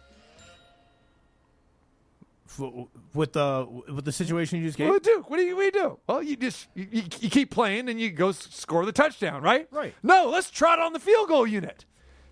With 3.14 3.32
the 3.32 3.66
with 3.88 4.04
the 4.04 4.12
situation 4.12 4.58
you 4.60 4.66
just 4.66 4.76
gave. 4.76 4.88
Well, 4.90 4.98
Duke, 4.98 5.30
what 5.30 5.36
do 5.36 5.42
you, 5.44 5.56
what 5.56 5.72
do 5.72 5.78
you 5.78 5.84
do? 5.84 5.98
Well, 6.06 6.22
you 6.22 6.36
just 6.36 6.68
you, 6.74 6.88
you, 6.90 7.02
you 7.20 7.30
keep 7.30 7.50
playing 7.50 7.88
and 7.88 8.00
you 8.00 8.10
go 8.10 8.32
score 8.32 8.84
the 8.84 8.92
touchdown, 8.92 9.42
right? 9.42 9.68
Right. 9.70 9.94
No, 10.02 10.28
let's 10.28 10.50
trot 10.50 10.78
on 10.78 10.92
the 10.92 10.98
field 10.98 11.28
goal 11.28 11.46
unit. 11.46 11.84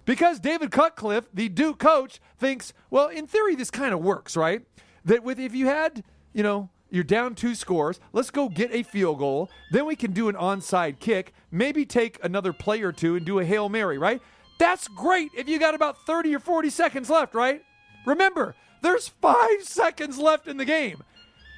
Because 0.04 0.40
David 0.40 0.70
Cutcliffe, 0.70 1.28
the 1.34 1.50
Duke 1.50 1.78
coach, 1.78 2.18
thinks, 2.38 2.72
well, 2.88 3.08
in 3.08 3.26
theory, 3.26 3.54
this 3.54 3.70
kind 3.70 3.92
of 3.92 4.00
works, 4.00 4.36
right? 4.38 4.62
That 5.04 5.22
with 5.22 5.38
if 5.38 5.54
you 5.54 5.66
had, 5.66 6.02
you 6.32 6.42
know, 6.42 6.70
you're 6.90 7.04
down 7.04 7.34
two 7.34 7.54
scores, 7.54 8.00
let's 8.14 8.30
go 8.30 8.48
get 8.48 8.72
a 8.72 8.82
field 8.82 9.18
goal. 9.18 9.50
Then 9.70 9.84
we 9.84 9.96
can 9.96 10.12
do 10.12 10.28
an 10.28 10.34
onside 10.34 10.98
kick, 10.98 11.34
maybe 11.50 11.84
take 11.84 12.18
another 12.24 12.54
play 12.54 12.80
or 12.80 12.90
two 12.90 13.16
and 13.16 13.26
do 13.26 13.38
a 13.38 13.44
Hail 13.44 13.68
Mary, 13.68 13.98
right? 13.98 14.22
That's 14.58 14.88
great 14.88 15.30
if 15.36 15.48
you 15.48 15.58
got 15.58 15.74
about 15.74 16.06
30 16.06 16.34
or 16.34 16.40
40 16.40 16.70
seconds 16.70 17.10
left, 17.10 17.34
right? 17.34 17.62
Remember, 18.06 18.54
there's 18.82 19.08
five 19.08 19.62
seconds 19.62 20.18
left 20.18 20.46
in 20.46 20.56
the 20.56 20.64
game. 20.64 21.02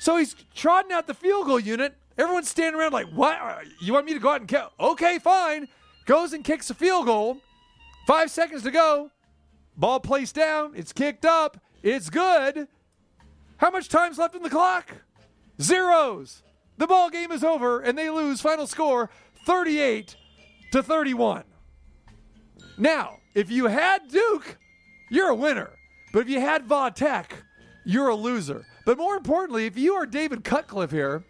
So 0.00 0.16
he's 0.16 0.34
trotting 0.54 0.92
out 0.92 1.06
the 1.06 1.14
field 1.14 1.46
goal 1.46 1.60
unit. 1.60 1.94
Everyone's 2.16 2.48
standing 2.48 2.80
around 2.80 2.92
like, 2.92 3.08
what? 3.08 3.38
You 3.80 3.92
want 3.92 4.06
me 4.06 4.14
to 4.14 4.18
go 4.18 4.30
out 4.30 4.40
and 4.40 4.48
kick? 4.48 4.62
Okay, 4.78 5.18
fine. 5.18 5.68
Goes 6.06 6.32
and 6.32 6.44
kicks 6.44 6.70
a 6.70 6.74
field 6.74 7.06
goal. 7.06 7.38
Five 8.06 8.30
seconds 8.30 8.62
to 8.62 8.70
go. 8.70 9.10
Ball 9.76 10.00
placed 10.00 10.34
down. 10.34 10.72
It's 10.74 10.92
kicked 10.92 11.24
up. 11.24 11.58
It's 11.82 12.10
good. 12.10 12.68
How 13.58 13.70
much 13.70 13.88
time's 13.88 14.18
left 14.18 14.34
in 14.34 14.42
the 14.42 14.50
clock? 14.50 14.96
Zeros. 15.60 16.42
The 16.78 16.86
ball 16.86 17.10
game 17.10 17.30
is 17.30 17.44
over 17.44 17.80
and 17.80 17.96
they 17.96 18.08
lose. 18.10 18.40
Final 18.40 18.66
score 18.66 19.10
38 19.46 20.16
to 20.72 20.82
31. 20.82 21.44
Now, 22.78 23.18
if 23.34 23.50
you 23.50 23.66
had 23.66 24.08
Duke, 24.08 24.56
you're 25.10 25.28
a 25.28 25.34
winner. 25.34 25.70
But 26.12 26.20
if 26.20 26.28
you 26.28 26.40
had 26.40 26.64
Va 26.66 26.92
Tech, 26.94 27.34
you're 27.84 28.08
a 28.08 28.14
loser. 28.14 28.66
But 28.84 28.98
more 28.98 29.16
importantly, 29.16 29.66
if 29.66 29.78
you 29.78 29.94
are 29.94 30.06
David 30.06 30.44
Cutcliffe 30.44 30.90
here, 30.90 31.24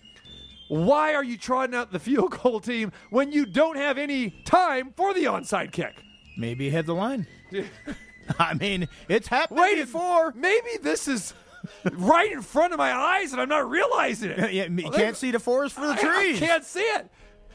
Why 0.68 1.14
are 1.14 1.24
you 1.24 1.36
trotting 1.36 1.74
out 1.74 1.90
the 1.90 1.98
field 1.98 2.30
goal 2.42 2.60
team 2.60 2.92
when 3.10 3.32
you 3.32 3.44
don't 3.44 3.76
have 3.76 3.98
any 3.98 4.30
time 4.44 4.92
for 4.96 5.12
the 5.12 5.24
onside 5.24 5.72
kick? 5.72 6.02
Maybe 6.38 6.66
he 6.66 6.70
had 6.70 6.86
the 6.86 6.94
line. 6.94 7.26
I 8.38 8.54
mean, 8.54 8.88
it's 9.08 9.26
happened 9.26 9.58
Wait, 9.60 9.76
before. 9.78 10.32
maybe 10.36 10.70
this 10.80 11.08
is 11.08 11.34
right 11.92 12.30
in 12.30 12.42
front 12.42 12.72
of 12.72 12.78
my 12.78 12.92
eyes 12.92 13.32
and 13.32 13.40
I'm 13.40 13.48
not 13.48 13.68
realizing 13.68 14.30
it. 14.30 14.38
Yeah, 14.52 14.66
you 14.68 14.90
can't 14.90 15.16
see 15.16 15.32
the 15.32 15.40
forest 15.40 15.74
for 15.74 15.86
the 15.88 15.94
trees. 15.94 16.40
I 16.40 16.46
can't 16.46 16.64
see 16.64 16.80
it. 16.80 17.10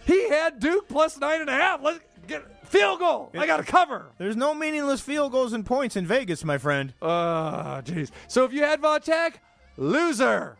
He 0.06 0.30
had 0.30 0.60
Duke 0.60 0.88
plus 0.90 1.18
nine 1.18 1.40
and 1.42 1.50
a 1.50 1.54
half. 1.54 1.82
Let's 1.82 2.00
get 2.28 2.44
field 2.66 3.00
goal. 3.00 3.32
I 3.38 3.46
got 3.46 3.58
to 3.58 3.64
cover. 3.64 4.08
There's 4.18 4.36
no 4.36 4.54
meaningless 4.54 5.02
field 5.02 5.32
goals 5.32 5.54
and 5.54 5.66
points 5.66 5.96
in 5.96 6.06
Vegas, 6.06 6.44
my 6.44 6.58
friend. 6.58 6.94
Ah, 7.02 7.82
jeez. 7.84 8.12
So 8.28 8.44
if 8.44 8.54
you 8.54 8.64
had 8.64 8.82
Vontague, 8.82 9.36
loser. 9.78 10.58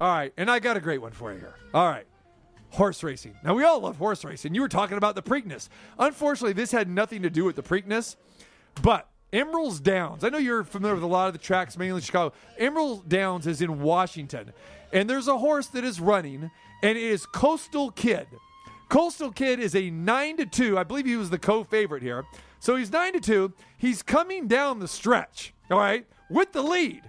All 0.00 0.08
right, 0.12 0.32
and 0.36 0.50
I 0.50 0.58
got 0.58 0.76
a 0.76 0.80
great 0.80 1.02
one 1.02 1.12
for 1.12 1.32
you 1.32 1.38
here. 1.38 1.54
All 1.74 1.88
right. 1.88 2.06
Horse 2.70 3.02
racing. 3.02 3.34
Now, 3.42 3.54
we 3.54 3.64
all 3.64 3.80
love 3.80 3.96
horse 3.96 4.24
racing. 4.24 4.54
You 4.54 4.60
were 4.60 4.68
talking 4.68 4.96
about 4.96 5.16
the 5.16 5.22
Preakness. 5.22 5.68
Unfortunately, 5.98 6.52
this 6.52 6.70
had 6.70 6.88
nothing 6.88 7.22
to 7.22 7.30
do 7.30 7.44
with 7.44 7.56
the 7.56 7.62
Preakness, 7.62 8.14
but 8.82 9.08
Emerald's 9.32 9.80
Downs. 9.80 10.22
I 10.22 10.28
know 10.28 10.38
you're 10.38 10.64
familiar 10.64 10.94
with 10.94 11.02
a 11.04 11.08
lot 11.08 11.26
of 11.26 11.32
the 11.32 11.38
tracks, 11.38 11.76
mainly 11.76 12.00
Chicago. 12.00 12.34
Emerald 12.58 13.08
Downs 13.08 13.46
is 13.46 13.60
in 13.60 13.80
Washington, 13.80 14.52
and 14.92 15.10
there's 15.10 15.28
a 15.28 15.38
horse 15.38 15.66
that 15.68 15.82
is 15.84 16.00
running, 16.00 16.50
and 16.82 16.96
it 16.96 17.02
is 17.02 17.26
Coastal 17.26 17.90
Kid. 17.90 18.26
Coastal 18.90 19.30
Kid 19.30 19.60
is 19.60 19.76
a 19.76 19.88
9 19.88 20.36
to 20.38 20.46
2. 20.46 20.76
I 20.76 20.82
believe 20.82 21.06
he 21.06 21.16
was 21.16 21.30
the 21.30 21.38
co 21.38 21.62
favorite 21.64 22.02
here. 22.02 22.24
So 22.58 22.74
he's 22.74 22.90
9 22.90 23.14
to 23.14 23.20
2. 23.20 23.52
He's 23.78 24.02
coming 24.02 24.48
down 24.48 24.80
the 24.80 24.88
stretch, 24.88 25.54
all 25.70 25.78
right, 25.78 26.04
with 26.28 26.52
the 26.52 26.62
lead 26.62 27.02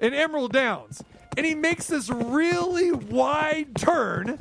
in 0.00 0.12
Emerald 0.12 0.52
Downs. 0.52 1.02
And 1.36 1.46
he 1.46 1.54
makes 1.54 1.86
this 1.86 2.10
really 2.10 2.90
wide 2.90 3.76
turn. 3.76 4.40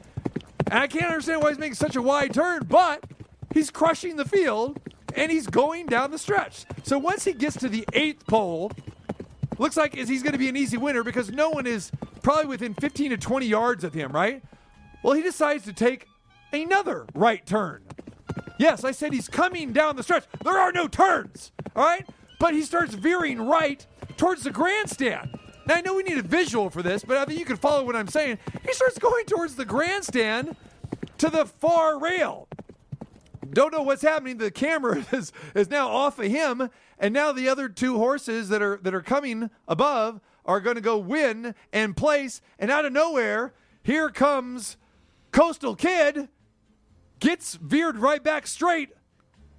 And 0.69 0.79
I 0.79 0.87
can't 0.87 1.05
understand 1.05 1.43
why 1.43 1.49
he's 1.49 1.59
making 1.59 1.75
such 1.75 1.95
a 1.95 2.01
wide 2.01 2.33
turn, 2.33 2.65
but 2.67 3.03
he's 3.53 3.69
crushing 3.69 4.15
the 4.15 4.25
field 4.25 4.79
and 5.15 5.31
he's 5.31 5.45
going 5.45 5.85
down 5.85 6.09
the 6.09 6.17
stretch. 6.17 6.65
So 6.83 6.97
once 6.97 7.23
he 7.23 7.33
gets 7.33 7.57
to 7.57 7.69
the 7.69 7.85
eighth 7.93 8.25
pole, 8.25 8.71
looks 9.59 9.77
like 9.77 9.93
he's 9.93 10.23
going 10.23 10.33
to 10.33 10.39
be 10.39 10.49
an 10.49 10.57
easy 10.57 10.77
winner 10.77 11.03
because 11.03 11.31
no 11.31 11.51
one 11.51 11.67
is 11.67 11.91
probably 12.23 12.47
within 12.47 12.73
15 12.73 13.11
to 13.11 13.17
20 13.17 13.45
yards 13.45 13.83
of 13.83 13.93
him, 13.93 14.11
right? 14.11 14.43
Well, 15.03 15.13
he 15.13 15.21
decides 15.21 15.63
to 15.65 15.73
take 15.73 16.07
another 16.51 17.05
right 17.13 17.45
turn. 17.45 17.83
Yes, 18.57 18.83
I 18.83 18.91
said 18.91 19.13
he's 19.13 19.29
coming 19.29 19.71
down 19.71 19.95
the 19.95 20.03
stretch. 20.03 20.25
There 20.43 20.57
are 20.57 20.71
no 20.71 20.87
turns, 20.87 21.51
all 21.75 21.85
right? 21.85 22.07
But 22.39 22.53
he 22.53 22.61
starts 22.63 22.93
veering 22.93 23.41
right 23.41 23.85
towards 24.17 24.43
the 24.43 24.51
grandstand. 24.51 25.37
Now, 25.67 25.75
I 25.75 25.81
know 25.81 25.95
we 25.95 26.03
need 26.03 26.17
a 26.17 26.23
visual 26.23 26.69
for 26.69 26.81
this, 26.81 27.03
but 27.03 27.17
I 27.17 27.25
think 27.25 27.39
you 27.39 27.45
can 27.45 27.57
follow 27.57 27.83
what 27.83 27.95
I'm 27.95 28.07
saying. 28.07 28.39
He 28.65 28.73
starts 28.73 28.97
going 28.97 29.25
towards 29.25 29.55
the 29.55 29.65
grandstand 29.65 30.55
to 31.17 31.29
the 31.29 31.45
far 31.45 31.99
rail. 31.99 32.47
Don't 33.51 33.73
know 33.73 33.81
what's 33.81 34.01
happening. 34.01 34.37
The 34.37 34.51
camera 34.51 35.05
is, 35.11 35.31
is 35.53 35.69
now 35.69 35.89
off 35.89 36.19
of 36.19 36.25
him, 36.25 36.69
and 36.99 37.13
now 37.13 37.31
the 37.31 37.49
other 37.49 37.69
two 37.69 37.97
horses 37.97 38.49
that 38.49 38.61
are 38.61 38.79
that 38.81 38.93
are 38.93 39.01
coming 39.01 39.49
above 39.67 40.21
are 40.45 40.61
going 40.61 40.75
to 40.75 40.81
go 40.81 40.97
win 40.97 41.53
and 41.73 41.95
place. 41.95 42.41
And 42.57 42.71
out 42.71 42.85
of 42.85 42.93
nowhere, 42.93 43.53
here 43.83 44.09
comes 44.09 44.77
Coastal 45.31 45.75
Kid, 45.75 46.29
gets 47.19 47.55
veered 47.55 47.97
right 47.97 48.23
back 48.23 48.47
straight, 48.47 48.89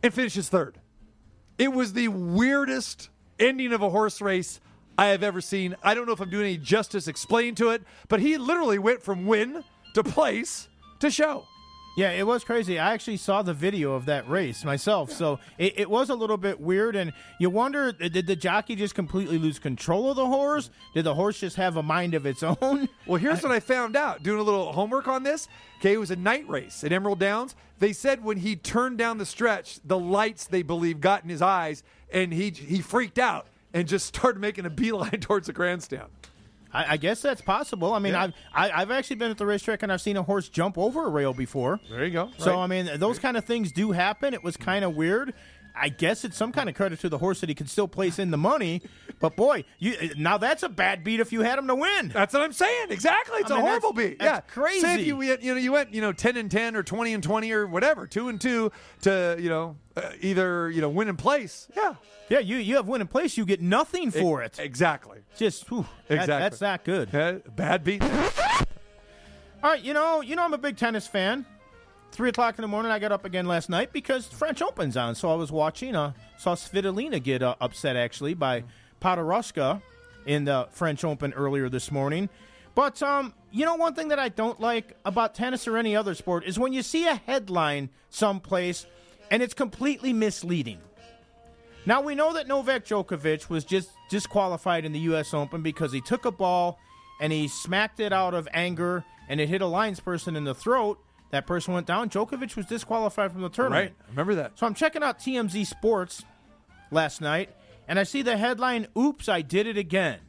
and 0.03 0.15
finishes 0.15 0.49
third. 0.49 0.79
It 1.59 1.73
was 1.73 1.93
the 1.93 2.09
weirdest 2.09 3.11
ending 3.41 3.73
of 3.73 3.83
a 3.83 3.91
horse 3.91 4.21
race 4.21 4.61
I 4.97 5.07
have 5.07 5.25
ever 5.25 5.41
seen. 5.41 5.75
I 5.83 5.95
don't 5.95 6.07
know 6.07 6.13
if 6.13 6.21
I'm 6.21 6.31
doing 6.31 6.45
any 6.45 6.57
justice 6.57 7.09
explaining 7.09 7.57
to 7.57 7.71
it, 7.71 7.83
but 8.09 8.21
he 8.21 8.39
literally 8.39 8.79
went 8.79 9.03
from 9.03 9.27
win 9.27 9.65
to 9.95 10.05
place 10.05 10.69
to 11.01 11.11
show. 11.11 11.48
Yeah, 11.99 12.13
it 12.13 12.29
was 12.29 12.45
crazy. 12.45 12.79
I 12.79 12.93
actually 12.95 13.17
saw 13.17 13.43
the 13.43 13.53
video 13.53 13.95
of 13.95 14.07
that 14.07 14.29
race 14.29 14.65
myself, 14.65 15.11
so 15.11 15.41
it, 15.59 15.81
it 15.81 15.91
was 15.91 16.11
a 16.11 16.15
little 16.15 16.37
bit 16.37 16.61
weird. 16.61 16.95
And 16.95 17.13
you 17.41 17.51
wonder, 17.51 17.91
did 17.91 18.29
the 18.29 18.37
jockey 18.37 18.77
just 18.77 18.95
completely 18.95 19.37
lose 19.37 19.59
control 19.59 20.09
of 20.09 20.15
the 20.15 20.27
horse? 20.27 20.71
Did 20.95 21.03
the 21.03 21.17
horse 21.17 21.41
just 21.41 21.57
have 21.57 21.77
a 21.77 21.83
mind 21.83 22.15
of 22.15 22.25
its 22.25 22.41
own? 22.63 22.89
Well, 23.05 23.21
here's 23.21 23.43
what 23.43 23.51
I 23.51 23.59
found 23.59 23.97
out 23.97 24.23
doing 24.23 24.39
a 24.39 24.45
little 24.45 24.73
homework 24.73 25.09
on 25.09 25.25
this. 25.25 25.49
Okay, 25.81 25.95
it 25.95 25.99
was 25.99 26.13
a 26.13 26.17
night 26.17 26.49
race 26.49 26.85
at 26.85 26.93
Emerald 26.93 27.19
Downs. 27.19 27.57
They 27.81 27.93
said 27.93 28.23
when 28.23 28.37
he 28.37 28.55
turned 28.55 28.97
down 28.97 29.19
the 29.19 29.27
stretch, 29.27 29.81
the 29.85 29.99
lights 29.99 30.45
they 30.45 30.63
believe 30.63 31.01
got 31.01 31.25
in 31.25 31.31
his 31.31 31.43
eyes, 31.43 31.83
and 32.13 32.33
he 32.33 32.51
he 32.51 32.81
freaked 32.81 33.19
out 33.19 33.49
and 33.75 33.89
just 33.89 34.07
started 34.15 34.39
making 34.39 34.67
a 34.67 34.71
beeline 34.71 35.11
towards 35.21 35.49
the 35.49 35.53
grandstand. 35.53 36.07
I, 36.73 36.95
I 36.95 36.97
guess 36.99 37.23
that's 37.23 37.41
possible. 37.41 37.93
I 37.95 37.99
mean, 37.99 38.13
Yeah. 38.13 38.25
I've 38.25 38.33
I, 38.55 38.71
I've 38.83 38.91
actually 38.91 39.17
been 39.17 39.31
at 39.31 39.39
the 39.39 39.47
racetrack 39.47 39.83
and 39.83 39.93
I've 39.93 40.01
seen 40.01 40.17
a 40.17 40.23
horse 40.23 40.49
jump 40.49 40.77
over 40.79 41.07
a 41.07 41.09
rail 41.11 41.33
before. 41.33 41.81
There 41.91 42.05
you 42.05 42.13
go. 42.13 42.31
So 42.39 42.53
Right. 42.55 42.65
I 42.65 42.67
mean, 42.67 42.91
those 42.99 43.19
kind 43.19 43.37
of 43.37 43.45
things 43.45 43.73
do 43.73 43.93
happen. 43.93 44.35
It 44.35 44.45
was 44.45 44.57
kind 44.57 44.85
of 44.85 44.95
weird. 44.95 45.35
I 45.81 45.89
guess 45.91 46.25
it's 46.25 46.37
some 46.37 46.53
kind 46.53 46.69
of 46.69 46.75
credit 46.75 47.01
to 47.01 47.09
the 47.09 47.19
horse 47.19 47.41
that 47.41 47.49
he 47.49 47.55
could 47.55 47.69
still 47.71 47.89
place 47.89 48.19
in 48.19 48.31
the 48.31 48.37
money. 48.39 48.83
But 49.21 49.37
boy, 49.37 49.65
you 49.79 50.11
now 50.17 50.39
that's 50.39 50.63
a 50.63 50.69
bad 50.69 51.03
beat 51.05 51.21
if 51.21 51.33
you 51.33 51.43
had 51.43 51.59
him 51.59 51.67
to 51.69 51.75
win. 51.75 52.09
That's 52.09 52.33
what 52.35 52.43
I'm 52.43 52.53
saying. 52.53 52.91
Exactly. 52.91 53.39
It's 53.41 53.51
I 53.51 53.55
a 53.55 53.59
mean, 53.59 53.67
horrible 53.67 53.93
that's- 53.93 54.11
beat. 54.11 54.19
that's 54.21 54.47
yeah, 54.49 54.53
crazy. 54.55 54.81
Say 54.81 55.01
if 55.01 55.07
you 55.07 55.17
went, 55.17 55.43
you 55.43 55.55
know, 55.55 55.61
you 55.61 55.73
went, 55.73 55.93
you 55.95 56.01
know, 56.01 56.13
ten 56.13 56.37
and 56.37 56.51
ten 56.51 56.77
or 56.77 56.83
twenty 56.83 57.13
and 57.15 57.23
twenty 57.23 57.51
or 57.53 57.67
whatever, 57.67 58.07
two 58.07 58.29
and 58.29 58.41
two 58.41 58.71
to, 59.03 59.37
you 59.41 59.49
know, 59.49 59.77
uh, 59.97 60.11
either 60.21 60.71
you 60.71 60.81
know 60.81 60.89
win 60.91 61.09
and 61.09 61.19
place. 61.19 61.67
Yeah, 61.77 61.95
Yeah, 62.29 62.39
you 62.41 62.57
you 62.59 62.77
have 62.77 62.87
win 62.87 63.01
in 63.01 63.07
place, 63.09 63.37
you 63.37 63.45
get 63.45 63.61
nothing 63.61 64.11
for 64.11 64.43
it. 64.43 64.59
exactly. 64.61 65.19
Just 65.37 65.69
whew, 65.69 65.87
that- 66.09 66.15
Exactly. 66.21 66.39
that's 66.39 66.61
not 66.61 66.85
good. 66.85 67.11
Bad 67.57 67.83
beat. 67.85 68.03
All 69.61 69.71
right, 69.73 69.83
you 69.83 69.93
know, 69.93 70.21
you 70.21 70.37
know, 70.37 70.45
I'm 70.45 70.55
a 70.55 70.59
big 70.59 70.77
tennis 70.77 71.07
fan. 71.09 71.45
Three 72.11 72.31
o'clock 72.31 72.59
in 72.59 72.63
the 72.63 72.69
morning, 72.69 72.91
I 72.91 72.99
got 72.99 73.13
up 73.13 73.25
again 73.25 73.47
last 73.47 73.69
night 73.69 73.93
because 73.93 74.27
French 74.27 74.61
Open's 74.61 74.97
on. 74.97 75.15
So 75.15 75.31
I 75.31 75.35
was 75.35 75.53
watching. 75.53 75.95
Uh, 75.95 76.13
saw 76.37 76.55
Svitolina 76.55 77.23
get 77.23 77.43
uh, 77.43 77.55
upset 77.61 77.97
actually 77.97 78.35
by 78.35 78.65
Podoroska 79.01 79.81
in 80.27 80.45
the 80.45 80.69
French 80.73 81.05
Open 81.05 81.33
earlier 81.35 81.69
this 81.69 81.93
morning. 81.93 82.29
But 82.75 83.03
um, 83.03 83.35
you 83.51 83.65
know, 83.65 83.77
one 83.77 83.95
thing 83.95 84.09
that 84.09 84.19
I 84.19 84.29
don't 84.29 84.61
like 84.61 84.97
about 85.05 85.35
tennis 85.35 85.67
or 85.67 85.77
any 85.77 85.97
other 85.97 86.15
sport 86.15 86.45
is 86.45 86.59
when 86.59 86.73
you 86.73 86.83
see 86.83 87.07
a 87.07 87.15
headline 87.15 87.91
someplace 88.11 88.87
and 89.31 89.43
it's 89.43 89.55
completely 89.55 90.13
misleading. 90.13 90.79
Now 91.87 92.03
we 92.03 92.15
know 92.15 92.33
that 92.35 92.47
Novak 92.47 92.85
Djokovic 92.85 93.49
was 93.49 93.65
just 93.65 93.91
disqualified 94.11 94.85
in 94.85 94.93
the 94.93 94.99
U.S. 95.01 95.33
Open 95.33 95.63
because 95.63 95.93
he 95.93 96.01
took 96.01 96.25
a 96.25 96.31
ball 96.31 96.79
and 97.21 97.33
he 97.33 97.49
smacked 97.49 98.01
it 98.01 98.13
out 98.13 98.35
of 98.35 98.47
anger 98.53 99.05
and 99.29 99.41
it 99.41 99.49
hit 99.49 99.63
a 99.63 99.67
linesperson 99.67 100.37
in 100.37 100.45
the 100.45 100.55
throat. 100.55 100.99
That 101.31 101.47
person 101.47 101.75
went 101.75 101.87
down. 101.87 102.09
Djokovic 102.09 102.57
was 102.57 102.67
disqualified 102.67 103.33
from 103.33 103.43
the 103.43 103.51
tournament. 103.51 103.93
Right. 104.01 104.09
Remember 104.11 104.35
that. 104.37 104.59
So 104.59 104.67
I'm 104.67 104.75
checking 104.75 105.03
out 105.03 105.19
TMZ 105.19 105.67
Sports 105.67 106.25
last 106.91 107.21
night 107.21 107.51
and 107.87 107.99
I 107.99 108.03
see 108.05 108.23
the 108.23 108.37
headline 108.37 108.87
"Oops, 108.97 109.29
I 109.29 109.43
did 109.43 109.67
it 109.67 109.77
again." 109.77 110.21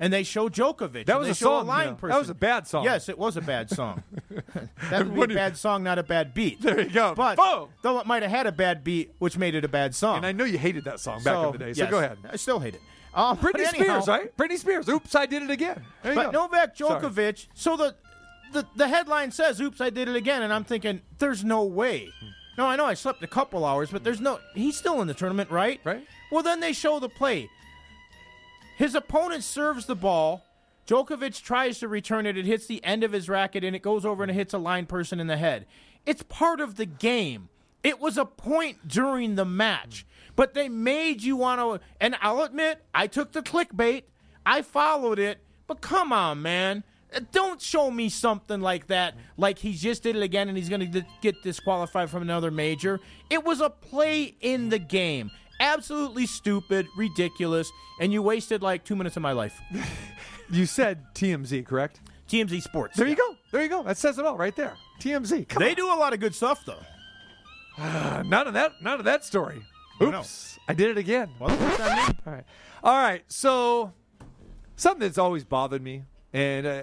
And 0.00 0.12
they 0.12 0.22
show 0.22 0.48
Djokovic. 0.48 1.06
That 1.06 1.18
was 1.18 1.28
a 1.28 1.34
song, 1.34 1.64
A 1.64 1.68
line 1.68 1.86
you 1.86 1.90
know. 2.02 2.08
That 2.14 2.18
was 2.20 2.30
a 2.30 2.34
bad 2.34 2.68
song. 2.68 2.84
Yes, 2.84 3.08
it 3.08 3.18
was 3.18 3.36
a 3.36 3.40
bad 3.40 3.68
song. 3.78 4.04
that 4.90 5.08
would 5.08 5.28
be 5.28 5.34
a 5.34 5.36
bad 5.36 5.56
song, 5.56 5.82
not 5.82 5.98
a 5.98 6.04
bad 6.04 6.34
beat. 6.34 6.60
There 6.68 6.80
you 6.80 6.88
go. 6.88 7.14
But 7.16 7.36
Boom. 7.36 7.68
though 7.82 7.98
it 7.98 8.06
might 8.06 8.22
have 8.22 8.30
had 8.30 8.46
a 8.46 8.52
bad 8.52 8.84
beat, 8.84 9.12
which 9.18 9.36
made 9.36 9.56
it 9.56 9.64
a 9.64 9.68
bad 9.68 9.96
song. 9.96 10.18
And 10.18 10.26
I 10.26 10.30
know 10.30 10.44
you 10.44 10.56
hated 10.58 10.84
that 10.84 11.00
song 11.00 11.22
back 11.24 11.44
in 11.46 11.52
the 11.52 11.58
day. 11.58 11.72
So 11.72 11.82
yes, 11.82 11.90
go 11.90 11.98
ahead. 11.98 12.18
I 12.30 12.36
still 12.36 12.60
hate 12.60 12.74
it. 12.76 12.80
Um, 13.12 13.36
Britney 13.38 13.66
anyhow- 13.66 14.00
Spears, 14.02 14.06
right? 14.08 14.36
Britney 14.36 14.58
Spears. 14.58 14.88
Oops, 14.88 15.12
I 15.16 15.26
did 15.26 15.42
it 15.42 15.50
again. 15.50 15.82
There 16.04 16.12
you 16.12 16.16
But 16.20 16.30
go. 16.32 16.42
Novak 16.46 16.76
Sorry. 16.76 17.00
Djokovic. 17.00 17.46
So 17.54 17.76
the, 17.76 17.96
the 18.52 18.66
the 18.76 18.88
headline 18.88 19.30
says, 19.30 19.60
"Oops, 19.60 19.80
I 19.80 19.90
did 19.90 20.08
it 20.08 20.16
again," 20.16 20.42
and 20.42 20.52
I'm 20.52 20.64
thinking, 20.64 21.02
"There's 21.18 21.44
no 21.44 21.64
way." 21.64 22.08
No, 22.56 22.66
I 22.66 22.76
know 22.76 22.86
I 22.86 22.94
slept 22.94 23.22
a 23.22 23.28
couple 23.28 23.64
hours, 23.64 23.90
but 23.90 24.02
there's 24.02 24.20
no. 24.20 24.40
He's 24.54 24.76
still 24.76 25.00
in 25.00 25.06
the 25.06 25.14
tournament, 25.14 25.50
right? 25.50 25.80
Right. 25.84 26.06
Well, 26.32 26.42
then 26.42 26.60
they 26.60 26.72
show 26.72 26.98
the 26.98 27.08
play. 27.08 27.48
His 28.76 28.94
opponent 28.94 29.44
serves 29.44 29.86
the 29.86 29.96
ball. 29.96 30.44
Djokovic 30.86 31.42
tries 31.42 31.78
to 31.80 31.88
return 31.88 32.26
it. 32.26 32.36
It 32.36 32.46
hits 32.46 32.66
the 32.66 32.82
end 32.82 33.04
of 33.04 33.12
his 33.12 33.28
racket 33.28 33.62
and 33.62 33.76
it 33.76 33.82
goes 33.82 34.06
over 34.06 34.22
and 34.22 34.30
it 34.30 34.34
hits 34.34 34.54
a 34.54 34.58
line 34.58 34.86
person 34.86 35.20
in 35.20 35.26
the 35.26 35.36
head. 35.36 35.66
It's 36.06 36.22
part 36.22 36.60
of 36.60 36.76
the 36.76 36.86
game. 36.86 37.48
It 37.82 38.00
was 38.00 38.16
a 38.16 38.24
point 38.24 38.88
during 38.88 39.34
the 39.34 39.44
match, 39.44 40.06
but 40.34 40.54
they 40.54 40.68
made 40.68 41.22
you 41.22 41.36
want 41.36 41.60
to. 41.60 41.86
And 42.00 42.16
I'll 42.20 42.42
admit, 42.42 42.82
I 42.94 43.06
took 43.06 43.32
the 43.32 43.42
clickbait. 43.42 44.04
I 44.46 44.62
followed 44.62 45.18
it, 45.18 45.38
but 45.66 45.80
come 45.80 46.12
on, 46.12 46.40
man. 46.40 46.84
Don't 47.32 47.60
show 47.60 47.90
me 47.90 48.08
something 48.10 48.60
like 48.60 48.88
that, 48.88 49.14
like 49.36 49.58
he 49.58 49.72
just 49.72 50.02
did 50.02 50.14
it 50.16 50.22
again 50.22 50.48
and 50.48 50.56
he's 50.58 50.68
going 50.68 50.92
to 50.92 51.04
get 51.22 51.42
disqualified 51.42 52.10
from 52.10 52.22
another 52.22 52.50
major. 52.50 53.00
It 53.30 53.44
was 53.44 53.60
a 53.60 53.70
play 53.70 54.34
in 54.40 54.68
the 54.68 54.78
game. 54.78 55.30
Absolutely 55.60 56.26
stupid, 56.26 56.86
ridiculous, 56.96 57.70
and 58.00 58.12
you 58.12 58.22
wasted 58.22 58.62
like 58.62 58.84
two 58.84 58.94
minutes 58.94 59.16
of 59.16 59.22
my 59.22 59.32
life. 59.32 59.60
You 60.50 60.64
said 60.64 61.04
TMZ, 61.14 61.66
correct? 61.66 62.00
TMZ 62.26 62.62
Sports. 62.62 62.96
There 62.96 63.06
you 63.06 63.16
go. 63.16 63.36
There 63.52 63.62
you 63.62 63.68
go. 63.68 63.82
That 63.82 63.98
says 63.98 64.18
it 64.18 64.24
all 64.24 64.38
right 64.38 64.56
there. 64.56 64.72
TMZ. 64.98 65.46
Come 65.46 65.62
They 65.62 65.68
on. 65.70 65.74
do 65.76 65.92
a 65.92 65.96
lot 65.96 66.14
of 66.14 66.20
good 66.20 66.34
stuff, 66.34 66.64
though. 66.64 66.80
Uh, 67.76 68.22
none 68.26 68.46
of 68.48 68.54
that. 68.54 68.72
None 68.80 68.98
of 68.98 69.04
that 69.04 69.26
story. 69.26 69.62
no. 70.00 70.20
Oops, 70.20 70.58
I 70.66 70.72
did 70.72 70.88
it 70.88 70.96
again. 70.96 71.28
Well, 71.38 71.54
that? 71.54 72.16
All 72.26 72.32
right. 72.32 72.44
All 72.82 72.96
right. 72.96 73.24
So, 73.28 73.92
something 74.76 75.00
that's 75.00 75.18
always 75.18 75.44
bothered 75.44 75.82
me, 75.82 76.04
and 76.32 76.66
uh, 76.66 76.82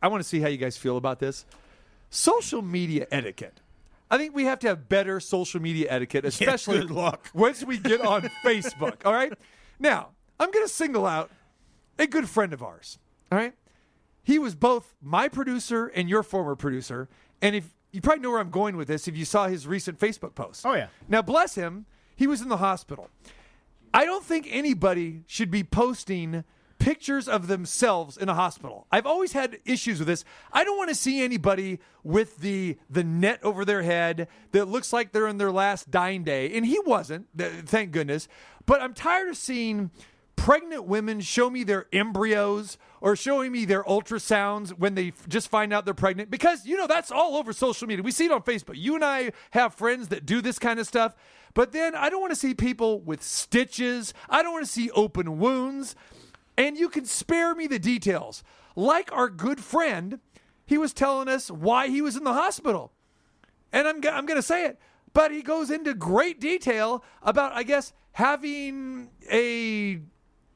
I 0.00 0.08
want 0.08 0.22
to 0.22 0.28
see 0.28 0.40
how 0.40 0.48
you 0.48 0.56
guys 0.56 0.76
feel 0.76 0.96
about 0.96 1.18
this. 1.18 1.44
social 2.10 2.62
media 2.62 3.06
etiquette. 3.10 3.60
I 4.10 4.18
think 4.18 4.34
we 4.34 4.44
have 4.44 4.58
to 4.60 4.68
have 4.68 4.88
better 4.88 5.20
social 5.20 5.60
media 5.60 5.86
etiquette, 5.88 6.26
especially 6.26 6.80
good 6.80 6.90
luck. 6.90 7.30
once 7.34 7.64
we 7.64 7.78
get 7.78 8.02
on 8.02 8.28
Facebook. 8.44 9.06
All 9.06 9.14
right. 9.14 9.32
Now, 9.78 10.10
I'm 10.38 10.50
going 10.50 10.66
to 10.66 10.72
single 10.72 11.06
out 11.06 11.30
a 11.98 12.06
good 12.06 12.28
friend 12.28 12.52
of 12.52 12.62
ours. 12.62 12.98
All 13.30 13.38
right. 13.38 13.54
He 14.22 14.38
was 14.38 14.54
both 14.54 14.94
my 15.00 15.28
producer 15.28 15.86
and 15.86 16.10
your 16.10 16.22
former 16.22 16.54
producer. 16.54 17.08
And 17.40 17.56
if 17.56 17.70
you 17.90 18.00
probably 18.02 18.22
know 18.22 18.30
where 18.30 18.40
I'm 18.40 18.50
going 18.50 18.76
with 18.76 18.88
this, 18.88 19.08
if 19.08 19.16
you 19.16 19.24
saw 19.24 19.48
his 19.48 19.66
recent 19.66 19.98
Facebook 19.98 20.34
post. 20.34 20.66
Oh, 20.66 20.74
yeah. 20.74 20.88
Now, 21.08 21.22
bless 21.22 21.54
him, 21.54 21.86
he 22.14 22.26
was 22.26 22.42
in 22.42 22.48
the 22.48 22.58
hospital. 22.58 23.08
I 23.94 24.04
don't 24.04 24.24
think 24.24 24.46
anybody 24.50 25.22
should 25.26 25.50
be 25.50 25.64
posting 25.64 26.44
pictures 26.82 27.28
of 27.28 27.46
themselves 27.46 28.16
in 28.16 28.28
a 28.28 28.34
hospital. 28.34 28.86
I've 28.90 29.06
always 29.06 29.32
had 29.32 29.58
issues 29.64 30.00
with 30.00 30.08
this. 30.08 30.24
I 30.52 30.64
don't 30.64 30.76
want 30.76 30.88
to 30.88 30.96
see 30.96 31.22
anybody 31.22 31.78
with 32.02 32.38
the 32.38 32.76
the 32.90 33.04
net 33.04 33.38
over 33.44 33.64
their 33.64 33.82
head 33.82 34.26
that 34.50 34.66
looks 34.66 34.92
like 34.92 35.12
they're 35.12 35.28
in 35.28 35.38
their 35.38 35.52
last 35.52 35.92
dying 35.92 36.24
day, 36.24 36.52
and 36.56 36.66
he 36.66 36.80
wasn't. 36.80 37.26
Thank 37.38 37.92
goodness. 37.92 38.26
But 38.66 38.82
I'm 38.82 38.94
tired 38.94 39.28
of 39.28 39.36
seeing 39.36 39.92
pregnant 40.34 40.84
women 40.84 41.20
show 41.20 41.48
me 41.48 41.62
their 41.62 41.86
embryos 41.92 42.78
or 43.00 43.14
showing 43.14 43.52
me 43.52 43.64
their 43.64 43.84
ultrasounds 43.84 44.70
when 44.70 44.96
they 44.96 45.12
just 45.28 45.48
find 45.48 45.72
out 45.72 45.84
they're 45.84 45.94
pregnant 45.94 46.30
because 46.32 46.66
you 46.66 46.76
know 46.76 46.88
that's 46.88 47.12
all 47.12 47.36
over 47.36 47.52
social 47.52 47.86
media. 47.86 48.02
We 48.02 48.10
see 48.10 48.24
it 48.24 48.32
on 48.32 48.42
Facebook. 48.42 48.74
You 48.74 48.96
and 48.96 49.04
I 49.04 49.30
have 49.52 49.74
friends 49.74 50.08
that 50.08 50.26
do 50.26 50.40
this 50.40 50.58
kind 50.58 50.80
of 50.80 50.86
stuff. 50.88 51.14
But 51.54 51.70
then 51.70 51.94
I 51.94 52.10
don't 52.10 52.20
want 52.20 52.32
to 52.32 52.38
see 52.38 52.54
people 52.54 53.00
with 53.00 53.22
stitches. 53.22 54.14
I 54.28 54.42
don't 54.42 54.52
want 54.52 54.64
to 54.64 54.70
see 54.72 54.90
open 54.90 55.38
wounds. 55.38 55.94
And 56.56 56.76
you 56.76 56.88
can 56.88 57.04
spare 57.04 57.54
me 57.54 57.66
the 57.66 57.78
details. 57.78 58.42
Like 58.76 59.12
our 59.12 59.28
good 59.28 59.60
friend, 59.60 60.20
he 60.66 60.78
was 60.78 60.92
telling 60.92 61.28
us 61.28 61.50
why 61.50 61.88
he 61.88 62.02
was 62.02 62.16
in 62.16 62.24
the 62.24 62.32
hospital. 62.32 62.92
And 63.72 63.88
I'm, 63.88 63.96
I'm 63.96 64.26
going 64.26 64.38
to 64.38 64.42
say 64.42 64.66
it, 64.66 64.78
but 65.12 65.30
he 65.30 65.42
goes 65.42 65.70
into 65.70 65.94
great 65.94 66.40
detail 66.40 67.02
about, 67.22 67.52
I 67.52 67.62
guess, 67.62 67.92
having 68.12 69.10
a 69.30 70.00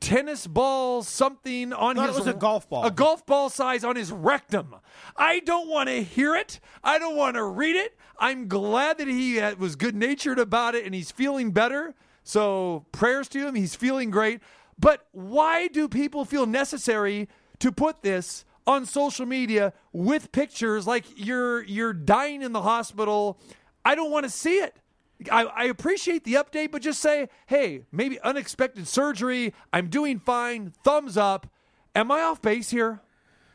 tennis 0.00 0.46
ball 0.46 1.02
something 1.02 1.72
on 1.72 1.96
his 1.96 2.16
it 2.16 2.18
was 2.18 2.26
a 2.26 2.34
golf 2.34 2.68
ball. 2.68 2.84
a 2.84 2.90
golf 2.90 3.24
ball 3.26 3.48
size 3.48 3.82
on 3.82 3.96
his 3.96 4.12
rectum. 4.12 4.76
I 5.16 5.40
don't 5.40 5.68
want 5.68 5.88
to 5.88 6.02
hear 6.02 6.34
it. 6.36 6.60
I 6.84 6.98
don't 6.98 7.16
want 7.16 7.36
to 7.36 7.44
read 7.44 7.76
it. 7.76 7.96
I'm 8.18 8.48
glad 8.48 8.98
that 8.98 9.08
he 9.08 9.40
uh, 9.40 9.56
was 9.56 9.76
good 9.76 9.96
natured 9.96 10.38
about 10.38 10.74
it 10.74 10.84
and 10.84 10.94
he's 10.94 11.10
feeling 11.10 11.50
better. 11.50 11.94
So 12.22 12.84
prayers 12.92 13.28
to 13.28 13.46
him. 13.46 13.54
He's 13.54 13.74
feeling 13.74 14.10
great. 14.10 14.40
But 14.78 15.06
why 15.12 15.68
do 15.68 15.88
people 15.88 16.24
feel 16.24 16.46
necessary 16.46 17.28
to 17.60 17.72
put 17.72 18.02
this 18.02 18.44
on 18.66 18.84
social 18.84 19.24
media 19.26 19.72
with 19.92 20.32
pictures 20.32 20.86
like 20.86 21.04
you're 21.16 21.62
you're 21.64 21.92
dying 21.92 22.42
in 22.42 22.52
the 22.52 22.62
hospital? 22.62 23.38
I 23.84 23.94
don't 23.94 24.10
want 24.10 24.24
to 24.24 24.30
see 24.30 24.58
it. 24.58 24.76
I, 25.30 25.44
I 25.44 25.64
appreciate 25.64 26.24
the 26.24 26.34
update, 26.34 26.70
but 26.70 26.82
just 26.82 27.00
say, 27.00 27.28
hey, 27.46 27.84
maybe 27.90 28.20
unexpected 28.20 28.86
surgery. 28.86 29.54
I'm 29.72 29.88
doing 29.88 30.18
fine. 30.18 30.72
Thumbs 30.84 31.16
up. 31.16 31.46
Am 31.94 32.10
I 32.10 32.20
off 32.20 32.42
base 32.42 32.68
here? 32.68 33.00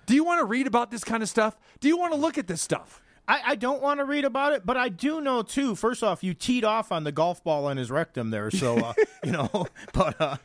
Do 0.07 0.15
you 0.15 0.23
want 0.23 0.39
to 0.39 0.45
read 0.45 0.65
about 0.65 0.89
this 0.89 1.03
kind 1.03 1.21
of 1.21 1.29
stuff? 1.29 1.55
Do 1.79 1.87
you 1.87 1.97
want 1.97 2.13
to 2.13 2.19
look 2.19 2.39
at 2.39 2.47
this 2.47 2.61
stuff? 2.61 3.01
I, 3.27 3.41
I 3.47 3.55
don't 3.55 3.81
want 3.81 3.99
to 3.99 4.05
read 4.05 4.25
about 4.25 4.53
it, 4.53 4.65
but 4.65 4.77
I 4.77 4.89
do 4.89 5.21
know 5.21 5.41
too. 5.41 5.75
First 5.75 6.03
off, 6.03 6.23
you 6.23 6.33
teed 6.33 6.63
off 6.63 6.91
on 6.91 7.03
the 7.03 7.11
golf 7.11 7.43
ball 7.43 7.69
in 7.69 7.77
his 7.77 7.91
rectum 7.91 8.29
there, 8.31 8.51
so 8.51 8.77
uh, 8.77 8.93
you 9.23 9.31
know. 9.31 9.49
But 9.93 10.19
uh, 10.19 10.37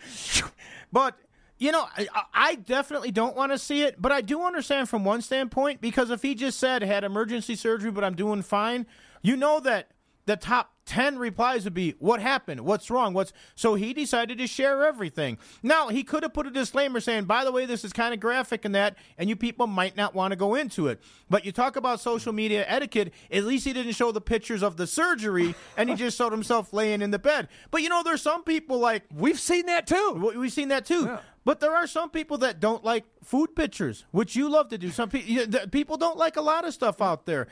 but 0.92 1.16
you 1.58 1.72
know, 1.72 1.86
I, 1.96 2.06
I 2.34 2.54
definitely 2.56 3.10
don't 3.10 3.34
want 3.36 3.52
to 3.52 3.58
see 3.58 3.82
it, 3.82 4.00
but 4.00 4.12
I 4.12 4.20
do 4.20 4.42
understand 4.42 4.88
from 4.88 5.04
one 5.04 5.22
standpoint 5.22 5.80
because 5.80 6.10
if 6.10 6.22
he 6.22 6.34
just 6.34 6.58
said 6.58 6.82
had 6.82 7.04
emergency 7.04 7.56
surgery, 7.56 7.90
but 7.90 8.04
I'm 8.04 8.14
doing 8.14 8.42
fine, 8.42 8.86
you 9.22 9.36
know 9.36 9.60
that 9.60 9.88
the 10.26 10.36
top 10.36 10.72
10 10.86 11.18
replies 11.18 11.64
would 11.64 11.74
be 11.74 11.96
what 11.98 12.20
happened 12.20 12.60
what's 12.60 12.90
wrong 12.90 13.12
what's 13.12 13.32
so 13.56 13.74
he 13.74 13.92
decided 13.92 14.38
to 14.38 14.46
share 14.46 14.84
everything 14.84 15.36
now 15.60 15.88
he 15.88 16.04
could 16.04 16.22
have 16.22 16.32
put 16.32 16.46
a 16.46 16.50
disclaimer 16.50 17.00
saying 17.00 17.24
by 17.24 17.44
the 17.44 17.50
way 17.50 17.66
this 17.66 17.84
is 17.84 17.92
kind 17.92 18.14
of 18.14 18.20
graphic 18.20 18.64
and 18.64 18.72
that 18.72 18.96
and 19.18 19.28
you 19.28 19.34
people 19.34 19.66
might 19.66 19.96
not 19.96 20.14
want 20.14 20.30
to 20.30 20.36
go 20.36 20.54
into 20.54 20.86
it 20.86 21.00
but 21.28 21.44
you 21.44 21.50
talk 21.50 21.74
about 21.74 21.98
social 22.00 22.32
media 22.32 22.64
etiquette 22.68 23.12
at 23.32 23.42
least 23.42 23.64
he 23.64 23.72
didn't 23.72 23.92
show 23.94 24.12
the 24.12 24.20
pictures 24.20 24.62
of 24.62 24.76
the 24.76 24.86
surgery 24.86 25.56
and 25.76 25.88
he 25.90 25.96
just 25.96 26.16
showed 26.16 26.30
himself 26.30 26.72
laying 26.72 27.02
in 27.02 27.10
the 27.10 27.18
bed 27.18 27.48
but 27.72 27.82
you 27.82 27.88
know 27.88 28.04
there's 28.04 28.22
some 28.22 28.44
people 28.44 28.78
like 28.78 29.02
We've 29.12 29.40
seen 29.40 29.66
that 29.66 29.88
too. 29.88 30.20
we- 30.24 30.36
We've 30.36 30.52
seen 30.52 30.68
that 30.68 30.86
too. 30.86 31.18
But 31.44 31.60
there 31.60 31.74
are 31.74 31.86
some 31.86 32.10
people 32.10 32.38
that 32.38 32.58
don't 32.60 32.84
like 32.84 33.04
food 33.22 33.54
pictures, 33.54 34.04
which 34.10 34.34
you 34.34 34.48
love 34.48 34.68
to 34.70 34.78
do. 34.78 34.90
Some 34.90 35.08
people 35.08 35.68
people 35.68 35.96
don't 35.96 36.18
like 36.18 36.36
a 36.36 36.40
lot 36.40 36.64
of 36.64 36.74
stuff 36.74 37.00
out 37.00 37.24
there. 37.24 37.46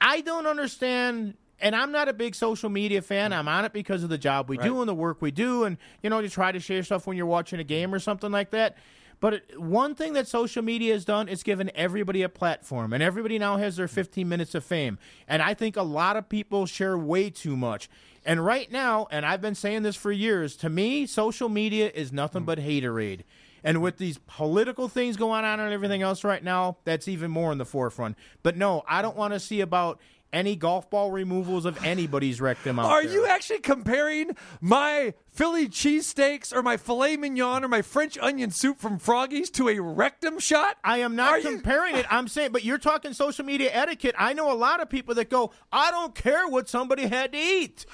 I 0.00 0.20
don't 0.20 0.46
understand 0.46 1.34
and 1.64 1.74
I'm 1.74 1.90
not 1.90 2.08
a 2.08 2.12
big 2.12 2.34
social 2.34 2.68
media 2.68 3.00
fan. 3.00 3.32
I'm 3.32 3.48
on 3.48 3.64
it 3.64 3.72
because 3.72 4.04
of 4.04 4.10
the 4.10 4.18
job 4.18 4.50
we 4.50 4.58
do 4.58 4.80
and 4.80 4.88
the 4.88 4.94
work 4.94 5.22
we 5.22 5.30
do 5.30 5.64
and 5.64 5.78
you 6.02 6.10
know, 6.10 6.20
to 6.20 6.28
try 6.28 6.52
to 6.52 6.60
share 6.60 6.82
stuff 6.82 7.06
when 7.06 7.16
you're 7.16 7.24
watching 7.24 7.58
a 7.58 7.64
game 7.64 7.94
or 7.94 7.98
something 7.98 8.30
like 8.30 8.50
that. 8.50 8.76
But 9.18 9.34
it- 9.34 9.60
one 9.60 9.94
thing 9.94 10.12
that 10.12 10.28
social 10.28 10.62
media 10.62 10.92
has 10.92 11.06
done 11.06 11.26
is 11.26 11.42
given 11.42 11.70
everybody 11.74 12.22
a 12.22 12.28
platform, 12.28 12.92
and 12.92 13.02
everybody 13.02 13.38
now 13.38 13.56
has 13.56 13.76
their 13.76 13.88
15 13.88 14.28
minutes 14.28 14.54
of 14.54 14.62
fame. 14.62 14.98
And 15.26 15.40
I 15.40 15.54
think 15.54 15.76
a 15.76 15.82
lot 15.82 16.16
of 16.16 16.28
people 16.28 16.66
share 16.66 16.98
way 16.98 17.30
too 17.30 17.56
much. 17.56 17.88
And 18.26 18.44
right 18.44 18.70
now, 18.70 19.06
and 19.10 19.24
I've 19.24 19.40
been 19.40 19.54
saying 19.54 19.82
this 19.82 19.96
for 19.96 20.12
years, 20.12 20.56
to 20.56 20.68
me, 20.68 21.06
social 21.06 21.48
media 21.48 21.90
is 21.94 22.12
nothing 22.12 22.42
mm. 22.42 22.46
but 22.46 22.58
haterade. 22.58 23.22
And 23.62 23.80
with 23.80 23.96
these 23.96 24.18
political 24.18 24.88
things 24.88 25.16
going 25.16 25.44
on 25.46 25.58
and 25.58 25.72
everything 25.72 26.02
else 26.02 26.22
right 26.22 26.44
now, 26.44 26.76
that's 26.84 27.08
even 27.08 27.30
more 27.30 27.50
in 27.50 27.56
the 27.56 27.64
forefront. 27.64 28.18
But 28.42 28.58
no, 28.58 28.84
I 28.86 29.00
don't 29.00 29.16
want 29.16 29.32
to 29.32 29.40
see 29.40 29.62
about 29.62 29.98
any 30.34 30.56
golf 30.56 30.90
ball 30.90 31.10
removals 31.10 31.64
of 31.64 31.82
anybody's 31.84 32.40
rectum 32.40 32.78
out 32.78 32.86
Are 32.90 33.02
there. 33.04 33.12
you 33.12 33.26
actually 33.26 33.60
comparing 33.60 34.36
my 34.60 35.14
Philly 35.30 35.68
cheesesteaks 35.68 36.52
or 36.54 36.62
my 36.62 36.76
filet 36.76 37.16
mignon 37.16 37.64
or 37.64 37.68
my 37.68 37.80
French 37.82 38.18
onion 38.18 38.50
soup 38.50 38.78
from 38.78 38.98
Froggies 38.98 39.50
to 39.52 39.68
a 39.68 39.78
rectum 39.80 40.38
shot? 40.38 40.76
I 40.84 40.98
am 40.98 41.14
not 41.16 41.30
Are 41.30 41.38
you- 41.38 41.50
comparing 41.50 41.94
it. 41.96 42.04
I'm 42.10 42.28
saying, 42.28 42.50
but 42.52 42.64
you're 42.64 42.78
talking 42.78 43.12
social 43.12 43.44
media 43.44 43.70
etiquette. 43.72 44.14
I 44.18 44.32
know 44.32 44.52
a 44.52 44.54
lot 44.58 44.80
of 44.80 44.90
people 44.90 45.14
that 45.14 45.30
go, 45.30 45.52
I 45.72 45.90
don't 45.90 46.14
care 46.14 46.48
what 46.48 46.68
somebody 46.68 47.06
had 47.06 47.32
to 47.32 47.38
eat. 47.38 47.86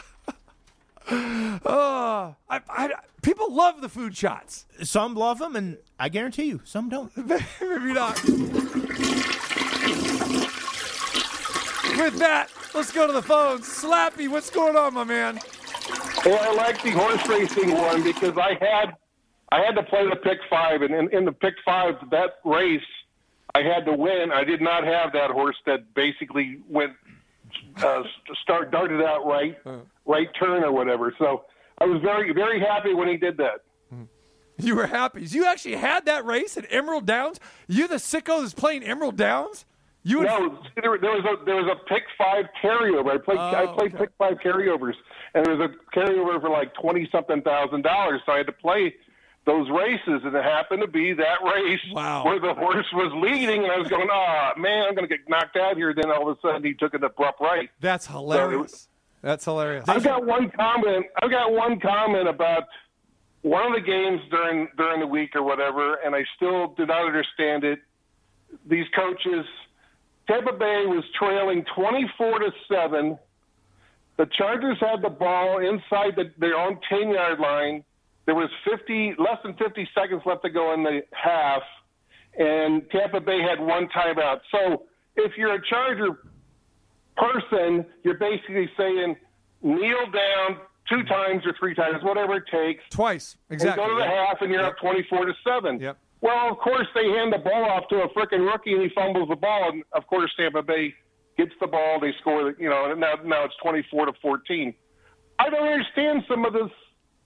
Uh, 1.11 2.33
I, 2.49 2.61
I, 2.69 2.91
people 3.23 3.53
love 3.53 3.81
the 3.81 3.89
food 3.89 4.17
shots. 4.17 4.65
Some 4.83 5.15
love 5.15 5.39
them, 5.39 5.57
and 5.57 5.79
I 5.99 6.09
guarantee 6.09 6.45
you, 6.45 6.61
some 6.65 6.89
don't. 6.89 7.11
Maybe 7.61 7.93
not. 7.93 8.19
With 12.01 12.19
that, 12.19 12.51
let's 12.75 12.93
go 12.93 13.07
to 13.07 13.13
the 13.13 13.23
phones. 13.23 13.67
Slappy, 13.67 14.27
what's 14.27 14.49
going 14.49 14.75
on, 14.75 14.95
my 14.95 15.05
man? 15.05 15.39
Well, 16.25 16.39
I 16.41 16.55
like 16.55 16.83
the 16.83 16.93
horse 16.93 17.27
racing 17.29 17.73
one 17.73 18.03
because 18.03 18.39
I 18.39 18.55
had 18.61 18.97
I 19.53 19.61
had 19.61 19.73
to 19.73 19.83
play 19.83 20.09
the 20.09 20.17
pick 20.17 20.39
five, 20.49 20.81
and 20.81 20.95
in, 20.95 21.15
in 21.15 21.25
the 21.25 21.33
pick 21.33 21.55
five, 21.65 21.97
that 22.11 22.39
race, 22.45 22.81
I 23.55 23.63
had 23.63 23.85
to 23.85 23.93
win. 23.93 24.31
I 24.33 24.45
did 24.45 24.63
not 24.63 24.85
have 24.85 25.13
that 25.13 25.31
horse 25.31 25.57
that 25.67 25.93
basically 25.95 26.63
went 26.69 26.93
uh, 27.83 28.03
start 28.43 28.71
darted 28.71 29.03
out 29.03 29.27
right 29.27 29.59
right 30.07 30.29
turn 30.39 30.65
or 30.65 30.73
whatever. 30.73 31.15
So 31.19 31.45
I 31.79 31.85
was 31.85 32.01
very 32.01 32.33
very 32.33 32.61
happy 32.61 32.95
when 32.95 33.09
he 33.09 33.19
did 33.19 33.37
that. 33.37 33.61
You 34.57 34.77
were 34.77 34.87
happy. 34.87 35.25
You 35.25 35.47
actually 35.47 35.77
had 35.77 36.07
that 36.07 36.25
race 36.25 36.57
at 36.57 36.67
Emerald 36.71 37.07
Downs? 37.07 37.41
You 37.67 37.89
the 37.89 37.97
sicko 37.97 38.41
that's 38.41 38.55
playing 38.55 38.85
Emerald 38.85 39.17
Downs? 39.17 39.65
You 40.03 40.23
No, 40.23 40.59
there, 40.77 40.97
there 40.99 41.11
was 41.11 41.25
a 41.25 41.45
there 41.45 41.57
was 41.57 41.71
a 41.71 41.85
pick 41.89 42.05
five 42.17 42.47
carryover. 42.63 43.13
I 43.15 43.19
played 43.19 43.39
I 43.39 43.65
Oh, 43.65 43.75
played 43.75 43.95
okay. 43.95 44.05
pick 44.05 44.11
five 44.17 44.39
carryovers, 44.39 44.95
and 45.35 45.45
there 45.45 45.57
was 45.57 45.71
a 45.71 45.97
carryover 45.99 46.41
for 46.41 46.49
like 46.49 46.73
twenty 46.75 47.09
something 47.13 47.43
thousand 47.43 47.83
dollars. 47.83 48.23
So 48.25 48.33
I 48.33 48.39
had 48.39 48.47
to 48.47 48.53
play 48.53 48.95
those 49.47 49.69
races, 49.71 50.23
and 50.25 50.35
it 50.35 50.43
happened 50.45 50.81
to 50.83 50.87
be 50.89 51.13
that 51.15 51.43
race 51.45 51.81
Wow. 51.93 52.25
where 52.25 52.39
the 52.41 52.55
horse 52.55 52.87
was 52.95 53.13
leading, 53.17 53.63
and 53.65 53.73
I 53.73 53.77
was 53.79 53.89
going, 53.89 54.09
"Ah, 54.11 54.53
man, 54.57 54.87
I'm 54.89 54.95
going 54.95 55.07
to 55.09 55.15
get 55.17 55.29
knocked 55.29 55.57
out 55.57 55.77
here." 55.77 55.93
Then 55.95 56.11
all 56.11 56.31
of 56.31 56.39
a 56.39 56.41
sudden, 56.41 56.65
he 56.65 56.73
took 56.75 56.95
an 56.95 57.05
abrupt 57.05 57.41
right. 57.41 57.69
That's 57.81 58.07
hilarious. 58.07 58.89
That's 59.23 59.45
hilarious. 59.45 59.85
I've 59.87 60.03
got 60.05 60.25
one 60.25 60.51
comment. 60.51 61.07
I've 61.23 61.31
got 61.31 61.53
one 61.53 61.79
comment 61.79 62.27
about 62.27 62.65
one 63.43 63.67
of 63.67 63.73
the 63.75 63.81
games 63.87 64.23
during 64.31 64.69
during 64.79 65.01
the 65.01 65.07
week 65.07 65.37
or 65.37 65.43
whatever, 65.43 65.97
and 65.97 66.15
I 66.15 66.25
still 66.37 66.69
do 66.69 66.87
not 66.87 67.05
understand 67.07 67.65
it. 67.65 67.81
These 68.67 68.87
coaches, 68.97 69.47
Tampa 70.31 70.53
Bay 70.53 70.85
was 70.87 71.03
trailing 71.19 71.65
twenty 71.75 72.07
four 72.17 72.39
to 72.39 72.51
seven. 72.71 73.19
The 74.17 74.27
Chargers 74.37 74.77
had 74.81 75.03
the 75.03 75.09
ball 75.11 75.59
inside 75.59 76.15
the, 76.17 76.31
their 76.39 76.55
own 76.57 76.79
ten 76.89 77.11
yard 77.11 77.41
line. 77.41 77.83
There 78.27 78.35
was 78.35 78.49
fifty 78.65 79.15
less 79.19 79.39
than 79.43 79.55
fifty 79.55 79.89
seconds 79.95 80.23
left 80.25 80.43
to 80.45 80.51
go 80.51 80.73
in 80.75 80.85
the 80.85 81.01
half, 81.13 81.63
and 82.39 82.83
Tampa 82.91 83.21
Bay 83.21 83.41
had 83.43 83.59
one 83.61 83.89
timeout. 83.89 84.41
So 84.53 84.85
if 85.17 85.33
you're 85.37 85.55
a 85.55 85.63
Charger 85.69 86.21
person, 87.17 87.85
you're 88.05 88.19
basically 88.19 88.71
saying 88.77 89.17
kneel 89.63 90.07
down 90.13 90.59
two 90.89 91.03
times 91.05 91.43
or 91.45 91.55
three 91.59 91.75
times, 91.75 92.03
whatever 92.03 92.37
it 92.37 92.45
takes, 92.51 92.83
Twice. 92.91 93.37
Exactly. 93.51 93.83
and 93.83 93.91
go 93.91 93.97
to 93.97 94.01
the 94.03 94.07
Yep. 94.09 94.27
half, 94.29 94.43
and 94.43 94.53
you're 94.53 94.65
up 94.65 94.77
24 94.79 95.25
to 95.27 95.35
seven. 95.45 95.81
Yep. 95.81 95.99
Well, 96.23 96.51
of 96.51 96.59
course 96.59 96.87
they 96.95 97.07
hand 97.07 97.33
the 97.33 97.39
ball 97.39 97.65
off 97.65 97.89
to 97.89 98.03
a 98.03 98.09
freaking 98.11 98.47
rookie, 98.47 98.75
and 98.75 98.83
he 98.83 98.91
fumbles 98.95 99.29
the 99.29 99.37
ball, 99.37 99.71
and 99.71 99.83
of 99.93 100.07
course 100.07 100.31
Tampa 100.37 100.63
Bay 100.63 100.95
gets 101.39 101.53
the 101.61 101.67
ball, 101.67 101.99
they 102.01 102.13
score. 102.21 102.55
You 102.59 102.69
know, 102.69 102.91
and 102.91 103.01
now 103.01 103.15
now 103.25 103.45
it's 103.45 103.55
twenty 103.63 103.85
four 103.91 104.07
to 104.07 104.13
fourteen. 104.21 104.75
I 105.39 105.49
don't 105.49 105.67
understand 105.67 106.25
some 106.29 106.45
of 106.45 106.53
this 106.53 106.71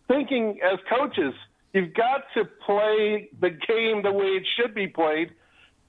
thinking 0.07 0.61
as 0.63 0.79
coaches. 0.89 1.35
You've 1.73 1.95
got 1.95 2.23
to 2.35 2.45
play 2.65 3.29
the 3.41 3.51
game 3.51 4.03
the 4.05 4.13
way 4.13 4.27
it 4.27 4.47
should 4.57 4.75
be 4.75 4.87
played. 4.87 5.31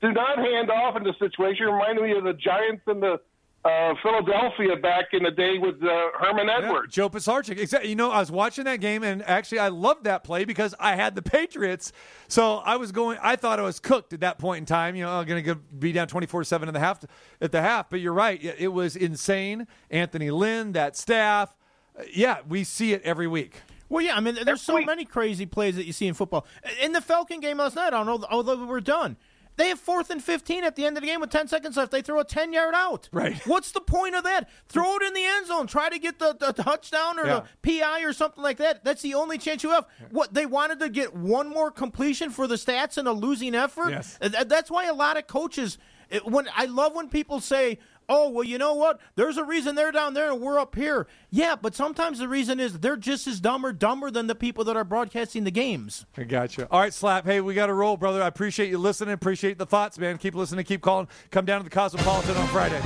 Do 0.01 0.11
not 0.11 0.39
hand 0.39 0.71
off 0.71 0.95
in 0.97 1.03
this 1.03 1.17
situation. 1.19 1.67
Reminded 1.67 2.03
me 2.03 2.17
of 2.17 2.23
the 2.23 2.33
Giants 2.33 2.81
and 2.87 3.03
the 3.03 3.19
uh, 3.65 3.95
Philadelphia 4.03 4.75
back 4.75 5.05
in 5.13 5.23
the 5.23 5.31
day 5.31 5.57
with 5.57 5.83
uh, 5.83 6.09
Herman 6.19 6.49
Edwards. 6.49 6.93
Joe 6.93 7.09
Pisarcik. 7.09 7.57
Exactly. 7.57 7.89
You 7.89 7.95
know, 7.95 8.11
I 8.11 8.19
was 8.19 8.31
watching 8.31 8.65
that 8.65 8.79
game, 8.79 9.03
and 9.03 9.23
actually, 9.23 9.59
I 9.59 9.69
loved 9.69 10.03
that 10.03 10.23
play 10.23 10.45
because 10.45 10.75
I 10.79 10.95
had 10.95 11.15
the 11.15 11.23
Patriots. 11.23 11.91
So 12.27 12.57
I 12.57 12.75
was 12.77 12.91
going. 12.91 13.17
I 13.21 13.35
thought 13.35 13.59
I 13.59 13.63
was 13.63 13.79
cooked 13.79 14.13
at 14.13 14.19
that 14.19 14.37
point 14.37 14.59
in 14.59 14.65
time. 14.67 14.95
You 14.95 15.05
know, 15.05 15.11
I'm 15.11 15.25
going 15.25 15.43
to 15.43 15.55
be 15.55 15.91
down 15.91 16.07
24-7 16.07 16.67
in 16.67 16.73
the 16.73 16.79
half 16.79 17.03
at 17.41 17.51
the 17.51 17.61
half. 17.61 17.89
But 17.89 18.01
you're 18.01 18.13
right. 18.13 18.41
It, 18.43 18.55
it 18.59 18.67
was 18.67 18.95
insane. 18.95 19.67
Anthony 19.89 20.29
Lynn, 20.29 20.73
that 20.73 20.95
staff. 20.95 21.55
Uh, 21.97 22.03
yeah, 22.13 22.37
we 22.47 22.63
see 22.63 22.93
it 22.93 23.01
every 23.03 23.27
week. 23.27 23.61
Well, 23.89 24.03
yeah, 24.03 24.15
I 24.15 24.19
mean, 24.19 24.37
there's 24.43 24.61
so 24.61 24.79
many 24.81 25.05
crazy 25.05 25.45
plays 25.45 25.75
that 25.75 25.85
you 25.85 25.93
see 25.93 26.07
in 26.07 26.15
football. 26.15 26.45
In 26.81 26.91
the 26.91 27.01
Falcon 27.01 27.39
game 27.39 27.57
last 27.57 27.75
night, 27.75 27.87
I 27.87 28.03
don't 28.03 28.07
know, 28.07 28.27
although 28.31 28.65
we're 28.65 28.79
done, 28.79 29.15
they 29.57 29.69
have 29.69 29.79
fourth 29.79 30.09
and 30.09 30.23
15 30.23 30.63
at 30.63 30.75
the 30.75 30.85
end 30.85 30.97
of 30.97 31.01
the 31.01 31.07
game 31.07 31.19
with 31.21 31.29
10 31.29 31.47
seconds 31.47 31.77
left. 31.77 31.91
They 31.91 32.01
throw 32.01 32.19
a 32.19 32.23
10 32.25 32.53
yard 32.53 32.73
out. 32.75 33.09
Right. 33.11 33.35
What's 33.47 33.71
the 33.71 33.81
point 33.81 34.15
of 34.15 34.23
that? 34.23 34.49
Throw 34.67 34.95
it 34.97 35.03
in 35.03 35.13
the 35.13 35.23
end 35.23 35.47
zone. 35.47 35.67
Try 35.67 35.89
to 35.89 35.99
get 35.99 36.19
the, 36.19 36.35
the 36.39 36.51
touchdown 36.51 37.19
or 37.19 37.25
Yeah. 37.25 37.41
the 37.61 37.79
PI 37.79 38.03
or 38.03 38.13
something 38.13 38.43
like 38.43 38.57
that. 38.57 38.83
That's 38.83 39.01
the 39.01 39.13
only 39.13 39.37
chance 39.37 39.63
you 39.63 39.69
have. 39.71 39.85
What, 40.11 40.33
they 40.33 40.45
wanted 40.45 40.79
to 40.79 40.89
get 40.89 41.15
one 41.15 41.49
more 41.49 41.71
completion 41.71 42.29
for 42.29 42.47
the 42.47 42.55
stats 42.55 42.97
in 42.97 43.07
a 43.07 43.13
losing 43.13 43.55
effort? 43.55 43.89
Yes. 43.91 44.17
That's 44.21 44.69
why 44.69 44.85
a 44.85 44.93
lot 44.93 45.17
of 45.17 45.27
coaches, 45.27 45.77
it, 46.09 46.25
when 46.25 46.47
I 46.55 46.65
love 46.65 46.93
when 46.95 47.09
people 47.09 47.39
say, 47.39 47.79
Oh, 48.07 48.29
well, 48.29 48.43
you 48.43 48.57
know 48.57 48.73
what? 48.73 48.99
There's 49.15 49.37
a 49.37 49.43
reason 49.43 49.75
they're 49.75 49.91
down 49.91 50.13
there 50.13 50.31
and 50.31 50.41
we're 50.41 50.59
up 50.59 50.75
here. 50.75 51.07
Yeah, 51.29 51.55
but 51.55 51.75
sometimes 51.75 52.19
the 52.19 52.27
reason 52.27 52.59
is 52.59 52.79
they're 52.79 52.97
just 52.97 53.27
as 53.27 53.39
dumb 53.39 53.65
or 53.65 53.73
dumber 53.73 54.11
than 54.11 54.27
the 54.27 54.35
people 54.35 54.63
that 54.65 54.77
are 54.77 54.83
broadcasting 54.83 55.43
the 55.43 55.51
games. 55.51 56.05
I 56.17 56.23
got 56.23 56.57
you. 56.57 56.67
All 56.69 56.79
right, 56.79 56.93
Slap. 56.93 57.25
Hey, 57.25 57.41
we 57.41 57.53
got 57.53 57.67
to 57.67 57.73
roll, 57.73 57.97
brother. 57.97 58.21
I 58.21 58.27
appreciate 58.27 58.69
you 58.69 58.77
listening. 58.77 59.13
Appreciate 59.13 59.57
the 59.57 59.65
thoughts, 59.65 59.97
man. 59.97 60.17
Keep 60.17 60.35
listening. 60.35 60.65
Keep 60.65 60.81
calling. 60.81 61.07
Come 61.31 61.45
down 61.45 61.59
to 61.59 61.63
the 61.63 61.69
Cosmopolitan 61.69 62.35
on 62.37 62.47
Friday. 62.47 62.77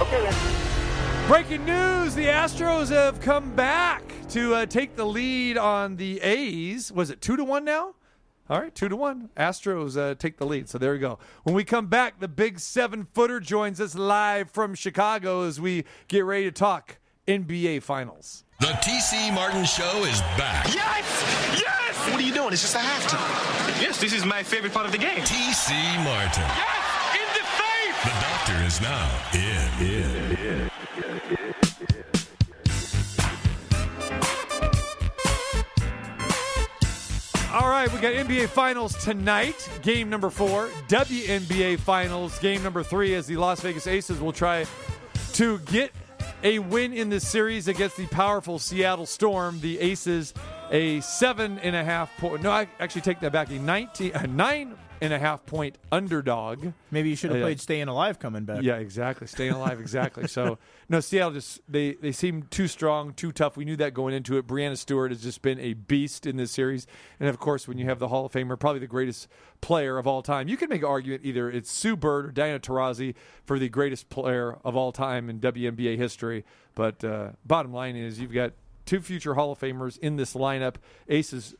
Okay, 0.00 0.22
man. 0.22 1.28
Breaking 1.28 1.64
news: 1.64 2.14
The 2.14 2.26
Astros 2.26 2.90
have 2.90 3.20
come 3.20 3.54
back 3.56 4.02
to 4.28 4.54
uh, 4.54 4.66
take 4.66 4.94
the 4.94 5.06
lead 5.06 5.56
on 5.56 5.96
the 5.96 6.20
A's. 6.20 6.92
Was 6.92 7.08
it 7.08 7.22
two 7.22 7.36
to 7.38 7.44
one 7.44 7.64
now? 7.64 7.94
All 8.50 8.60
right, 8.60 8.74
two 8.74 8.90
to 8.90 8.96
one. 8.96 9.30
Astros 9.36 9.96
uh, 9.96 10.14
take 10.16 10.36
the 10.36 10.44
lead. 10.44 10.68
So 10.68 10.76
there 10.76 10.92
we 10.92 10.98
go. 10.98 11.18
When 11.44 11.54
we 11.54 11.64
come 11.64 11.86
back, 11.86 12.20
the 12.20 12.28
big 12.28 12.60
seven 12.60 13.06
footer 13.14 13.40
joins 13.40 13.80
us 13.80 13.94
live 13.94 14.50
from 14.50 14.74
Chicago 14.74 15.42
as 15.44 15.60
we 15.60 15.84
get 16.08 16.26
ready 16.26 16.44
to 16.44 16.52
talk 16.52 16.98
NBA 17.26 17.82
Finals. 17.82 18.44
The 18.60 18.66
TC 18.66 19.34
Martin 19.34 19.64
Show 19.64 20.04
is 20.04 20.20
back. 20.36 20.66
Yes! 20.74 21.58
Yes! 21.58 22.10
What 22.10 22.20
are 22.20 22.22
you 22.22 22.34
doing? 22.34 22.52
It's 22.52 22.60
just 22.62 22.74
a 22.74 22.78
halftime. 22.78 23.80
Yes, 23.80 23.98
this 23.98 24.12
is 24.12 24.26
my 24.26 24.42
favorite 24.42 24.74
part 24.74 24.84
of 24.84 24.92
the 24.92 24.98
game. 24.98 25.20
TC 25.20 25.72
Martin. 26.04 26.44
Yes! 26.44 26.84
In 27.14 27.28
the 27.32 27.44
face! 27.56 28.04
The 28.04 28.14
doctor 28.20 28.62
is 28.66 28.80
now 28.82 29.10
in. 29.32 29.86
in, 29.86 30.36
in. 30.36 30.70
All 30.96 31.43
right, 37.74 37.92
we 37.92 37.98
got 37.98 38.12
NBA 38.14 38.48
Finals 38.48 38.94
tonight. 39.02 39.68
Game 39.82 40.08
number 40.08 40.30
four. 40.30 40.68
WNBA 40.88 41.78
Finals. 41.80 42.38
Game 42.38 42.62
number 42.62 42.82
three 42.82 43.14
as 43.14 43.26
the 43.26 43.36
Las 43.36 43.60
Vegas 43.60 43.86
Aces 43.86 44.20
will 44.20 44.32
try 44.32 44.64
to 45.32 45.58
get 45.60 45.90
a 46.42 46.58
win 46.60 46.92
in 46.92 47.08
this 47.08 47.26
series 47.26 47.66
against 47.66 47.96
the 47.96 48.06
powerful 48.06 48.58
Seattle 48.58 49.06
Storm. 49.06 49.60
The 49.60 49.80
Aces, 49.80 50.34
a 50.70 51.00
seven 51.00 51.58
and 51.58 51.74
a 51.74 51.82
half 51.82 52.16
point. 52.18 52.42
No, 52.42 52.50
I 52.50 52.68
actually 52.78 53.00
take 53.00 53.18
that 53.20 53.32
back. 53.32 53.50
A 53.50 53.58
nineteen, 53.58 54.12
a 54.14 54.26
nine 54.26 54.76
and 55.00 55.12
a 55.12 55.18
half 55.18 55.44
point 55.44 55.76
underdog. 55.92 56.72
Maybe 56.90 57.10
you 57.10 57.16
should 57.16 57.30
have 57.30 57.38
Yeah. 57.40 57.44
played 57.44 57.60
Staying 57.60 57.88
Alive 57.88 58.18
coming 58.18 58.44
back. 58.44 58.62
Yeah, 58.62 58.76
exactly. 58.76 59.26
Staying 59.26 59.52
alive, 59.52 59.80
exactly. 59.80 60.28
So 60.28 60.58
no, 60.88 61.00
Seattle 61.00 61.32
just 61.32 61.60
they 61.68 61.94
they 61.94 62.12
seem 62.12 62.44
too 62.44 62.68
strong, 62.68 63.12
too 63.12 63.32
tough. 63.32 63.56
We 63.56 63.64
knew 63.64 63.76
that 63.76 63.92
going 63.94 64.14
into 64.14 64.36
it. 64.38 64.46
Breanna 64.46 64.76
Stewart 64.78 65.10
has 65.10 65.22
just 65.22 65.42
been 65.42 65.58
a 65.60 65.74
beast 65.74 66.26
in 66.26 66.36
this 66.36 66.52
series, 66.52 66.86
and 67.20 67.28
of 67.28 67.38
course, 67.38 67.66
when 67.68 67.78
you 67.78 67.84
have 67.86 67.98
the 67.98 68.08
Hall 68.08 68.26
of 68.26 68.32
Famer, 68.32 68.58
probably 68.58 68.80
the 68.80 68.86
greatest 68.86 69.28
player 69.60 69.98
of 69.98 70.06
all 70.06 70.22
time, 70.22 70.48
you 70.48 70.56
can 70.56 70.68
make 70.68 70.82
an 70.82 70.88
argument 70.88 71.22
either 71.24 71.50
it's 71.50 71.70
Sue 71.70 71.96
Bird 71.96 72.26
or 72.26 72.30
Diana 72.30 72.58
Taurasi 72.58 73.14
for 73.44 73.58
the 73.58 73.68
greatest 73.68 74.08
player 74.08 74.58
of 74.64 74.76
all 74.76 74.92
time 74.92 75.28
in 75.30 75.40
WNBA 75.40 75.96
history. 75.96 76.44
But 76.74 77.04
uh, 77.04 77.30
bottom 77.44 77.72
line 77.72 77.96
is, 77.96 78.18
you've 78.20 78.32
got 78.32 78.52
two 78.86 79.00
future 79.00 79.34
Hall 79.34 79.52
of 79.52 79.58
Famers 79.60 79.98
in 79.98 80.16
this 80.16 80.34
lineup. 80.34 80.76
Ace 81.08 81.32
is 81.32 81.54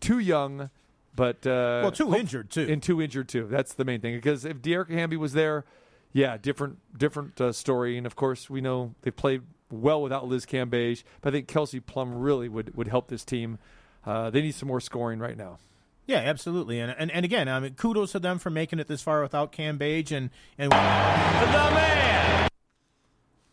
too 0.00 0.18
young. 0.18 0.70
But 1.18 1.44
uh, 1.48 1.80
Well, 1.82 1.90
too 1.90 2.06
hope- 2.10 2.20
injured, 2.20 2.48
too. 2.50 2.68
and 2.70 2.80
two 2.80 3.02
injured 3.02 3.28
too. 3.28 3.48
That's 3.50 3.74
the 3.74 3.84
main 3.84 4.00
thing. 4.00 4.14
Because 4.14 4.44
if 4.44 4.58
Dearica 4.58 4.90
Hamby 4.90 5.16
was 5.16 5.32
there, 5.32 5.64
yeah, 6.12 6.36
different 6.36 6.78
different 6.96 7.40
uh, 7.40 7.50
story. 7.52 7.98
And 7.98 8.06
of 8.06 8.14
course, 8.14 8.48
we 8.48 8.60
know 8.60 8.94
they 9.02 9.10
played 9.10 9.42
well 9.68 10.00
without 10.00 10.28
Liz 10.28 10.46
Cambage. 10.46 11.02
But 11.20 11.30
I 11.30 11.32
think 11.32 11.48
Kelsey 11.48 11.80
Plum 11.80 12.14
really 12.14 12.48
would 12.48 12.76
would 12.76 12.86
help 12.86 13.08
this 13.08 13.24
team. 13.24 13.58
Uh, 14.06 14.30
they 14.30 14.40
need 14.42 14.54
some 14.54 14.68
more 14.68 14.80
scoring 14.80 15.18
right 15.18 15.36
now. 15.36 15.58
Yeah, 16.06 16.18
absolutely. 16.18 16.78
And, 16.78 16.94
and 16.96 17.10
and 17.10 17.24
again, 17.24 17.48
I 17.48 17.58
mean, 17.58 17.74
kudos 17.74 18.12
to 18.12 18.20
them 18.20 18.38
for 18.38 18.50
making 18.50 18.78
it 18.78 18.86
this 18.86 19.02
far 19.02 19.20
without 19.20 19.50
Cambage 19.50 20.12
and 20.12 20.30
and 20.56 20.70
the 20.70 20.76
man. 20.76 22.48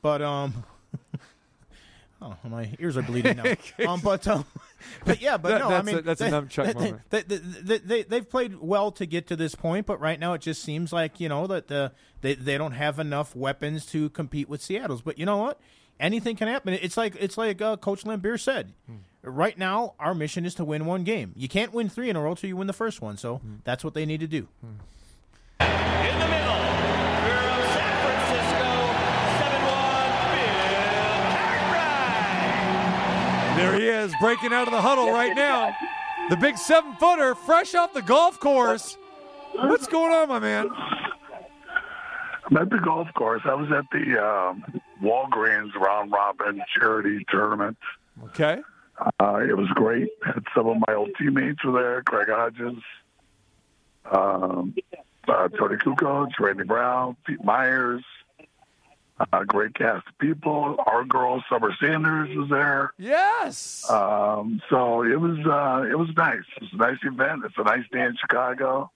But 0.04 0.22
um, 0.22 0.64
oh, 2.26 2.36
my 2.50 2.72
ears 2.80 2.98
are 2.98 3.02
bleeding 3.04 3.38
now. 3.38 3.54
um, 3.88 4.00
but 4.02 4.28
um, 4.28 4.44
but 5.06 5.22
yeah, 5.22 5.38
but 5.38 5.50
That- 5.50 5.60
no, 5.60 5.68
I 5.68 5.70
that's 5.70 5.86
mean 5.86 5.98
a- 5.98 6.02
that's 6.02 6.22
a 6.22 6.24
they, 6.26 6.30
nunchuck 6.32 6.66
they, 6.66 6.74
moment. 6.74 7.02
They, 7.10 7.22
they, 7.22 7.38
they, 7.38 7.78
they, 7.78 8.04
they've 8.04 8.30
played 8.30 8.56
well 8.60 8.92
to 8.94 9.06
get 9.06 9.28
to 9.28 9.36
this 9.36 9.54
point, 9.56 9.86
but 9.86 10.00
right 10.02 10.20
now 10.20 10.34
it 10.34 10.42
just 10.42 10.64
seems 10.64 10.92
like 10.92 11.20
you 11.20 11.30
know 11.30 11.46
that 11.48 11.68
the 11.68 11.92
they 12.22 12.34
they 12.36 12.58
don't 12.58 12.72
have 12.74 12.98
enough 13.00 13.36
weapons 13.36 13.86
to 13.88 14.10
compete 14.10 14.50
with 14.50 14.62
Seattle's. 14.62 15.02
But 15.02 15.18
you 15.20 15.26
know 15.26 15.38
what? 15.38 15.60
Anything 16.00 16.36
can 16.36 16.48
happen. 16.50 16.74
It's 16.74 16.98
like 16.98 17.16
it's 17.20 17.38
like 17.38 17.62
uh, 17.62 17.78
Coach 17.78 18.04
Laimbeer 18.04 18.38
said. 18.40 18.74
Right 19.28 19.58
now, 19.58 19.96
our 20.00 20.14
mission 20.14 20.46
is 20.46 20.54
to 20.56 20.64
win 20.66 20.86
one 20.86 21.04
game. 21.04 21.32
You 21.36 21.48
can't 21.48 21.74
win 21.74 21.90
three 21.90 22.12
in 22.12 22.16
a 22.16 22.22
row 22.22 22.36
till 22.36 22.48
you 22.50 22.56
win 22.58 22.68
the 22.68 22.74
first 22.74 23.02
one. 23.02 23.18
So 23.18 23.42
that's 23.64 23.84
what 23.84 23.96
they 23.96 24.06
need 24.06 24.20
to 24.20 24.28
do. 24.28 24.48
In 24.62 24.78
the 25.58 26.28
middle, 26.28 26.62
from 27.26 27.58
San 27.74 27.96
Francisco, 28.06 28.70
7-1, 29.40 30.36
Bill 30.36 31.16
Cartwright. 31.34 32.22
There 33.56 33.76
he 33.76 33.88
is, 33.88 34.14
breaking 34.20 34.52
out 34.52 34.68
of 34.68 34.74
the 34.74 34.82
huddle 34.82 35.12
right 35.12 35.36
now. 35.36 35.74
The 36.30 36.36
big 36.36 36.58
seven 36.58 36.96
footer, 36.98 37.36
fresh 37.36 37.74
off 37.74 37.94
the 37.94 38.02
golf 38.02 38.40
course. 38.40 38.98
What's 39.54 39.88
going 39.88 40.12
on, 40.12 40.28
my 40.28 40.40
man? 40.40 40.70
I'm 42.46 42.58
at 42.58 42.70
the 42.70 42.78
golf 42.78 43.08
course. 43.16 43.42
I 43.46 43.54
was 43.54 43.72
at 43.72 43.86
the 43.92 44.22
um, 44.22 44.82
Walgreens 45.02 45.74
round 45.76 46.12
robin 46.12 46.62
charity 46.78 47.26
tournament. 47.30 47.78
Okay. 48.26 48.62
Uh, 49.20 49.38
it 49.38 49.58
was 49.58 49.68
great. 49.76 50.10
Had 50.26 50.44
some 50.56 50.68
of 50.68 50.78
my 50.88 50.94
old 50.94 51.10
teammates 51.18 51.64
were 51.64 51.72
there. 51.72 52.04
Craig 52.04 52.28
Hodges, 52.30 52.82
um, 54.12 54.76
uh, 55.28 55.48
Toni 55.50 55.76
Kukoc, 55.78 56.30
Randy 56.40 56.64
Brown, 56.64 57.16
Pete 57.26 57.44
Myers. 57.44 58.04
Uh, 59.18 59.44
great 59.46 59.74
cast 59.76 60.06
of 60.08 60.18
people. 60.18 60.76
Our 60.86 61.06
girl 61.06 61.42
Summer 61.50 61.72
Sanders 61.80 62.36
was 62.36 62.50
there. 62.50 62.92
Yes. 62.98 63.90
Um, 63.90 64.62
so 64.70 65.04
it 65.04 65.20
was 65.20 65.38
uh, 65.46 65.90
it 65.90 65.98
was 65.98 66.10
nice. 66.18 66.44
It 66.58 66.64
was 66.64 66.74
a 66.74 66.78
nice 66.78 66.98
event. 67.04 67.44
It's 67.46 67.56
a 67.58 67.64
nice 67.64 67.86
day 67.94 68.02
in 68.02 68.16
Chicago. 68.20 68.92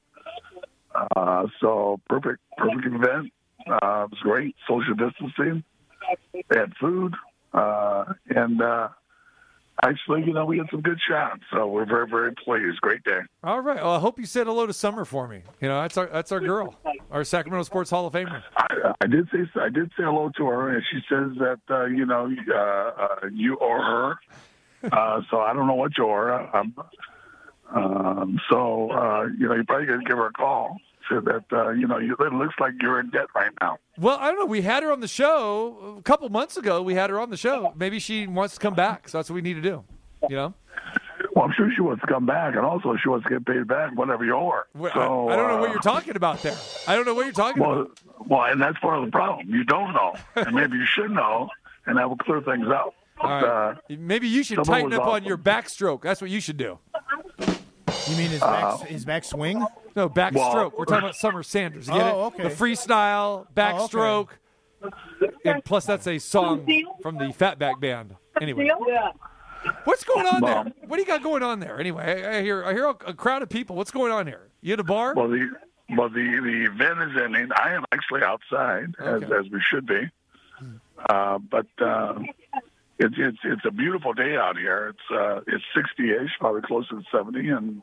Uh, 1.16 1.48
so 1.62 2.02
perfect 2.10 2.40
perfect 2.58 2.86
event. 2.86 3.32
Uh, 3.66 4.06
it 4.06 4.12
was 4.12 4.20
great. 4.22 4.56
Social 4.68 4.94
distancing. 4.94 5.64
They 6.34 6.60
had 6.60 6.74
food, 6.76 7.16
uh, 7.54 8.06
and 8.30 8.62
uh, 8.62 8.90
actually, 9.84 10.24
you 10.26 10.34
know, 10.34 10.46
we 10.46 10.58
had 10.58 10.68
some 10.72 10.82
good 10.82 11.00
shots. 11.08 11.42
So 11.54 11.68
we're 11.68 11.86
very 11.86 12.08
very 12.08 12.34
pleased. 12.34 12.80
Great 12.82 13.04
day. 13.04 13.20
All 13.44 13.62
right. 13.62 13.78
Well, 13.78 13.94
I 13.94 14.00
hope 14.00 14.20
you 14.20 14.26
said 14.26 14.48
hello 14.48 14.66
to 14.66 14.74
Summer 14.74 15.06
for 15.06 15.28
me. 15.28 15.42
You 15.62 15.70
know, 15.70 15.82
that's 15.82 15.98
our 15.98 16.08
that's 16.08 16.32
our 16.32 16.40
girl, 16.40 16.76
our 17.12 17.24
Sacramento 17.24 17.64
Sports 17.64 17.90
Hall 17.90 18.06
of 18.06 18.14
Famer. 18.14 18.44
I, 18.58 18.94
I 19.02 19.08
did 19.08 19.28
say 19.32 19.40
I 19.60 19.70
did 19.70 19.90
say 19.98 20.04
hello 20.04 20.32
to 20.38 20.46
her, 20.46 20.70
and 20.76 20.84
she 20.92 21.00
says 21.10 21.32
that 21.40 21.60
uh, 21.70 21.86
you 21.86 22.06
know 22.06 22.30
uh, 22.52 22.58
uh, 22.58 23.28
you 23.34 23.56
or 23.56 23.82
her. 23.82 24.16
Uh, 24.82 25.20
so 25.30 25.42
I 25.42 25.52
don't 25.52 25.68
know 25.68 25.76
what 25.76 25.98
you 25.98 26.08
are. 26.08 26.56
Um, 26.56 26.74
um, 27.76 28.40
so 28.50 28.90
uh, 28.92 29.26
you 29.38 29.50
know, 29.50 29.56
you 29.56 29.66
probably 29.66 29.88
to 29.88 30.00
give 30.06 30.18
her 30.18 30.28
a 30.28 30.32
call. 30.32 30.78
Said 31.10 31.26
that 31.26 31.44
uh, 31.52 31.70
you 31.72 31.88
know 31.88 31.98
you, 31.98 32.16
it 32.20 32.34
looks 32.34 32.56
like 32.60 32.74
you're 32.82 33.00
in 33.00 33.10
debt 33.10 33.26
right 33.36 33.52
now. 33.62 33.78
Well, 33.98 34.18
I 34.20 34.28
don't 34.30 34.40
know. 34.40 34.46
We 34.46 34.62
had 34.62 34.84
her 34.84 34.92
on 34.92 35.00
the 35.00 35.08
show 35.08 35.96
a 35.98 36.02
couple 36.04 36.30
months 36.30 36.56
ago. 36.58 36.82
We 36.82 36.94
had 36.94 37.10
her 37.10 37.20
on 37.20 37.30
the 37.32 37.38
show. 37.38 37.74
Maybe 37.76 38.00
she 38.00 38.28
wants 38.28 38.54
to 38.56 38.60
come 38.60 38.76
back. 38.76 39.10
So 39.10 39.18
that's 39.18 39.30
what 39.30 39.36
we 39.36 39.42
need 39.42 39.56
to 39.56 39.62
do. 39.62 39.84
You 40.30 40.36
know. 40.36 40.54
Well, 41.36 41.46
I'm 41.46 41.54
sure 41.54 41.70
she 41.74 41.82
wants 41.82 42.02
to 42.02 42.08
come 42.08 42.26
back, 42.26 42.56
and 42.56 42.66
also 42.66 42.96
she 43.02 43.10
wants 43.10 43.26
to 43.28 43.30
get 43.30 43.46
paid 43.46 43.68
back 43.68 43.96
whatever 43.96 44.24
you 44.26 44.34
owe 44.36 44.50
her. 44.52 44.68
Well, 44.74 44.92
So, 44.94 45.30
I, 45.30 45.34
I 45.34 45.36
don't 45.36 45.48
know 45.48 45.58
uh, 45.58 45.62
what 45.62 45.72
you're 45.72 45.82
talking 45.82 46.16
about 46.16 46.42
there. 46.42 46.58
I 46.88 46.96
don't 46.96 47.06
know 47.06 47.14
what 47.14 47.26
you're 47.26 47.34
talking 47.34 47.62
Well, 47.62 47.82
about. 47.82 48.00
well, 48.28 48.44
and 48.46 48.62
that's 48.62 48.78
part 48.80 48.98
of 49.00 49.06
the 49.06 49.12
problem. 49.12 49.48
You 49.50 49.64
don't 49.64 49.94
know, 49.94 50.16
and 50.36 50.56
maybe 50.56 50.78
you 50.78 50.86
should 50.86 51.12
know, 51.12 51.50
and 51.86 51.98
that 51.98 52.10
will 52.10 52.18
clear 52.18 52.42
things 52.42 52.68
up. 52.68 52.94
But, 53.22 53.26
All 53.26 53.30
right. 53.42 53.44
uh, 53.44 53.96
Maybe 53.98 54.28
you 54.28 54.44
should 54.44 54.64
tighten 54.64 54.90
was 54.92 55.00
up 55.00 55.08
on 55.08 55.24
your 55.26 55.38
backstroke. 55.38 56.02
That's 56.02 56.22
what 56.22 56.30
you 56.30 56.40
should 56.40 56.58
do. 56.58 56.80
You 57.40 58.16
mean 58.16 58.30
his 58.32 58.40
back, 58.40 58.80
his 58.88 59.06
back 59.06 59.24
swing? 59.24 59.64
No, 60.00 60.10
backstroke. 60.10 60.34
Well- 60.34 60.74
We're 60.78 60.86
talking 60.86 61.04
about 61.04 61.16
Summer 61.18 61.44
Sanders. 61.44 61.88
You 61.88 61.94
get 61.96 62.02
Oh, 62.14 62.22
it? 62.22 62.28
okay. 62.28 62.44
The 62.44 62.50
freestyle, 62.50 63.48
backstroke. 63.54 64.30
And 65.44 65.64
plus, 65.66 65.86
that's 65.86 66.08
a 66.08 66.20
song 66.20 66.66
from 67.02 67.18
the 67.18 67.34
Fatback 67.34 67.82
Band. 67.82 68.16
Anyway, 68.40 68.70
what's 69.84 70.06
going 70.06 70.26
on 70.26 70.40
there? 70.40 70.64
What 70.88 70.96
do 70.96 71.02
you 71.02 71.06
got 71.06 71.22
going 71.22 71.44
on 71.44 71.60
there? 71.60 71.78
Anyway, 71.78 72.02
I, 72.24 72.38
I 72.38 72.42
hear 72.42 72.64
I 72.64 72.72
hear 72.72 72.86
a, 72.86 72.96
a 73.08 73.14
crowd 73.14 73.42
of 73.42 73.50
people. 73.50 73.76
What's 73.76 73.92
going 73.92 74.14
on 74.14 74.26
here? 74.26 74.48
You 74.62 74.72
at 74.74 74.80
a 74.80 74.86
bar? 74.86 75.14
well, 75.16 75.28
the 75.28 75.50
well 75.98 76.08
the 76.08 76.40
the 76.42 76.72
event 76.72 77.12
is 77.12 77.22
ending. 77.22 77.50
I 77.54 77.74
am 77.74 77.84
actually 77.92 78.24
outside, 78.24 78.96
as 79.00 79.22
Okay. 79.24 79.36
as 79.38 79.52
we 79.52 79.60
should 79.62 79.86
be. 79.86 80.10
Uh, 81.10 81.40
but 81.40 81.68
uh, 81.82 82.20
it's 83.00 83.16
it's 83.18 83.40
it's 83.44 83.66
a 83.66 83.72
beautiful 83.72 84.14
day 84.14 84.38
out 84.38 84.58
here. 84.58 84.96
It's 84.96 85.12
uh, 85.20 85.42
it's 85.46 85.66
60ish, 85.76 86.30
probably 86.40 86.62
closer 86.62 86.96
to 86.96 87.04
70, 87.12 87.50
and 87.50 87.82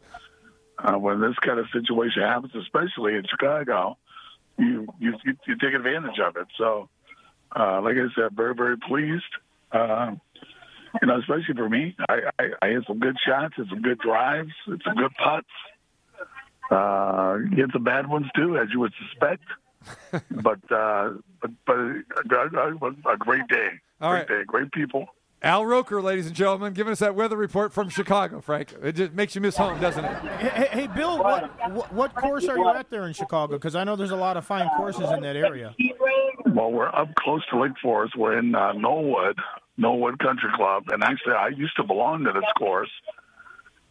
uh, 0.79 0.99
when 0.99 1.21
this 1.21 1.35
kind 1.41 1.59
of 1.59 1.67
situation 1.73 2.23
happens, 2.23 2.55
especially 2.55 3.15
in 3.15 3.25
Chicago, 3.29 3.97
you 4.59 4.87
you 4.99 5.15
you, 5.25 5.57
take 5.57 5.75
advantage 5.75 6.19
of 6.19 6.37
it. 6.37 6.47
So, 6.57 6.89
uh, 7.55 7.81
like 7.83 7.97
I 7.97 8.07
said, 8.15 8.37
very 8.37 8.55
very 8.55 8.77
pleased. 8.77 9.25
Uh, 9.73 10.15
you 11.01 11.09
know, 11.09 11.19
especially 11.19 11.55
for 11.55 11.69
me, 11.69 11.95
I, 12.09 12.21
I, 12.39 12.45
I 12.63 12.69
hit 12.69 12.85
some 12.87 12.99
good 12.99 13.17
shots, 13.25 13.55
hit 13.57 13.67
some 13.69 13.83
good 13.83 13.99
drives, 13.99 14.53
hit 14.67 14.81
some 14.85 14.95
good 14.97 15.15
putts. 15.15 15.47
Uh, 16.71 17.39
hit 17.55 17.71
some 17.73 17.85
bad 17.85 18.09
ones 18.09 18.27
too, 18.35 18.57
as 18.59 18.69
you 18.73 18.81
would 18.81 18.93
suspect. 19.09 19.45
but 20.43 20.59
uh, 20.73 21.11
but 21.41 21.51
but 21.65 21.77
a, 21.77 21.95
a, 22.59 23.13
a 23.13 23.17
great 23.17 23.47
day, 23.49 23.69
All 24.01 24.11
great 24.11 24.19
right. 24.21 24.29
day, 24.29 24.45
great 24.45 24.73
people. 24.73 25.07
Al 25.43 25.67
Roker, 25.67 26.01
ladies 26.01 26.27
and 26.27 26.35
gentlemen, 26.35 26.73
giving 26.73 26.93
us 26.93 26.99
that 27.01 27.15
weather 27.15 27.37
report 27.37 27.73
from 27.73 27.91
Chicago, 27.91 28.41
Frank. 28.41 28.75
It 28.83 28.93
just 28.93 29.13
makes 29.13 29.35
you 29.35 29.43
miss 29.43 29.57
home, 29.57 29.79
doesn't 29.81 30.05
it? 30.05 30.17
Hey, 30.39 30.49
hey, 30.49 30.69
hey, 30.73 30.87
Bill, 30.87 31.19
what, 31.19 31.73
what 31.73 31.93
what 31.93 32.15
course 32.15 32.49
are 32.49 32.57
you 32.57 32.69
at 32.71 32.89
there 32.91 33.07
in 33.07 33.13
Chicago? 33.13 33.53
Because 33.55 33.77
I 33.77 33.85
know 33.85 33.97
there's 33.97 34.13
a 34.13 34.17
lot 34.17 34.39
of 34.39 34.47
fine 34.47 34.69
courses 34.77 35.11
in 35.11 35.21
that 35.21 35.37
area. 35.37 35.75
Well, 36.47 36.73
we're 36.73 36.89
up 36.89 37.15
close 37.17 37.43
to 37.51 37.61
Lake 37.61 37.73
Forest. 37.83 38.17
We're 38.17 38.39
in 38.39 38.55
uh, 38.55 38.73
Knollwood, 38.73 39.35
Knollwood 39.79 40.19
Country 40.19 40.49
Club, 40.57 40.85
and 40.89 41.05
actually, 41.05 41.35
I 41.35 41.49
used 41.49 41.77
to 41.77 41.85
belong 41.85 42.25
to 42.25 42.33
this 42.33 42.51
course 42.59 42.91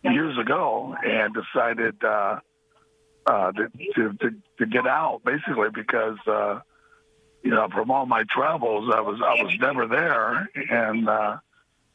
years 0.03 0.37
ago, 0.39 0.95
and 1.03 1.33
decided 1.33 1.95
uh, 2.03 2.39
uh, 3.27 3.51
to, 3.51 3.69
to 3.95 4.13
to 4.13 4.35
to 4.57 4.65
get 4.65 4.87
out 4.87 5.21
basically 5.23 5.69
because 5.73 6.17
uh, 6.27 6.59
you 7.45 7.51
know 7.51 7.69
from 7.69 7.91
all 7.91 8.07
my 8.07 8.23
travels, 8.23 8.91
I 8.93 9.01
was 9.01 9.21
I 9.23 9.41
was 9.43 9.55
never 9.61 9.85
there, 9.85 10.49
and 10.71 11.07
uh, 11.07 11.37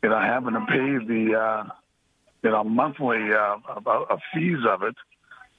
you 0.01 0.09
know 0.09 0.21
having 0.21 0.55
to 0.55 0.61
pay 0.61 1.05
the 1.05 1.39
uh, 1.39 1.65
you 2.45 2.51
know 2.51 2.63
monthly 2.63 3.33
uh, 3.33 3.57
fees 4.33 4.65
of 4.67 4.85
it. 4.85 4.95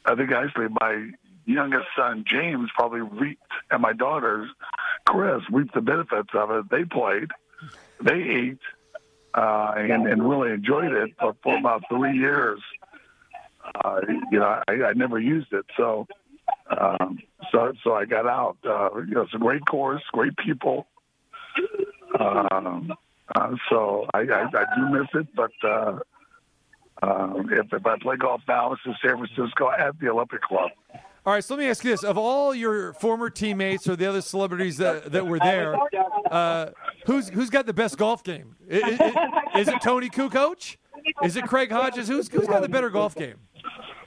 I 0.05 0.15
think 0.15 0.31
actually 0.31 0.69
my 0.79 1.11
youngest 1.45 1.87
son 1.97 2.23
James 2.25 2.69
probably 2.73 3.01
reaped, 3.01 3.51
and 3.69 3.81
my 3.81 3.91
daughters 3.91 4.49
Chris 5.05 5.43
reaped 5.51 5.73
the 5.73 5.81
benefits 5.81 6.29
of 6.33 6.51
it. 6.51 6.69
They 6.69 6.85
played, 6.85 7.29
they 8.01 8.23
ate, 8.23 8.59
uh, 9.33 9.73
and, 9.75 10.07
and 10.07 10.27
really 10.27 10.51
enjoyed 10.51 10.93
it 10.93 11.11
for, 11.19 11.35
for 11.43 11.57
about 11.57 11.83
three 11.89 12.17
years. 12.17 12.61
Uh, 13.83 13.99
you 14.31 14.39
know, 14.39 14.63
I, 14.69 14.71
I 14.71 14.93
never 14.93 15.19
used 15.19 15.51
it, 15.51 15.65
so 15.75 16.07
um, 16.79 17.19
so 17.51 17.73
so 17.83 17.93
I 17.93 18.05
got 18.05 18.27
out. 18.27 18.57
Uh, 18.63 18.89
you 19.07 19.15
know, 19.15 19.21
it's 19.21 19.33
a 19.33 19.37
great 19.39 19.65
course, 19.65 20.01
great 20.11 20.35
people. 20.37 20.87
Um, 22.19 22.93
uh, 23.35 23.51
so 23.69 24.05
I, 24.13 24.19
I, 24.19 24.43
I 24.53 24.65
do 24.75 24.89
miss 24.89 25.07
it, 25.13 25.27
but 25.35 25.51
uh, 25.63 25.99
uh, 27.01 27.33
if, 27.49 27.71
if 27.73 27.85
I 27.85 27.97
play 27.99 28.17
golf 28.17 28.41
now, 28.47 28.73
it's 28.73 28.81
in 28.85 28.95
San 29.03 29.17
Francisco 29.17 29.71
at 29.71 29.97
the 29.99 30.09
Olympic 30.09 30.41
Club. 30.41 30.69
All 31.23 31.33
right, 31.33 31.43
so 31.43 31.53
let 31.55 31.61
me 31.61 31.69
ask 31.69 31.83
you 31.83 31.91
this: 31.91 32.03
Of 32.03 32.17
all 32.17 32.53
your 32.53 32.93
former 32.93 33.29
teammates 33.29 33.87
or 33.87 33.95
the 33.95 34.07
other 34.07 34.21
celebrities 34.21 34.77
that, 34.77 35.11
that 35.11 35.27
were 35.27 35.39
there, 35.39 35.75
uh, 36.31 36.71
who's 37.05 37.29
who's 37.29 37.49
got 37.51 37.65
the 37.67 37.73
best 37.73 37.97
golf 37.97 38.23
game? 38.23 38.55
I- 38.71 39.43
I- 39.53 39.59
Is, 39.59 39.67
it 39.67 39.81
Toni 39.81 40.09
Kukoc? 40.09 40.77
Is 41.23 41.35
it 41.35 41.45
Craig 41.45 41.71
Hodges? 41.71 42.07
Who's 42.07 42.27
who's 42.27 42.47
got 42.47 42.61
the 42.63 42.69
better 42.69 42.89
golf 42.89 43.15
game? 43.15 43.35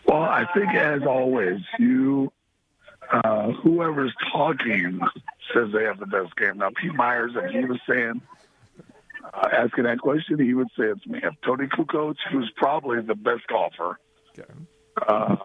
Well, 0.07 0.23
I 0.23 0.45
think 0.55 0.75
as 0.75 1.03
always, 1.03 1.61
you 1.79 2.33
uh, 3.15 3.53
whoever's 3.63 4.13
talking 4.33 5.01
says 5.53 5.69
they 5.73 5.85
have 5.85 6.01
the 6.01 6.07
best 6.07 6.35
game. 6.37 6.59
Now, 6.59 6.71
Pete 6.75 6.95
Myers, 6.95 7.33
if 7.37 7.51
he 7.53 7.65
was 7.65 7.79
saying 7.89 8.21
uh, 9.33 9.49
asking 9.53 9.85
that 9.85 10.01
question, 10.01 10.39
he 10.39 10.55
would 10.55 10.69
say 10.77 10.87
it's 10.87 11.07
me. 11.07 11.21
If 11.23 11.35
Toni 11.43 11.67
Kukoc, 11.67 12.17
who's 12.33 12.51
probably 12.57 13.01
the 13.03 13.15
best 13.15 13.47
golfer, 13.47 14.01
uh, 15.07 15.37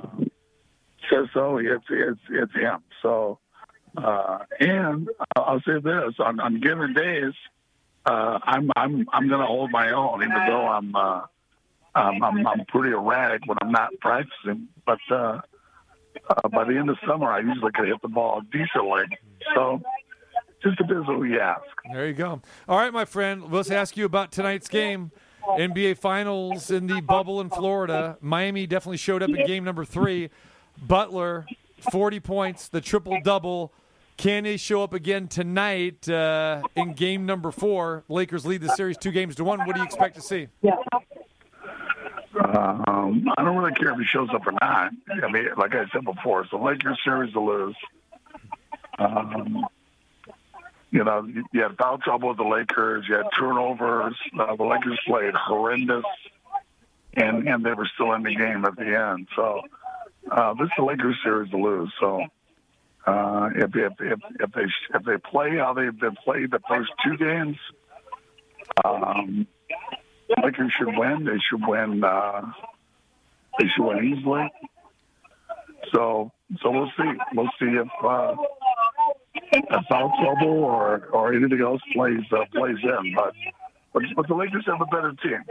says 1.11 1.27
so, 1.33 1.57
it's 1.57 1.85
it's 1.89 2.19
it's 2.29 2.53
him. 2.53 2.79
So, 3.03 3.39
uh, 3.95 4.39
and 4.59 5.07
I'll 5.35 5.61
say 5.61 5.79
this: 5.79 6.15
on, 6.19 6.39
on 6.39 6.59
given 6.61 6.93
days, 6.93 7.33
uh, 8.05 8.39
I'm 8.41 8.71
I'm 8.75 9.07
I'm 9.13 9.27
going 9.27 9.41
to 9.41 9.47
hold 9.47 9.69
my 9.71 9.91
own, 9.91 10.23
even 10.23 10.45
though 10.47 10.67
I'm. 10.67 10.95
Uh, 10.95 11.21
um, 11.95 12.23
I'm, 12.23 12.45
I'm 12.45 12.65
pretty 12.65 12.91
erratic 12.91 13.41
when 13.47 13.57
I'm 13.63 13.71
not 13.71 13.89
practicing, 13.99 14.67
but 14.85 14.99
uh, 15.09 15.41
uh, 16.29 16.47
by 16.49 16.63
the 16.63 16.77
end 16.77 16.89
of 16.89 16.97
summer, 17.07 17.31
I 17.31 17.39
usually 17.39 17.71
can 17.71 17.85
hit 17.85 18.01
the 18.01 18.07
ball 18.07 18.41
decently. 18.51 19.03
So, 19.55 19.81
just 20.63 20.77
depends 20.77 21.07
on 21.07 21.15
who 21.15 21.23
you 21.23 21.39
ask. 21.39 21.63
There 21.91 22.07
you 22.07 22.13
go. 22.13 22.41
All 22.67 22.77
right, 22.77 22.93
my 22.93 23.05
friend. 23.05 23.51
Let's 23.51 23.71
ask 23.71 23.95
you 23.97 24.05
about 24.05 24.31
tonight's 24.31 24.67
game. 24.67 25.11
NBA 25.47 25.97
Finals 25.97 26.69
in 26.69 26.87
the 26.87 27.01
bubble 27.01 27.41
in 27.41 27.49
Florida. 27.49 28.17
Miami 28.21 28.67
definitely 28.67 28.97
showed 28.97 29.23
up 29.23 29.29
in 29.29 29.45
game 29.47 29.63
number 29.63 29.85
three. 29.85 30.29
Butler, 30.81 31.45
40 31.91 32.19
points, 32.19 32.67
the 32.67 32.81
triple 32.81 33.17
double. 33.23 33.73
Can 34.17 34.43
they 34.43 34.57
show 34.57 34.83
up 34.83 34.93
again 34.93 35.27
tonight 35.27 36.07
uh, 36.09 36.61
in 36.75 36.93
game 36.93 37.25
number 37.25 37.51
four? 37.51 38.03
Lakers 38.09 38.45
lead 38.45 38.61
the 38.61 38.75
series 38.75 38.97
two 38.97 39.11
games 39.11 39.35
to 39.35 39.43
one. 39.45 39.59
What 39.59 39.75
do 39.75 39.79
you 39.79 39.85
expect 39.85 40.15
to 40.15 40.21
see? 40.21 40.49
Um, 42.39 43.29
I 43.37 43.43
don't 43.43 43.57
really 43.57 43.73
care 43.73 43.91
if 43.91 43.99
he 43.99 44.05
shows 44.05 44.29
up 44.33 44.47
or 44.47 44.53
not. 44.53 44.91
I 45.09 45.31
mean, 45.31 45.49
like 45.57 45.75
I 45.75 45.85
said 45.91 46.05
before, 46.05 46.41
it's 46.41 46.51
the 46.51 46.57
Lakers 46.57 46.99
series 47.03 47.33
to 47.33 47.39
lose. 47.41 47.75
Um, 48.97 49.65
you 50.91 51.03
know, 51.03 51.23
you 51.23 51.43
you 51.51 51.61
had 51.61 51.77
foul 51.77 51.97
trouble 51.97 52.29
with 52.29 52.37
the 52.37 52.43
Lakers. 52.43 53.05
You 53.07 53.15
had 53.15 53.25
turnovers. 53.37 54.15
Uh, 54.37 54.55
the 54.55 54.63
Lakers 54.63 54.99
played 55.05 55.33
horrendous, 55.35 56.05
and 57.13 57.47
and 57.47 57.65
they 57.65 57.73
were 57.73 57.89
still 57.93 58.13
in 58.13 58.23
the 58.23 58.35
game 58.35 58.65
at 58.65 58.75
the 58.75 58.97
end. 58.97 59.27
So 59.35 59.61
uh, 60.31 60.53
this 60.53 60.65
is 60.65 60.71
the 60.77 60.83
Lakers 60.83 61.17
series 61.23 61.51
to 61.51 61.57
lose. 61.57 61.91
So 61.99 62.25
uh, 63.05 63.49
if, 63.55 63.75
if 63.75 63.93
if 63.99 64.19
if 64.39 64.51
they 64.53 64.65
if 64.95 65.03
they 65.03 65.17
play 65.17 65.57
how 65.57 65.73
they've 65.73 65.97
been 65.97 66.15
played 66.23 66.51
the 66.51 66.61
first 66.67 66.91
two 67.03 67.17
games, 67.17 67.57
um, 68.83 69.47
Lakers 70.43 70.71
should 70.77 70.97
win. 70.97 71.25
They 71.25 71.39
should 71.49 71.65
win. 71.65 72.03
Uh, 72.03 72.41
they 73.59 73.67
should 73.75 73.85
win 73.85 74.13
easily. 74.13 74.49
So, 75.93 76.31
so 76.61 76.71
we'll 76.71 76.91
see. 76.97 77.11
We'll 77.33 77.49
see 77.59 77.65
if 77.65 77.87
uh, 78.03 78.35
if 79.51 79.85
foul 79.89 80.11
trouble 80.21 80.63
or 80.63 81.07
or 81.11 81.33
anything 81.33 81.61
else 81.61 81.81
plays 81.93 82.21
uh, 82.31 82.45
plays 82.53 82.77
in. 82.83 83.15
But, 83.15 83.33
but 83.93 84.03
but 84.15 84.27
the 84.27 84.35
Lakers 84.35 84.65
have 84.67 84.81
a 84.81 84.85
better 84.85 85.13
team, 85.23 85.43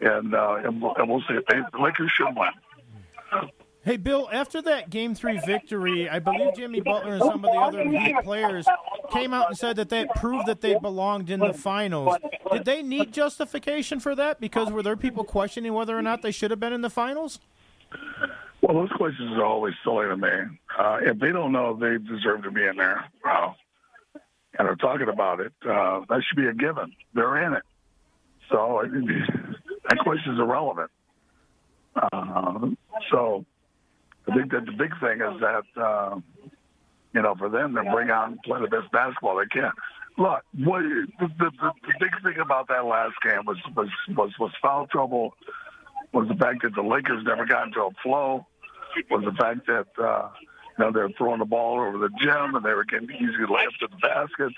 and 0.00 0.34
uh, 0.34 0.56
and, 0.64 0.80
we'll, 0.80 0.94
and 0.96 1.08
we'll 1.08 1.22
see. 1.28 1.34
They, 1.48 1.58
the 1.72 1.82
Lakers 1.82 2.12
should 2.16 2.34
win. 2.36 2.50
Hey, 3.84 3.98
Bill, 3.98 4.30
after 4.32 4.62
that 4.62 4.88
Game 4.88 5.14
3 5.14 5.40
victory, 5.44 6.08
I 6.08 6.18
believe 6.18 6.54
Jimmy 6.56 6.80
Butler 6.80 7.14
and 7.14 7.22
some 7.22 7.44
of 7.44 7.52
the 7.52 7.58
other 7.58 7.84
Heat 7.86 8.16
players 8.24 8.66
came 9.12 9.34
out 9.34 9.48
and 9.48 9.58
said 9.58 9.76
that 9.76 9.90
that 9.90 10.08
proved 10.14 10.46
that 10.46 10.62
they 10.62 10.78
belonged 10.78 11.28
in 11.28 11.40
the 11.40 11.52
finals. 11.52 12.16
Did 12.50 12.64
they 12.64 12.82
need 12.82 13.12
justification 13.12 14.00
for 14.00 14.14
that? 14.14 14.40
Because 14.40 14.70
were 14.70 14.82
there 14.82 14.96
people 14.96 15.22
questioning 15.22 15.74
whether 15.74 15.96
or 15.98 16.00
not 16.00 16.22
they 16.22 16.30
should 16.30 16.50
have 16.50 16.58
been 16.58 16.72
in 16.72 16.80
the 16.80 16.88
finals? 16.88 17.40
Well, 18.62 18.74
those 18.74 18.92
questions 18.96 19.32
are 19.32 19.44
always 19.44 19.74
silly 19.84 20.06
to 20.06 20.16
me. 20.16 20.58
Uh, 20.78 21.00
if 21.02 21.18
they 21.18 21.30
don't 21.30 21.52
know 21.52 21.76
they 21.76 21.98
deserve 21.98 22.42
to 22.44 22.50
be 22.50 22.64
in 22.64 22.76
there, 22.76 23.04
well, 23.22 23.54
and 24.58 24.66
are 24.66 24.76
talking 24.76 25.10
about 25.10 25.40
it, 25.40 25.52
uh, 25.68 26.00
that 26.08 26.22
should 26.26 26.40
be 26.40 26.46
a 26.46 26.54
given. 26.54 26.94
They're 27.12 27.44
in 27.44 27.52
it. 27.52 27.62
So 28.50 28.82
that 29.88 29.98
question 29.98 30.32
is 30.32 30.40
irrelevant. 30.40 30.90
Uh, 31.94 32.68
so 33.10 33.44
I 34.28 34.34
think 34.34 34.52
that 34.52 34.66
the 34.66 34.72
big 34.72 34.98
thing 35.00 35.20
is 35.20 35.40
that, 35.40 35.64
uh, 35.76 36.20
you 37.12 37.22
know, 37.22 37.34
for 37.34 37.48
them 37.48 37.74
to 37.74 37.82
bring 37.84 38.10
and 38.10 38.40
play 38.42 38.60
the 38.60 38.68
best 38.68 38.90
basketball 38.90 39.36
they 39.36 39.46
can. 39.46 39.72
Look, 40.16 40.42
what 40.64 40.82
the, 40.82 41.28
the, 41.38 41.50
the 41.60 41.94
big 41.98 42.22
thing 42.22 42.38
about 42.38 42.68
that 42.68 42.84
last 42.84 43.14
game 43.22 43.44
was 43.46 43.58
was 43.76 43.88
was, 44.16 44.30
was 44.38 44.52
foul 44.62 44.86
trouble 44.86 45.34
Was 46.12 46.28
the 46.28 46.36
fact 46.36 46.62
that 46.62 46.74
the 46.74 46.82
Lakers 46.82 47.24
never 47.24 47.44
got 47.44 47.66
into 47.66 47.82
a 47.82 47.90
flow? 48.02 48.46
Was 49.10 49.24
the 49.24 49.32
fact 49.32 49.66
that 49.66 49.86
uh, 50.02 50.28
you 50.78 50.84
know 50.84 50.92
they're 50.92 51.10
throwing 51.18 51.40
the 51.40 51.44
ball 51.44 51.80
over 51.80 51.98
the 51.98 52.10
gym 52.20 52.54
and 52.54 52.64
they 52.64 52.74
were 52.74 52.84
getting 52.84 53.10
easy 53.10 53.44
layups 53.48 53.82
at 53.82 53.90
the 53.90 53.96
basket? 53.96 54.52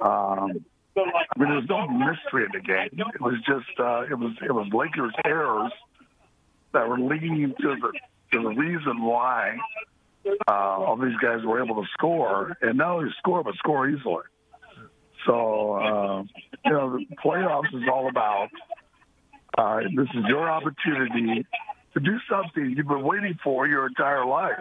Um, 0.00 0.64
I 0.96 1.38
mean, 1.38 1.50
there's 1.50 1.68
no 1.68 1.88
mystery 1.88 2.44
in 2.44 2.52
the 2.52 2.60
game. 2.60 2.90
It 2.92 3.20
was 3.20 3.34
just 3.46 3.78
uh, 3.80 4.02
it 4.02 4.14
was 4.14 4.34
it 4.40 4.52
was 4.52 4.68
Lakers 4.72 5.12
errors 5.24 5.72
that 6.72 6.88
were 6.88 6.98
leading 6.98 7.52
to 7.60 7.76
the 7.76 7.92
to 7.92 8.13
the 8.42 8.48
reason 8.48 9.02
why 9.02 9.56
uh, 10.48 10.50
all 10.50 10.96
these 10.96 11.16
guys 11.22 11.44
were 11.44 11.62
able 11.62 11.82
to 11.82 11.88
score, 11.92 12.56
and 12.62 12.78
not 12.78 12.96
only 12.96 13.10
score 13.18 13.42
but 13.42 13.54
score 13.56 13.88
easily. 13.88 14.24
So 15.26 15.74
uh, 15.74 16.22
you 16.64 16.72
know, 16.72 16.98
the 16.98 17.16
playoffs 17.24 17.74
is 17.74 17.82
all 17.90 18.08
about. 18.08 18.48
Uh, 19.56 19.80
this 19.94 20.08
is 20.14 20.24
your 20.26 20.50
opportunity 20.50 21.46
to 21.94 22.00
do 22.00 22.18
something 22.28 22.74
you've 22.76 22.88
been 22.88 23.02
waiting 23.04 23.38
for 23.42 23.66
your 23.66 23.86
entire 23.86 24.26
life. 24.26 24.58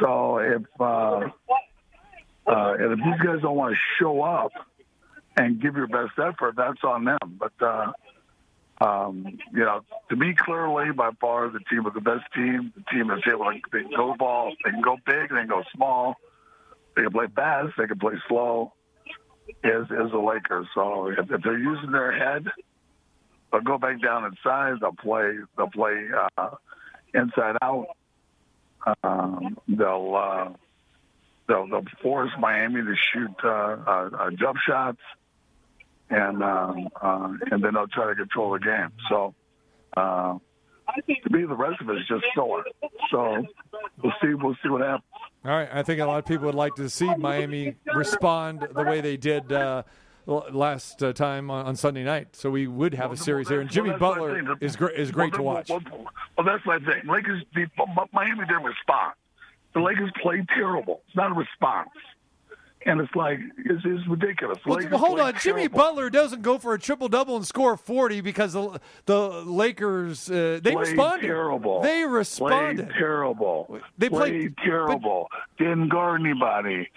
So 0.00 0.38
if 0.38 0.62
uh, 0.80 1.28
uh, 2.46 2.74
and 2.78 2.92
if 2.92 2.98
these 2.98 3.26
guys 3.26 3.42
don't 3.42 3.56
want 3.56 3.74
to 3.74 3.78
show 4.00 4.22
up 4.22 4.52
and 5.36 5.60
give 5.60 5.76
your 5.76 5.86
best 5.86 6.12
effort, 6.18 6.54
that's 6.56 6.82
on 6.82 7.04
them. 7.04 7.18
But 7.38 7.52
uh, 7.60 7.92
um, 8.82 9.38
you 9.52 9.60
know, 9.60 9.82
to 10.10 10.16
me, 10.16 10.34
clearly, 10.36 10.90
by 10.92 11.10
far, 11.20 11.48
the 11.48 11.60
team 11.70 11.84
was 11.84 11.94
the 11.94 12.00
best 12.00 12.24
team. 12.34 12.72
The 12.76 12.82
team 12.90 13.10
is 13.12 13.22
able 13.28 13.44
to 13.44 13.60
they 13.72 13.84
go 13.96 14.14
ball, 14.18 14.52
they 14.64 14.70
can 14.70 14.80
go 14.80 14.96
big, 15.06 15.30
they 15.30 15.36
can 15.36 15.46
go 15.46 15.62
small, 15.74 16.16
they 16.96 17.02
can 17.02 17.12
play 17.12 17.26
fast, 17.34 17.74
they 17.78 17.86
can 17.86 17.98
play 17.98 18.14
slow. 18.28 18.72
Is 19.62 19.84
is 19.84 20.10
the 20.10 20.18
Lakers? 20.18 20.66
So 20.74 21.08
if, 21.08 21.30
if 21.30 21.42
they're 21.42 21.58
using 21.58 21.92
their 21.92 22.12
head, 22.12 22.46
they'll 23.52 23.60
go 23.60 23.78
back 23.78 24.02
down 24.02 24.24
inside. 24.24 24.74
They'll 24.80 24.92
play. 24.92 25.36
They'll 25.56 25.70
play 25.70 26.08
uh, 26.36 26.50
inside 27.14 27.56
out. 27.62 27.86
Um, 29.04 29.58
they'll, 29.68 30.14
uh, 30.16 30.52
they'll 31.46 31.68
they'll 31.68 31.84
force 32.02 32.30
Miami 32.38 32.82
to 32.82 32.94
shoot 32.96 33.34
uh, 33.44 33.48
uh, 33.48 34.30
jump 34.30 34.58
shots 34.66 35.00
and 36.12 36.42
um, 36.42 36.88
uh, 37.00 37.32
and 37.50 37.64
then 37.64 37.74
they'll 37.74 37.88
try 37.88 38.08
to 38.08 38.14
control 38.14 38.52
the 38.52 38.58
game. 38.58 38.92
So 39.08 39.34
uh, 39.96 40.38
to 40.96 41.30
me, 41.30 41.44
the 41.44 41.54
rest 41.54 41.80
of 41.80 41.88
it 41.88 41.96
is 41.96 42.06
just 42.06 42.24
filler. 42.34 42.64
So 43.10 43.44
we'll 44.02 44.12
see. 44.22 44.34
We'll 44.34 44.56
see 44.62 44.68
what 44.68 44.82
happens. 44.82 45.04
All 45.44 45.50
right, 45.50 45.68
I 45.72 45.82
think 45.82 46.00
a 46.00 46.06
lot 46.06 46.18
of 46.18 46.26
people 46.26 46.46
would 46.46 46.54
like 46.54 46.76
to 46.76 46.88
see 46.88 47.12
Miami 47.16 47.74
respond 47.94 48.68
the 48.74 48.84
way 48.84 49.00
they 49.00 49.16
did 49.16 49.52
uh, 49.52 49.82
last 50.26 51.02
uh, 51.02 51.12
time 51.12 51.50
on, 51.50 51.66
on 51.66 51.74
Sunday 51.76 52.04
night. 52.04 52.36
So 52.36 52.48
we 52.50 52.68
would 52.68 52.94
have 52.94 53.10
a 53.10 53.16
series 53.16 53.48
there, 53.48 53.60
and 53.60 53.68
Jimmy 53.68 53.90
Well, 53.90 53.98
Butler 53.98 54.56
is 54.60 54.76
great. 54.76 54.98
Is 54.98 55.10
great 55.10 55.34
to 55.34 55.42
watch. 55.42 55.70
Well, 55.70 55.80
well, 55.90 56.06
well, 56.38 56.46
that's 56.46 56.64
my 56.64 56.78
thing. 56.78 57.08
Lakers, 57.10 57.42
the, 57.54 57.66
Miami 58.12 58.46
didn't 58.46 58.62
respond. 58.62 59.14
The 59.74 59.80
Lakers 59.80 60.10
played 60.22 60.46
terrible. 60.48 61.02
It's 61.08 61.16
not 61.16 61.32
a 61.32 61.34
response. 61.34 61.88
And 62.86 63.00
it's 63.00 63.14
like 63.14 63.38
it's, 63.58 63.82
it's 63.84 64.06
ridiculous. 64.08 64.58
Well, 64.66 64.78
Lakers 64.78 64.98
hold 64.98 65.20
on, 65.20 65.34
Jimmy 65.38 65.62
terrible. 65.68 65.78
Butler 65.78 66.10
doesn't 66.10 66.42
go 66.42 66.58
for 66.58 66.74
a 66.74 66.78
triple 66.78 67.08
double 67.08 67.36
and 67.36 67.46
score 67.46 67.76
forty 67.76 68.20
because 68.20 68.52
the 68.54 68.80
the 69.06 69.28
Lakers 69.44 70.30
uh, 70.30 70.58
they 70.62 70.72
played 70.72 70.86
responded. 70.88 71.26
Terrible. 71.26 71.80
They 71.82 72.04
responded. 72.04 72.86
Played 72.88 72.98
terrible. 72.98 73.78
They 73.98 74.08
played- 74.08 74.32
played 74.32 74.56
terrible. 74.64 75.28
Didn't 75.58 75.88
guard 75.90 76.20
anybody. 76.20 76.88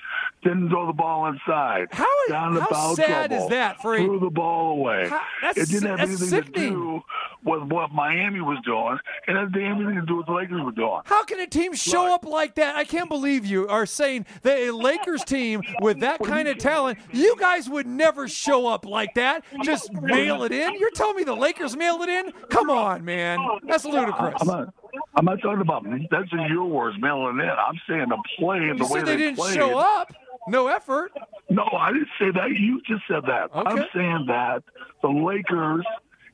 Didn't 0.44 0.70
throw 0.70 0.88
the 0.88 0.94
ball 0.94 1.28
inside. 1.28 1.88
How 1.92 2.06
into 2.28 2.62
how 2.62 2.94
sad 2.96 3.32
is 3.32 3.48
that 3.50 3.82
for 3.82 3.96
a- 3.96 4.04
threw 4.04 4.20
the 4.20 4.30
ball 4.30 4.72
away? 4.72 5.08
How- 5.10 5.22
it 5.56 5.68
didn't 5.70 5.90
have 5.90 6.00
anything 6.00 6.28
sickening. 6.28 6.54
to 6.54 6.70
do 6.72 7.04
with 7.44 7.64
what 7.64 7.92
Miami 7.92 8.42
was 8.42 8.58
doing. 8.66 8.98
It 9.28 9.34
didn't 9.52 9.68
have 9.70 9.78
anything 9.78 9.96
to 9.96 10.06
do 10.06 10.16
with 10.18 10.28
what 10.28 10.34
the 10.34 10.34
Lakers 10.34 10.62
were 10.64 10.72
doing. 10.72 11.02
How 11.06 11.24
can 11.24 11.40
a 11.40 11.48
team 11.48 11.74
show 11.74 12.14
up 12.14 12.26
like 12.26 12.56
that? 12.56 12.76
I 12.76 12.84
can't 12.84 13.10
believe 13.10 13.46
you 13.46 13.68
are 13.68 13.86
saying 13.86 14.26
that 14.44 14.58
a 14.60 14.72
Lakers 14.72 15.24
team 15.24 15.62
with 15.82 16.00
that 16.02 16.20
kind 16.24 16.48
of 16.48 16.58
talent, 16.58 17.00
you 17.12 17.36
guys 17.40 17.70
would 17.70 17.88
never 17.88 18.28
show 18.28 18.68
up 18.68 18.86
like 18.86 19.14
that. 19.16 19.44
Just 19.64 19.92
mail 19.94 20.44
it 20.44 20.52
in. 20.52 20.76
You're 20.80 20.92
telling 20.92 21.16
me 21.16 21.24
the 21.24 21.36
Lakers 21.36 21.76
mailed 21.76 22.02
it 22.02 22.10
in? 22.10 22.32
Come 22.50 22.70
on, 22.70 23.04
man. 23.06 23.40
That's 23.68 23.86
ludicrous. 23.86 24.36
I'm 24.42 24.48
not. 24.48 24.74
I'm 25.16 25.26
not 25.26 25.42
talking 25.42 25.62
about 25.62 25.86
that's 26.10 26.32
in 26.32 26.46
your 26.50 26.66
words, 26.66 26.98
mailing 27.00 27.40
in. 27.40 27.50
I'm 27.50 27.80
saying 27.88 28.08
the 28.10 28.18
play 28.38 28.62
You 28.62 28.76
the 28.78 28.86
way 28.86 29.00
said 29.00 29.06
they 29.08 29.18
didn't 29.18 29.36
played. 29.36 29.56
show 29.56 29.78
up. 29.78 30.14
No 30.48 30.68
effort. 30.68 31.12
No, 31.50 31.64
I 31.78 31.92
didn't 31.92 32.08
say 32.20 32.32
that. 32.32 32.50
You 32.52 32.82
just 32.88 33.02
said 33.08 33.24
that. 33.28 33.50
I'm 33.54 33.86
saying 33.94 34.26
that 34.28 34.64
the 35.02 35.10
Lakers, 35.10 35.86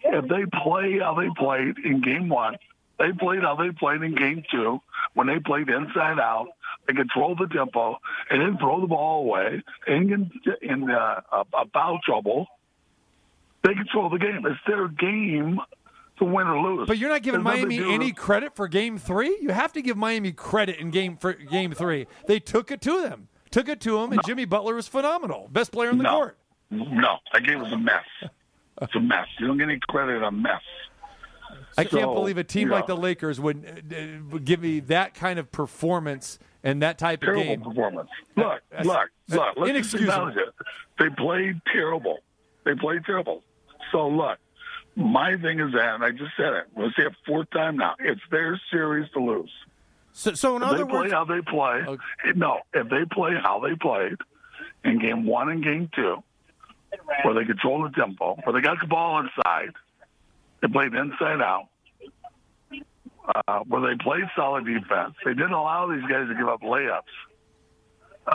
if 0.04 0.28
they 0.28 0.46
play 0.62 1.00
how 1.00 1.16
they 1.16 1.30
played 1.38 1.78
in 1.86 2.02
game 2.02 2.28
one, 2.30 2.58
they 3.00 3.12
played 3.14 3.42
how 3.42 3.56
they 3.56 3.72
played 3.72 4.02
in 4.04 4.14
game 4.16 4.44
two 4.52 4.82
when 5.14 5.28
they 5.28 5.40
played 5.40 5.70
inside 5.70 6.20
out. 6.20 6.48
They 6.92 6.98
control 6.98 7.36
the 7.36 7.48
tempo 7.48 7.98
and 8.30 8.42
then 8.42 8.58
throw 8.58 8.82
the 8.82 8.88
ball 8.88 9.22
away 9.22 9.64
and 9.88 10.10
get 10.44 10.62
in 10.62 10.90
uh, 10.90 11.22
a, 11.32 11.66
foul 11.74 12.00
trouble. 12.04 12.48
They 13.64 13.74
control 13.74 14.10
the 14.10 14.18
game. 14.18 14.46
It's 14.46 14.60
their 14.68 14.88
game 14.88 15.60
to 16.18 16.26
win 16.26 16.48
or 16.48 16.60
lose. 16.60 16.88
But 16.88 16.98
you're 16.98 17.10
not 17.10 17.24
giving 17.24 17.44
There's 17.44 17.60
Miami 17.60 17.94
any 17.94 18.12
credit 18.12 18.56
for 18.56 18.68
game 18.68 18.98
three. 18.98 19.38
You 19.42 19.52
have 19.52 19.72
to 19.74 19.82
give 19.82 19.96
Miami 19.96 20.32
credit 20.32 20.80
in 20.80 20.92
game 20.92 21.16
for 21.16 21.34
game 21.34 21.72
three. 21.74 22.08
They 22.28 22.40
took 22.40 22.72
it 22.72 22.82
to 22.82 23.02
them. 23.02 23.28
Took 23.52 23.70
it 23.70 23.82
to 23.82 24.00
them, 24.00 24.14
and 24.14 24.22
Jimmy 24.26 24.46
Butler 24.46 24.76
was 24.76 24.88
phenomenal. 24.88 25.50
Best 25.52 25.72
player 25.72 25.90
on 25.90 25.98
the 25.98 26.04
No. 26.04 26.12
court. 26.12 26.38
No, 26.70 27.18
that 27.34 27.44
game 27.44 27.60
was 27.60 27.72
a 27.72 27.78
mess. 27.78 28.06
It's 28.82 28.96
a 28.96 29.00
mess. 29.00 29.28
You 29.40 29.48
don't 29.48 29.58
get 29.58 29.70
any 29.70 29.80
credit 29.90 30.24
on 30.24 30.42
mess. 30.42 30.62
I 31.78 31.84
can't 31.84 32.14
believe 32.14 32.38
a 32.38 32.44
team 32.44 32.70
you 32.70 32.74
like 32.74 32.88
the 32.88 32.96
Lakers 32.96 33.40
would, 33.40 33.66
uh, 33.66 33.96
uh, 33.96 34.06
would 34.30 34.46
give 34.46 34.62
me 34.62 34.80
that 34.82 35.14
kind 35.14 35.38
of 35.38 35.52
performance 35.52 36.40
and 36.64 36.82
that 36.82 36.98
type 36.98 37.24
of 37.24 37.36
game. 37.36 37.62
performance. 37.62 38.10
Look, 38.36 38.62
That's- 38.70 38.86
look, 38.86 39.10
that's 39.28 39.40
look. 39.40 39.58
Let's 39.58 39.70
inexcusable. 39.70 40.12
acknowledge 40.14 40.38
it. 40.38 40.54
They 41.00 41.10
played 41.10 41.62
terrible. 41.72 42.20
They 42.66 42.76
played 42.76 43.04
terrible. 43.06 43.44
So 43.92 44.08
look, 44.08 44.38
my 44.96 45.38
thing 45.38 45.60
is 45.60 45.74
that, 45.74 45.96
and 45.96 46.04
I 46.04 46.12
just 46.12 46.32
said 46.38 46.54
it. 46.54 46.66
We'll 46.76 46.92
say 46.92 47.04
it 47.04 47.14
fourth 47.26 47.50
time 47.52 47.78
now. 47.78 47.96
It's 48.00 48.22
their 48.30 48.60
series 48.72 49.10
to 49.12 49.20
lose. 49.20 49.52
So, 50.14 50.34
so 50.34 50.56
in 50.58 50.62
If 50.64 50.68
other 50.70 50.78
they 50.86 50.92
play 50.92 51.10
how 51.10 51.24
they 51.26 51.42
play, 51.42 51.82
no. 52.36 52.60
If 52.74 52.90
they 52.90 53.06
play 53.12 53.34
how 53.42 53.60
they 53.60 53.76
played 53.76 54.18
in 54.84 55.00
game 55.00 55.26
one 55.26 55.50
and 55.50 55.64
game 55.64 55.90
two, 55.96 56.22
where 57.24 57.34
they 57.34 57.46
control 57.46 57.84
the 57.84 57.90
tempo, 57.90 58.36
where 58.44 58.54
they 58.54 58.60
got 58.62 58.80
the 58.82 58.88
ball 58.88 59.20
inside, 59.22 59.72
they 60.62 60.68
played 60.68 60.94
inside 60.94 61.42
out, 61.42 61.68
uh, 63.48 63.60
where 63.68 63.82
they 63.82 64.04
played 64.04 64.24
solid 64.36 64.66
defense. 64.66 65.14
They 65.26 65.34
didn't 65.34 65.54
allow 65.54 65.88
these 65.88 66.04
guys 66.10 66.28
to 66.28 66.36
give 66.36 66.48
up 66.48 66.62
layups. 66.62 67.02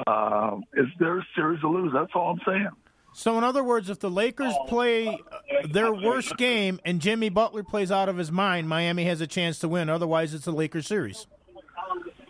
Uh, 0.07 0.59
it's 0.75 0.91
their 0.99 1.25
series 1.35 1.61
to 1.61 1.69
lose. 1.69 1.93
That's 1.93 2.11
all 2.15 2.31
I'm 2.33 2.41
saying. 2.47 2.71
so 3.15 3.39
in 3.39 3.45
other 3.45 3.63
words, 3.63 3.89
if 3.89 4.01
the 4.01 4.11
Lakers 4.11 4.55
play 4.69 5.09
uh, 5.09 5.67
their 5.71 5.93
worst 5.93 6.37
game 6.37 6.81
and 6.85 7.01
Jimmy 7.01 7.29
Butler 7.29 7.63
plays 7.63 7.91
out 7.91 8.09
of 8.09 8.17
his 8.17 8.33
mind, 8.33 8.69
Miami 8.69 9.05
has 9.05 9.21
a 9.21 9.27
chance 9.27 9.59
to 9.61 9.69
win. 9.69 9.89
Otherwise, 9.89 10.35
it's 10.35 10.47
a 10.47 10.53
Lakers 10.53 10.87
series. 10.87 11.27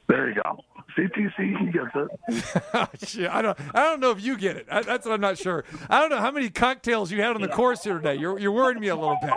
There 0.08 0.28
you 0.28 0.40
go. 0.42 0.58
CTC, 0.96 1.58
he 1.58 1.66
gets 1.72 1.90
it. 1.94 3.28
I 3.30 3.42
don't. 3.42 3.58
I 3.74 3.82
don't 3.84 4.00
know 4.00 4.12
if 4.12 4.22
you 4.22 4.38
get 4.38 4.56
it. 4.56 4.66
I, 4.70 4.80
that's 4.82 5.04
what 5.04 5.12
I'm 5.12 5.20
not 5.20 5.36
sure. 5.36 5.64
I 5.90 6.00
don't 6.00 6.08
know 6.08 6.20
how 6.20 6.30
many 6.30 6.48
cocktails 6.48 7.10
you 7.12 7.20
had 7.20 7.34
on 7.34 7.42
the 7.42 7.48
course 7.48 7.84
here 7.84 7.98
today. 7.98 8.14
You're 8.14 8.38
you're 8.38 8.52
worrying 8.52 8.80
me 8.80 8.88
a 8.88 8.96
little 8.96 9.18
bit. 9.20 9.30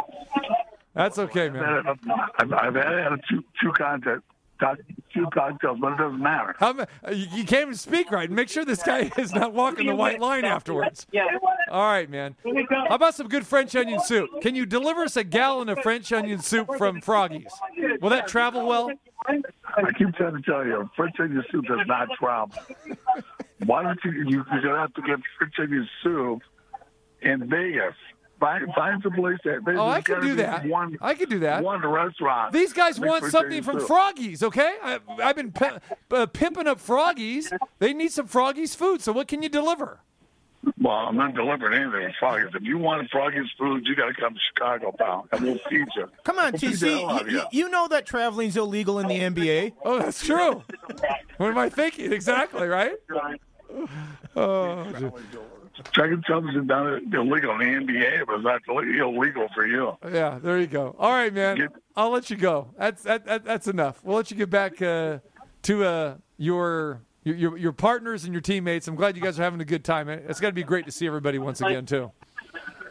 That's 0.99 1.17
okay, 1.17 1.47
man. 1.47 1.85
I've, 2.37 2.51
I've 2.51 2.75
had 2.75 3.21
two 3.29 3.41
two 3.61 3.71
contact, 3.71 4.21
two 5.13 5.27
cocktails, 5.33 5.79
but 5.79 5.93
it 5.93 5.97
doesn't 5.97 6.21
matter. 6.21 6.53
How, 6.59 6.77
uh, 6.77 6.85
you, 7.11 7.25
you 7.31 7.43
can't 7.45 7.61
even 7.61 7.75
speak 7.75 8.11
right. 8.11 8.29
Make 8.29 8.49
sure 8.49 8.65
this 8.65 8.83
guy 8.83 9.09
is 9.17 9.31
not 9.31 9.53
walking 9.53 9.87
the 9.87 9.95
white 9.95 10.19
line 10.19 10.43
afterwards. 10.43 11.07
Yeah. 11.13 11.27
All 11.71 11.89
right, 11.89 12.09
man. 12.09 12.35
How 12.69 12.95
about 12.95 13.15
some 13.15 13.29
good 13.29 13.47
French 13.47 13.77
onion 13.77 14.01
soup? 14.01 14.29
Can 14.41 14.55
you 14.55 14.65
deliver 14.65 15.03
us 15.03 15.15
a 15.15 15.23
gallon 15.23 15.69
of 15.69 15.79
French 15.79 16.11
onion 16.11 16.41
soup 16.41 16.69
from 16.77 16.99
Froggy's? 16.99 17.53
Will 18.01 18.09
that 18.09 18.27
travel 18.27 18.65
well? 18.65 18.91
I 19.25 19.91
keep 19.97 20.13
trying 20.15 20.35
to 20.35 20.41
tell 20.41 20.65
you, 20.65 20.89
French 20.97 21.15
onion 21.17 21.45
soup 21.49 21.63
does 21.65 21.87
not 21.87 22.09
travel. 22.19 22.61
Why 23.65 23.83
don't 23.83 23.99
you? 24.03 24.11
you 24.11 24.43
you're 24.51 24.61
gonna 24.61 24.79
have 24.79 24.93
to 24.95 25.01
get 25.01 25.19
French 25.37 25.53
onion 25.59 25.87
soup 26.03 26.41
in 27.21 27.49
Vegas. 27.49 27.95
Find 28.39 28.73
find 28.73 29.01
some 29.03 29.11
place 29.13 29.37
that. 29.43 29.63
there's 29.65 29.77
Oh, 29.79 29.85
I 29.85 30.01
gotta 30.01 30.21
can 30.21 30.29
do 30.29 30.35
that. 30.35 30.65
One, 30.65 30.97
I 31.01 31.13
can 31.13 31.29
do 31.29 31.39
that. 31.39 31.63
One 31.63 31.85
restaurant. 31.85 32.53
These 32.53 32.73
guys 32.73 32.99
want 32.99 33.25
something 33.25 33.61
from 33.63 33.79
soup. 33.79 33.87
Froggy's, 33.87 34.41
okay? 34.43 34.75
I, 34.81 34.99
I've 35.21 35.35
been 35.35 35.51
pi- 35.51 35.79
uh, 36.11 36.25
pimping 36.27 36.67
up 36.67 36.79
Froggies. 36.79 37.51
They 37.79 37.93
need 37.93 38.11
some 38.11 38.27
Froggies 38.27 38.75
food. 38.75 39.01
So 39.01 39.11
what 39.11 39.27
can 39.27 39.43
you 39.43 39.49
deliver? 39.49 39.99
Well, 40.81 40.93
I'm 40.93 41.15
not 41.15 41.35
delivering 41.35 41.73
anything 41.81 42.03
with 42.03 42.15
Froggy's. 42.19 42.53
If 42.53 42.63
you 42.63 42.77
want 42.77 43.09
Froggies 43.11 43.47
food, 43.57 43.85
you 43.87 43.95
got 43.95 44.07
to 44.07 44.13
come 44.13 44.33
to 44.33 44.39
Chicago, 44.53 44.93
pal, 44.97 45.25
and 45.31 45.41
we'll 45.41 45.57
feed 45.69 45.87
you. 45.95 46.09
Come 46.25 46.37
on, 46.37 46.51
We'll 46.51 46.59
feed 46.59 46.73
the 46.75 46.97
hell 46.99 47.09
out 47.09 47.21
TC. 47.21 47.27
of 47.27 47.31
You, 47.31 47.43
you 47.51 47.69
know 47.69 47.87
that 47.87 48.05
traveling's 48.05 48.57
illegal 48.57 48.99
in 48.99 49.07
the 49.07 49.19
NBA. 49.19 49.73
Oh, 49.85 49.99
that's 49.99 50.21
true. 50.25 50.63
what 51.37 51.49
am 51.49 51.57
I 51.57 51.69
thinking? 51.69 52.11
Exactly, 52.11 52.67
right? 52.67 52.93
Oh, 54.35 55.11
Second 55.95 56.23
substance 56.27 56.67
done 56.67 57.11
illegal 57.13 57.51
in 57.59 57.85
the 57.85 57.93
NBA, 57.93 58.25
but 58.25 58.35
it's 58.35 58.43
not 58.43 58.61
illegal 58.67 59.47
for 59.53 59.65
you. 59.65 59.97
Yeah, 60.11 60.39
there 60.41 60.59
you 60.59 60.67
go. 60.67 60.95
All 60.99 61.11
right, 61.11 61.33
man. 61.33 61.69
I'll 61.95 62.11
let 62.11 62.29
you 62.29 62.35
go. 62.35 62.69
That's 62.77 63.03
that, 63.03 63.25
that 63.25 63.45
that's 63.45 63.67
enough. 63.67 64.03
We'll 64.03 64.17
let 64.17 64.31
you 64.31 64.37
get 64.37 64.49
back 64.49 64.81
uh, 64.81 65.19
to 65.63 65.83
uh, 65.83 66.15
your, 66.37 67.01
your 67.23 67.57
your 67.57 67.71
partners 67.71 68.25
and 68.25 68.33
your 68.33 68.41
teammates. 68.41 68.87
I'm 68.87 68.95
glad 68.95 69.15
you 69.15 69.21
guys 69.21 69.39
are 69.39 69.43
having 69.43 69.61
a 69.61 69.65
good 69.65 69.83
time. 69.83 70.09
It's 70.09 70.39
got 70.39 70.47
to 70.47 70.53
be 70.53 70.63
great 70.63 70.85
to 70.85 70.91
see 70.91 71.07
everybody 71.07 71.39
once 71.39 71.61
again 71.61 71.85
too. 71.85 72.11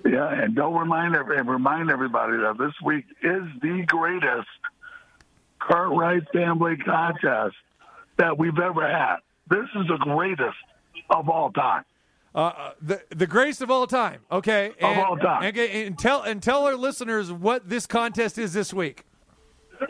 Yeah, 0.05 0.33
and 0.33 0.55
don't 0.55 0.75
remind 0.75 1.15
every, 1.15 1.39
and 1.39 1.49
remind 1.49 1.91
everybody 1.91 2.39
that 2.39 2.57
this 2.59 2.73
week 2.83 3.05
is 3.23 3.43
the 3.61 3.85
greatest 3.87 4.49
Cartwright 5.59 6.23
family 6.33 6.77
contest 6.77 7.57
that 8.17 8.39
we've 8.39 8.59
ever 8.59 8.89
had. 8.89 9.17
This 9.51 9.67
is 9.77 9.87
the 9.89 9.99
greatest 9.99 10.57
of 11.11 11.29
all 11.29 11.51
time. 11.53 11.85
Uh, 12.35 12.39
uh, 12.39 12.73
the 12.81 13.03
the 13.11 13.27
greatest 13.27 13.63
of 13.63 13.71
all 13.71 13.87
time. 13.87 14.21
Okay, 14.31 14.73
Of 14.81 14.99
all 14.99 15.17
time. 15.17 15.43
And, 15.45 15.57
and 15.57 15.99
tell 15.99 16.23
and 16.23 16.43
tell 16.43 16.67
our 16.67 16.77
listeners 16.77 17.33
what 17.33 17.69
this 17.69 17.87
contest 17.87 18.39
is 18.39 18.53
this 18.53 18.73
week. 18.73 19.05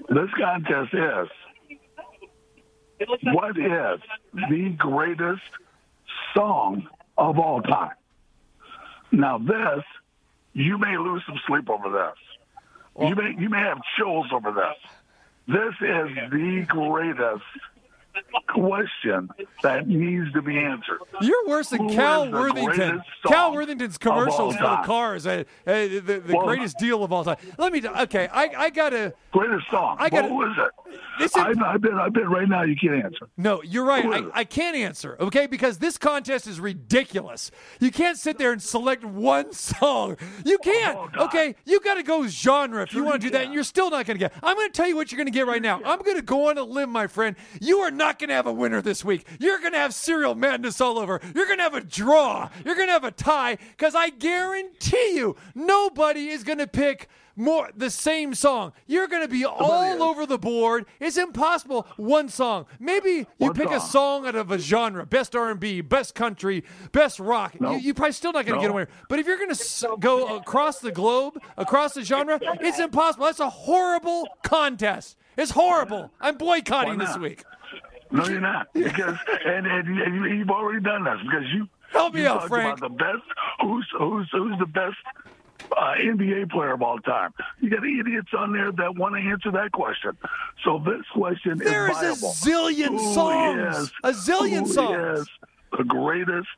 This 0.09 0.31
contest 0.39 0.95
is 0.95 1.29
what 3.25 3.57
is 3.59 4.01
the 4.35 4.75
greatest 4.77 5.43
song 6.35 6.89
of 7.17 7.39
all 7.39 7.61
time. 7.63 7.93
Now, 9.11 9.39
this 9.39 9.85
you 10.53 10.79
may 10.79 10.97
lose 10.97 11.23
some 11.27 11.39
sleep 11.47 11.69
over 11.69 11.91
this. 11.91 13.09
you 13.09 13.15
may 13.15 13.35
you 13.39 13.49
may 13.49 13.59
have 13.59 13.79
chills 13.97 14.27
over 14.33 14.53
this. 14.53 14.93
This 15.47 15.75
is 15.81 16.31
the 16.31 16.65
greatest 16.69 17.45
question 18.49 19.29
that 19.63 19.87
needs 19.89 20.33
to 20.33 20.43
be 20.43 20.59
answered. 20.59 20.99
You're 21.21 21.47
worse 21.47 21.69
than 21.71 21.89
Who 21.89 21.95
Cal 21.95 22.31
Worthington. 22.31 23.03
Cal 23.27 23.53
Worthington's 23.53 23.99
commercials 23.99 24.57
for 24.57 24.63
the 24.63 24.83
cars. 24.85 25.27
Uh, 25.27 25.45
uh, 25.67 25.73
the 25.73 26.23
the 26.27 26.35
Well- 26.37 26.47
greatest 26.47 26.79
deal 26.79 27.05
of 27.05 27.13
all 27.13 27.25
time. 27.25 27.37
Let 27.59 27.73
me. 27.73 27.83
Okay, 27.87 28.29
I 28.33 28.51
I 28.57 28.71
gotta. 28.71 29.15
Greatest 29.33 29.71
song. 29.71 29.97
I 30.01 30.09
gotta. 30.09 30.29
what 30.29 30.49
was 30.49 30.57
it? 30.59 30.95
This 31.19 31.31
is- 31.37 31.43
I've, 31.43 31.63
I've 31.63 31.81
been 31.81 31.95
I've 31.95 32.13
been 32.13 32.29
right 32.29 32.49
now. 32.49 32.63
You 32.63 32.77
can't 32.77 33.05
answer. 33.05 33.29
No, 33.37 33.63
you're 33.63 33.85
right. 33.85 34.05
I. 34.07 34.41
I 34.41 34.45
can't 34.45 34.77
answer, 34.77 35.17
okay? 35.21 35.47
Because 35.47 35.79
this 35.79 35.99
contest 35.99 36.47
is 36.47 36.61
ridiculous. 36.61 37.51
You 37.81 37.91
can't 37.91 38.17
sit 38.17 38.39
there 38.39 38.53
and 38.53 38.63
select 38.63 39.05
one 39.05 39.53
song. 39.73 40.17
You 40.45 40.59
can't. 40.59 40.99
Okay, 41.17 41.55
you 41.67 41.81
got 41.81 41.95
to 41.95 42.03
go 42.03 42.27
genre 42.27 42.83
if 42.83 42.95
you 42.95 43.05
want 43.05 43.21
to 43.21 43.27
do 43.27 43.31
that, 43.33 43.45
and 43.47 43.55
you're 43.55 43.65
still 43.65 43.91
not 43.91 44.07
going 44.07 44.17
to 44.19 44.21
get. 44.21 44.33
I'm 44.43 44.57
going 44.57 44.69
to 44.71 44.73
tell 44.73 44.89
you 44.89 44.97
what 44.97 45.13
you're 45.13 45.19
going 45.19 45.27
to 45.27 45.33
get 45.33 45.47
right 45.47 45.61
now. 45.63 45.81
I'm 45.85 45.99
going 46.01 46.17
to 46.17 46.23
go 46.23 46.49
on 46.49 46.57
a 46.57 46.63
limb, 46.63 46.91
my 46.91 47.07
friend. 47.07 47.37
You 47.61 47.79
are 47.81 47.91
not 47.91 48.08
going 48.19 48.29
to 48.29 48.35
have 48.35 48.47
a 48.47 48.53
winner 48.53 48.81
this 48.81 49.05
week. 49.05 49.27
You're 49.41 49.59
going 49.59 49.73
to 49.73 49.79
have 49.79 49.93
serial 49.93 50.35
madness 50.37 50.81
all 50.81 50.99
over. 50.99 51.21
You're 51.35 51.47
going 51.47 51.59
to 51.59 51.65
have 51.65 51.75
a 51.75 51.81
draw. 51.81 52.49
You're 52.65 52.77
going 52.77 52.87
to 52.87 52.93
have 52.93 53.05
a 53.05 53.11
tie 53.11 53.57
because 53.77 53.95
I 53.97 54.11
guarantee 54.11 55.15
you 55.17 55.37
nobody 55.55 56.29
is 56.29 56.45
going 56.45 56.59
to 56.59 56.67
pick 56.67 57.09
more 57.37 57.71
the 57.77 57.89
same 57.91 58.35
song. 58.35 58.73
You're 58.89 59.07
going 59.07 59.23
to 59.23 59.29
be 59.29 59.45
all 59.45 60.03
over 60.03 60.27
the 60.27 60.39
board. 60.39 60.87
It's 60.99 61.17
impossible. 61.17 61.87
One 61.97 62.29
song. 62.29 62.67
Maybe 62.81 63.11
you 63.11 63.27
One 63.39 63.55
pick 63.55 63.69
a 63.71 63.79
song. 63.79 63.89
song 64.23 64.27
out 64.27 64.35
of 64.35 64.51
a 64.51 64.59
genre: 64.59 65.07
best 65.07 65.37
R&B, 65.37 65.83
best 65.83 66.17
country, 66.17 66.65
best 66.91 67.21
rock. 67.21 67.61
No. 67.61 67.73
You, 67.73 67.79
you're 67.79 67.95
probably 67.95 68.13
still 68.13 68.33
not 68.33 68.45
going 68.45 68.59
to 68.59 68.63
No. 68.67 68.69
get 68.69 68.75
winner. 68.75 68.89
But 69.09 69.21
if 69.21 69.27
you're 69.29 69.37
going 69.37 69.51
to 69.51 69.61
s- 69.61 69.85
go 70.01 70.37
across 70.37 70.81
the 70.81 70.91
globe, 70.91 71.41
across 71.57 71.95
the 71.95 72.03
genre, 72.03 72.41
it's 72.61 72.81
impossible. 72.81 73.27
That's 73.27 73.39
a 73.41 73.51
horrible 73.51 74.27
contest. 74.43 75.17
It's 75.37 75.53
horrible. 75.53 76.11
I'm 76.21 76.37
boycotting 76.37 76.99
this 76.99 77.17
week. 77.17 77.45
No, 78.11 78.27
you're 78.27 78.41
not. 78.41 78.69
Because 78.75 79.17
and, 79.45 79.67
and, 79.67 80.01
and 80.01 80.15
you, 80.15 80.25
you've 80.27 80.51
already 80.51 80.81
done 80.81 81.05
this 81.05 81.19
because 81.23 81.45
you 81.53 81.69
Help 81.93 82.15
me 82.15 82.23
you 82.23 82.29
out, 82.29 82.49
Frank. 82.49 82.79
About 82.79 82.91
the 82.91 82.95
best 82.95 83.23
who's 83.61 83.87
who's 83.99 84.29
who's 84.33 84.59
the 84.59 84.67
best 84.67 84.97
uh, 85.77 85.95
NBA 85.99 86.51
player 86.51 86.73
of 86.73 86.83
all 86.83 86.99
time. 86.99 87.33
You 87.61 87.71
got 87.71 87.85
idiots 87.85 88.29
on 88.37 88.53
there 88.53 88.73
that 88.73 88.97
want 88.97 89.15
to 89.15 89.21
answer 89.21 89.51
that 89.53 89.73
question. 89.73 90.17
So 90.65 90.83
this 90.85 91.05
question 91.13 91.61
is 91.61 91.69
There 91.69 91.91
is 91.91 92.03
is 92.03 92.23
a 92.23 92.27
zillion 92.27 92.99
songs. 93.15 93.93
A 94.05 94.11
zillion 94.11 94.67
songs. 94.67 95.29
the 95.77 95.85
greatest? 95.85 96.49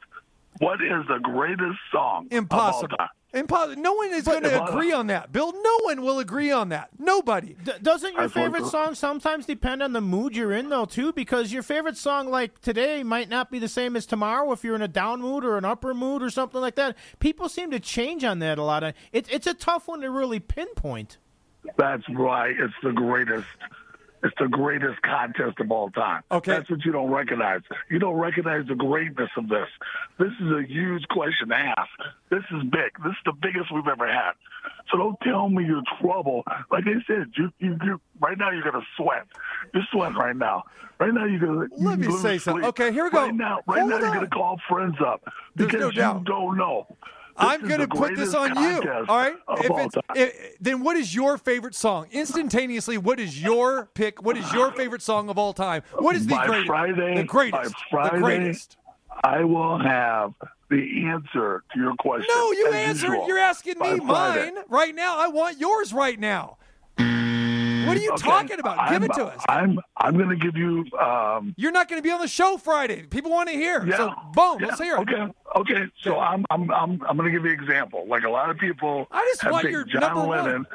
What 0.60 0.80
is 0.82 1.06
the 1.08 1.18
greatest 1.22 1.78
song 1.90 2.28
Impossible. 2.30 2.84
of 2.84 2.90
all 2.92 2.96
time? 2.98 3.08
Impossible. 3.32 3.80
No 3.80 3.94
one 3.94 4.10
is 4.12 4.24
going 4.24 4.42
to 4.42 4.64
agree 4.64 4.92
on 4.92 5.06
that, 5.06 5.32
Bill. 5.32 5.52
No 5.52 5.78
one 5.82 6.02
will 6.02 6.18
agree 6.18 6.50
on 6.50 6.68
that. 6.68 6.90
Nobody. 6.98 7.56
D- 7.64 7.72
doesn't 7.80 8.12
your 8.12 8.24
I 8.24 8.28
favorite 8.28 8.64
so. 8.64 8.70
song 8.70 8.94
sometimes 8.94 9.46
depend 9.46 9.82
on 9.82 9.92
the 9.94 10.02
mood 10.02 10.36
you're 10.36 10.52
in, 10.52 10.68
though, 10.68 10.84
too? 10.84 11.12
Because 11.14 11.50
your 11.50 11.62
favorite 11.62 11.96
song, 11.96 12.28
like 12.28 12.60
today, 12.60 13.02
might 13.02 13.30
not 13.30 13.50
be 13.50 13.58
the 13.58 13.68
same 13.68 13.96
as 13.96 14.04
tomorrow 14.04 14.52
if 14.52 14.62
you're 14.62 14.74
in 14.74 14.82
a 14.82 14.88
down 14.88 15.22
mood 15.22 15.44
or 15.44 15.56
an 15.56 15.64
upper 15.64 15.94
mood 15.94 16.22
or 16.22 16.28
something 16.28 16.60
like 16.60 16.74
that. 16.74 16.94
People 17.20 17.48
seem 17.48 17.70
to 17.70 17.80
change 17.80 18.22
on 18.22 18.40
that 18.40 18.58
a 18.58 18.62
lot. 18.62 18.82
It, 18.82 18.94
it's 19.12 19.46
a 19.46 19.54
tough 19.54 19.88
one 19.88 20.02
to 20.02 20.10
really 20.10 20.40
pinpoint. 20.40 21.16
That's 21.78 22.02
right. 22.10 22.54
It's 22.58 22.74
the 22.82 22.92
greatest. 22.92 23.46
It's 24.22 24.34
the 24.38 24.48
greatest 24.48 25.00
contest 25.02 25.58
of 25.60 25.70
all 25.70 25.90
time. 25.90 26.22
Okay. 26.30 26.52
That's 26.52 26.68
what 26.70 26.84
you 26.84 26.92
don't 26.92 27.10
recognize. 27.10 27.62
You 27.88 27.98
don't 27.98 28.16
recognize 28.16 28.66
the 28.68 28.74
greatness 28.74 29.30
of 29.36 29.48
this. 29.48 29.68
This 30.18 30.32
is 30.40 30.52
a 30.52 30.62
huge 30.66 31.08
question 31.08 31.48
to 31.48 31.56
ask. 31.56 31.88
This 32.28 32.42
is 32.50 32.62
big. 32.64 32.92
This 33.02 33.12
is 33.12 33.24
the 33.24 33.32
biggest 33.32 33.72
we've 33.72 33.86
ever 33.86 34.06
had. 34.06 34.32
So 34.90 34.98
don't 34.98 35.16
tell 35.22 35.48
me 35.48 35.64
you're 35.64 35.82
trouble. 36.00 36.44
Like 36.70 36.84
I 36.86 37.00
said, 37.06 37.32
you, 37.36 37.50
you, 37.58 37.78
you 37.82 38.00
right 38.20 38.36
now 38.36 38.50
you're 38.50 38.62
gonna 38.62 38.84
sweat. 38.96 39.26
You're 39.72 39.84
sweating 39.90 40.18
right 40.18 40.36
now. 40.36 40.64
Right 40.98 41.14
now 41.14 41.24
you're 41.24 41.40
gonna. 41.40 41.66
Let 41.78 41.98
me 41.98 42.12
say 42.18 42.38
something. 42.38 42.64
Okay, 42.66 42.92
here 42.92 43.04
we 43.04 43.10
go. 43.10 43.20
Right 43.20 43.34
now, 43.34 43.60
right 43.66 43.80
Hold 43.80 43.90
now 43.90 43.98
you're 43.98 44.14
gonna 44.14 44.26
call 44.26 44.60
friends 44.68 44.96
up 45.04 45.22
because 45.56 45.80
no 45.80 45.90
you 45.90 46.24
don't 46.24 46.58
know. 46.58 46.86
I'm 47.40 47.66
going 47.66 47.80
to 47.80 47.88
put 47.88 48.16
this 48.16 48.34
on 48.34 48.50
you. 48.62 48.82
All 49.08 49.16
right. 49.16 49.36
If 49.58 49.70
all 49.70 49.78
it's, 49.80 49.94
time. 49.94 50.30
then 50.60 50.82
what 50.82 50.96
is 50.96 51.14
your 51.14 51.38
favorite 51.38 51.74
song? 51.74 52.06
Instantaneously, 52.12 52.98
what 52.98 53.18
is 53.18 53.42
your 53.42 53.86
pick? 53.94 54.22
What 54.22 54.36
is 54.36 54.52
your 54.52 54.70
favorite 54.72 55.02
song 55.02 55.30
of 55.30 55.38
all 55.38 55.52
time? 55.52 55.82
What 55.98 56.16
is 56.16 56.26
the 56.26 56.34
by 56.34 56.46
greatest? 56.46 56.66
Friday, 56.66 57.14
the 57.16 57.24
greatest. 57.24 57.74
Friday, 57.90 58.16
the 58.16 58.22
greatest. 58.22 58.76
I 59.22 59.44
will 59.44 59.78
have 59.78 60.34
the 60.70 61.06
answer 61.06 61.64
to 61.72 61.78
your 61.78 61.94
question. 61.96 62.28
No, 62.34 62.52
you 62.52 62.68
as 62.68 62.74
answer. 62.74 63.06
usual. 63.08 63.26
You're 63.26 63.38
asking 63.38 63.78
me 63.78 63.96
mine 63.96 64.54
right 64.68 64.94
now. 64.94 65.18
I 65.18 65.28
want 65.28 65.58
yours 65.58 65.92
right 65.92 66.18
now. 66.18 66.58
What 67.90 67.98
are 67.98 68.00
you 68.00 68.12
Okay, 68.12 68.22
talking 68.22 68.60
about? 68.60 68.88
Give 68.88 68.96
I'm, 68.96 69.02
it 69.04 69.12
to 69.14 69.24
us. 69.26 69.42
I'm 69.48 69.78
I'm 69.96 70.16
going 70.16 70.28
to 70.30 70.36
give 70.36 70.56
you. 70.56 70.84
Um, 70.98 71.54
You're 71.56 71.72
not 71.72 71.88
going 71.88 71.98
to 72.00 72.02
be 72.06 72.10
on 72.12 72.20
the 72.20 72.28
show 72.28 72.56
Friday. 72.56 73.02
People 73.02 73.30
want 73.30 73.48
to 73.48 73.54
hear. 73.54 73.84
yeah, 73.86 73.96
So 73.96 74.06
boom, 74.32 74.60
yeah, 74.60 74.66
let's 74.68 74.80
hear 74.80 74.96
it. 74.96 75.00
Okay, 75.00 75.32
okay. 75.56 75.84
So 76.02 76.18
I'm 76.18 76.44
I'm 76.50 76.70
I'm 76.70 77.02
I'm 77.08 77.16
going 77.16 77.30
to 77.30 77.36
give 77.36 77.44
you 77.44 77.52
an 77.52 77.60
example. 77.60 78.06
Like 78.06 78.24
a 78.24 78.30
lot 78.30 78.50
of 78.50 78.58
people 78.58 79.06
I 79.10 79.28
just 79.32 79.42
have 79.42 79.52
want 79.52 79.68
your 79.70 79.84
John 79.84 80.00
number 80.02 80.26
one. 80.26 80.44
Lennon. 80.44 80.66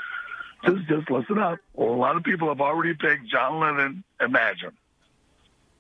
Just 0.66 0.88
just 0.88 1.10
listen 1.12 1.38
up. 1.40 1.60
Well, 1.74 1.90
a 1.94 1.96
lot 1.96 2.16
of 2.16 2.24
people 2.24 2.48
have 2.50 2.62
already 2.62 2.94
picked 2.94 3.28
John 3.28 3.60
Lennon. 3.60 4.04
Imagine. 4.20 4.72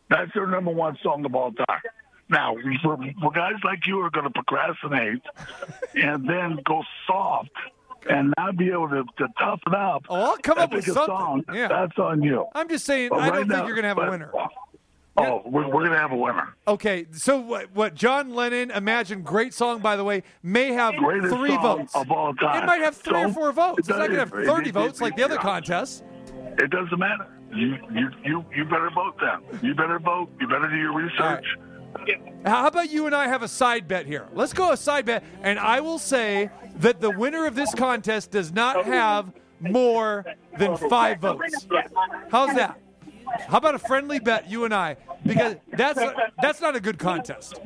That's 0.10 0.32
their 0.34 0.48
number 0.48 0.72
one 0.72 0.98
song 1.02 1.26
of 1.26 1.34
all 1.36 1.52
time. 1.52 1.82
Now, 2.30 2.56
for, 2.82 2.98
for 3.22 3.32
guys 3.32 3.54
like 3.64 3.86
you 3.86 3.96
who 3.96 4.02
are 4.02 4.10
going 4.10 4.26
to 4.26 4.32
procrastinate 4.32 5.22
and 5.96 6.28
then 6.28 6.60
go 6.66 6.84
soft 7.08 7.52
and 8.10 8.34
not 8.38 8.58
be 8.58 8.70
able 8.72 8.89
to, 8.89 9.03
to 9.18 9.28
toughen 9.39 9.74
up, 9.76 10.06
Oh, 10.10 10.16
I'll 10.16 10.38
come 10.38 10.58
up 10.58 10.74
with 10.74 10.86
something. 10.86 11.06
song, 11.06 11.43
Yeah. 11.53 11.68
that's 11.68 11.97
on 11.97 12.22
you. 12.22 12.45
I'm 12.53 12.70
just 12.70 12.86
saying. 12.86 13.10
But 13.10 13.20
I 13.20 13.26
don't 13.28 13.32
right 13.32 13.39
think 13.39 13.49
now- 13.49 13.66
you're 13.66 13.76
going 13.76 13.84
to 13.84 13.88
have 13.89 13.97
a 13.97 14.10
winner. 14.10 14.32
Oh, 15.18 15.41
we're, 15.45 15.66
we're 15.68 15.80
going 15.84 15.91
to 15.91 15.97
have 15.97 16.12
a 16.12 16.16
winner. 16.18 16.56
Okay, 16.68 17.06
so 17.14 17.39
what, 17.39 17.74
what 17.74 17.95
John 17.95 18.36
Lennon, 18.36 18.70
Imagine, 18.72 19.22
great 19.22 19.53
song 19.53 19.80
by 19.80 19.95
the 19.95 20.03
way, 20.03 20.24
may 20.43 20.74
have 20.74 20.93
Greatest 20.97 21.34
three 21.34 21.56
votes. 21.56 21.95
of 21.95 22.12
all 22.12 22.34
time. 22.36 22.64
It 22.64 22.66
might 22.66 22.82
have 22.82 22.97
three 22.97 23.24
or 23.24 23.32
four 23.32 23.53
votes. 23.53 23.80
It's 23.80 23.88
not 23.88 23.99
going 23.99 24.12
to 24.12 24.20
have 24.20 24.30
30 24.32 24.70
it- 24.70 24.74
votes 24.74 24.99
it- 24.99 25.03
like 25.03 25.16
the 25.16 25.24
other 25.24 25.38
contests. 25.38 26.03
It 26.58 26.70
doesn't 26.70 26.99
matter. 26.99 27.28
You 27.53 27.78
you 27.93 28.10
you 28.26 28.45
you 28.56 28.66
better 28.66 28.89
vote 28.93 29.16
then. 29.22 29.60
You 29.62 29.74
better 29.76 29.99
vote. 29.99 30.30
You 30.41 30.47
better 30.47 30.68
do 30.68 30.76
your 30.76 30.93
research. 30.93 31.45
How 32.46 32.68
about 32.68 32.89
you 32.89 33.06
and 33.06 33.16
I 33.16 33.28
have 33.28 33.41
a 33.41 33.48
side 33.48 33.88
bet 33.88 34.06
here? 34.06 34.28
Let's 34.34 34.54
go 34.54 34.72
a 34.72 34.78
side 34.78 35.06
bet, 35.06 35.24
and 35.41 35.58
I 35.58 35.80
will 35.80 36.00
say 36.00 36.50
that 36.78 37.02
the 37.02 37.12
winner 37.12 37.46
of 37.46 37.56
this 37.56 37.74
contest 37.74 38.32
does 38.32 38.52
not 38.52 38.86
have 38.86 39.32
more 39.60 40.26
than 40.58 40.78
five 40.78 41.20
votes. 41.20 41.68
How's 42.30 42.56
that? 42.56 42.80
How 43.48 43.58
about 43.58 43.76
a 43.76 43.80
friendly 43.80 44.20
bet, 44.20 44.50
you 44.50 44.66
and 44.66 44.74
I? 44.74 44.98
Because 45.26 45.56
that's 45.72 46.00
that's 46.41 46.62
not 46.62 46.76
a 46.76 46.80
good 46.80 47.00
contest. 47.00 47.60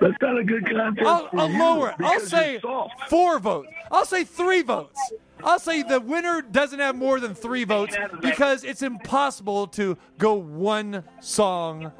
That's 0.00 0.16
not 0.20 0.38
a 0.38 0.44
good 0.44 0.66
contest. 0.66 1.06
I'll, 1.06 1.28
I'll 1.32 1.48
lower 1.48 1.90
it. 1.90 1.96
I'll 2.00 2.20
say 2.20 2.60
four 3.08 3.38
votes. 3.38 3.68
I'll 3.90 4.04
say 4.04 4.24
three 4.24 4.62
votes. 4.62 5.00
I'll 5.44 5.58
say 5.58 5.82
the 5.82 6.00
winner 6.00 6.42
doesn't 6.42 6.78
have 6.78 6.96
more 6.96 7.20
than 7.20 7.34
three 7.34 7.64
votes 7.64 7.96
because 8.20 8.64
it's 8.64 8.82
impossible 8.82 9.66
to 9.68 9.96
go 10.18 10.34
one 10.34 11.04
song 11.20 11.92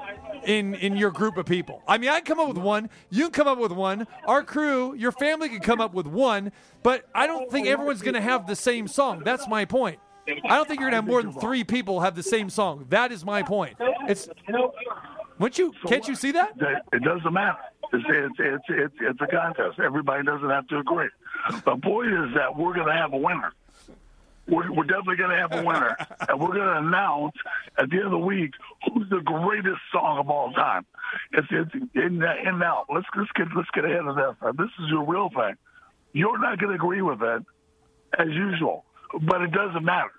in 0.44 0.74
in 0.76 0.96
your 0.96 1.10
group 1.10 1.36
of 1.36 1.46
people. 1.46 1.82
I 1.86 1.98
mean, 1.98 2.10
I 2.10 2.20
can 2.20 2.36
come 2.36 2.40
up 2.40 2.48
with 2.48 2.58
one. 2.58 2.90
You 3.10 3.24
can 3.24 3.32
come 3.32 3.48
up 3.48 3.58
with 3.58 3.72
one. 3.72 4.06
Our 4.26 4.42
crew, 4.42 4.94
your 4.94 5.12
family 5.12 5.48
can 5.48 5.60
come 5.60 5.80
up 5.80 5.94
with 5.94 6.06
one. 6.06 6.52
But 6.82 7.06
I 7.14 7.26
don't 7.26 7.50
think 7.50 7.66
everyone's 7.66 8.02
going 8.02 8.14
to 8.14 8.20
have 8.20 8.46
the 8.46 8.56
same 8.56 8.88
song. 8.88 9.22
That's 9.24 9.46
my 9.48 9.64
point. 9.64 9.98
I 10.26 10.56
don't 10.56 10.66
think 10.66 10.80
you're 10.80 10.90
going 10.90 10.92
to 10.92 10.96
have 10.96 11.06
more 11.06 11.22
than 11.22 11.32
three 11.32 11.64
people 11.64 12.00
have 12.00 12.16
the 12.16 12.22
same 12.22 12.48
song. 12.48 12.86
That 12.88 13.12
is 13.12 13.24
my 13.24 13.42
point. 13.42 13.76
It's. 14.08 14.28
Wouldn't 15.38 15.58
you? 15.58 15.72
Can't 15.86 16.06
you 16.06 16.14
see 16.14 16.30
that? 16.32 16.56
That- 16.58 16.84
It 16.92 17.02
doesn't 17.02 17.32
matter. 17.32 17.58
It's 17.94 18.04
it's 18.08 18.34
it's 18.38 18.64
it's, 18.68 18.94
it's 19.00 19.20
a 19.20 19.26
contest. 19.26 19.78
Everybody 19.78 20.24
doesn't 20.24 20.50
have 20.50 20.66
to 20.68 20.78
agree. 20.78 21.08
The 21.50 21.76
point 21.76 22.12
is 22.12 22.34
that 22.34 22.56
we're 22.56 22.74
going 22.74 22.88
to 22.88 22.92
have 22.92 23.12
a 23.12 23.16
winner. 23.16 23.52
We're, 24.46 24.70
we're 24.72 24.84
definitely 24.84 25.16
going 25.16 25.30
to 25.30 25.36
have 25.36 25.52
a 25.52 25.64
winner, 25.64 25.96
and 26.28 26.40
we're 26.40 26.54
going 26.54 26.68
to 26.68 26.78
announce 26.78 27.34
at 27.78 27.88
the 27.88 27.96
end 27.96 28.06
of 28.06 28.10
the 28.10 28.18
week 28.18 28.52
who's 28.84 29.08
the 29.08 29.20
greatest 29.20 29.80
song 29.92 30.18
of 30.18 30.28
all 30.28 30.52
time. 30.52 30.84
It's 31.32 31.46
it's 31.50 31.74
in 31.94 32.22
in 32.22 32.58
now. 32.58 32.84
Let's 32.92 33.06
let's 33.16 33.30
get 33.32 33.48
let's 33.56 33.70
get 33.72 33.84
ahead 33.84 34.06
of 34.06 34.16
this. 34.16 34.34
This 34.56 34.70
is 34.84 34.90
your 34.90 35.04
real 35.04 35.30
thing. 35.30 35.54
You're 36.12 36.38
not 36.38 36.58
going 36.58 36.70
to 36.70 36.74
agree 36.74 37.02
with 37.02 37.22
it 37.22 37.44
as 38.18 38.28
usual, 38.28 38.84
but 39.22 39.42
it 39.42 39.52
doesn't 39.52 39.84
matter. 39.84 40.12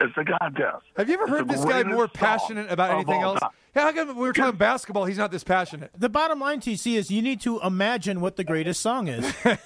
It's 0.00 0.16
a 0.16 0.24
contest. 0.24 0.84
Have 0.96 1.08
you 1.08 1.14
ever 1.14 1.24
It's 1.24 1.30
heard 1.32 1.48
this 1.48 1.64
guy 1.64 1.82
more 1.82 2.06
passionate 2.08 2.70
about 2.70 2.90
anything 2.90 3.22
else? 3.22 3.40
time. 3.40 3.50
Yeah, 3.74 3.82
how 3.82 3.92
come 3.92 4.08
we 4.08 4.22
were 4.26 4.32
talking 4.32 4.58
basketball? 4.58 5.04
He's 5.06 5.18
not 5.18 5.30
this 5.30 5.44
passionate. 5.44 5.90
The 5.96 6.08
bottom 6.08 6.38
line, 6.40 6.60
TC, 6.60 6.96
is 6.96 7.10
you 7.10 7.22
need 7.22 7.40
to 7.42 7.60
imagine 7.60 8.20
what 8.20 8.36
the 8.36 8.44
greatest 8.44 8.80
song 8.80 9.08
is. 9.08 9.34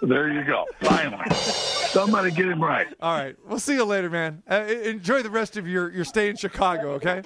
There 0.00 0.28
you 0.32 0.44
go. 0.44 0.64
Finally, 0.80 1.28
somebody 1.34 2.30
get 2.30 2.46
him 2.46 2.62
right. 2.62 2.86
All 3.00 3.18
right, 3.18 3.34
we'll 3.48 3.58
see 3.58 3.74
you 3.74 3.84
later, 3.84 4.08
man. 4.08 4.44
Uh, 4.48 4.62
enjoy 4.84 5.22
the 5.24 5.30
rest 5.30 5.56
of 5.56 5.66
your 5.66 5.90
your 5.90 6.04
stay 6.04 6.28
in 6.28 6.36
Chicago. 6.36 6.92
Okay. 6.92 7.22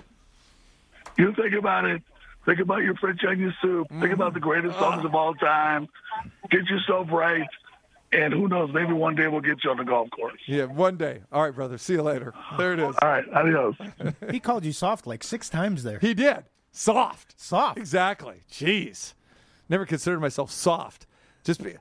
You 1.19 1.35
think 1.35 1.53
about 1.55 1.85
it. 1.85 2.01
Think 2.47 2.61
about 2.61 2.79
your 2.83 2.95
French 2.95 3.21
onion 3.29 3.53
soup. 3.61 3.89
Think 4.01 4.13
about 4.15 4.33
the 4.33 4.41
greatest 4.41 4.79
songs 4.79 5.05
of 5.05 5.15
all 5.15 5.35
time. 5.35 5.87
Get 6.51 6.65
yourself 6.65 7.09
right, 7.13 7.47
and 8.13 8.33
who 8.33 8.49
knows? 8.49 8.71
Maybe 8.73 8.93
one 8.93 9.15
day 9.15 9.29
we'll 9.29 9.41
get 9.41 9.65
you 9.65 9.71
on 9.71 9.77
the 9.77 9.85
golf 9.85 10.11
course. 10.11 10.41
Yeah, 10.47 10.65
one 10.65 10.97
day. 10.97 11.23
All 11.33 11.43
right, 11.43 11.55
brother. 11.55 11.79
See 11.79 11.95
you 11.95 12.03
later. 12.03 12.35
There 12.59 12.73
it 12.73 12.79
is. 12.79 12.95
All 13.01 13.09
right, 13.09 13.25
adios. 13.33 13.75
he 14.31 14.41
called 14.41 14.65
you 14.65 14.73
soft 14.73 15.07
like 15.07 15.23
six 15.23 15.49
times 15.49 15.83
there. 15.83 15.99
He 15.99 16.15
did. 16.15 16.45
Soft. 16.71 17.41
Soft. 17.41 17.79
Exactly. 17.79 18.43
Jeez. 18.51 19.15
Never 19.69 19.87
considered 19.87 20.21
myself 20.21 20.51
soft. 20.51 21.07
Just 21.45 21.63
be. 21.63 21.75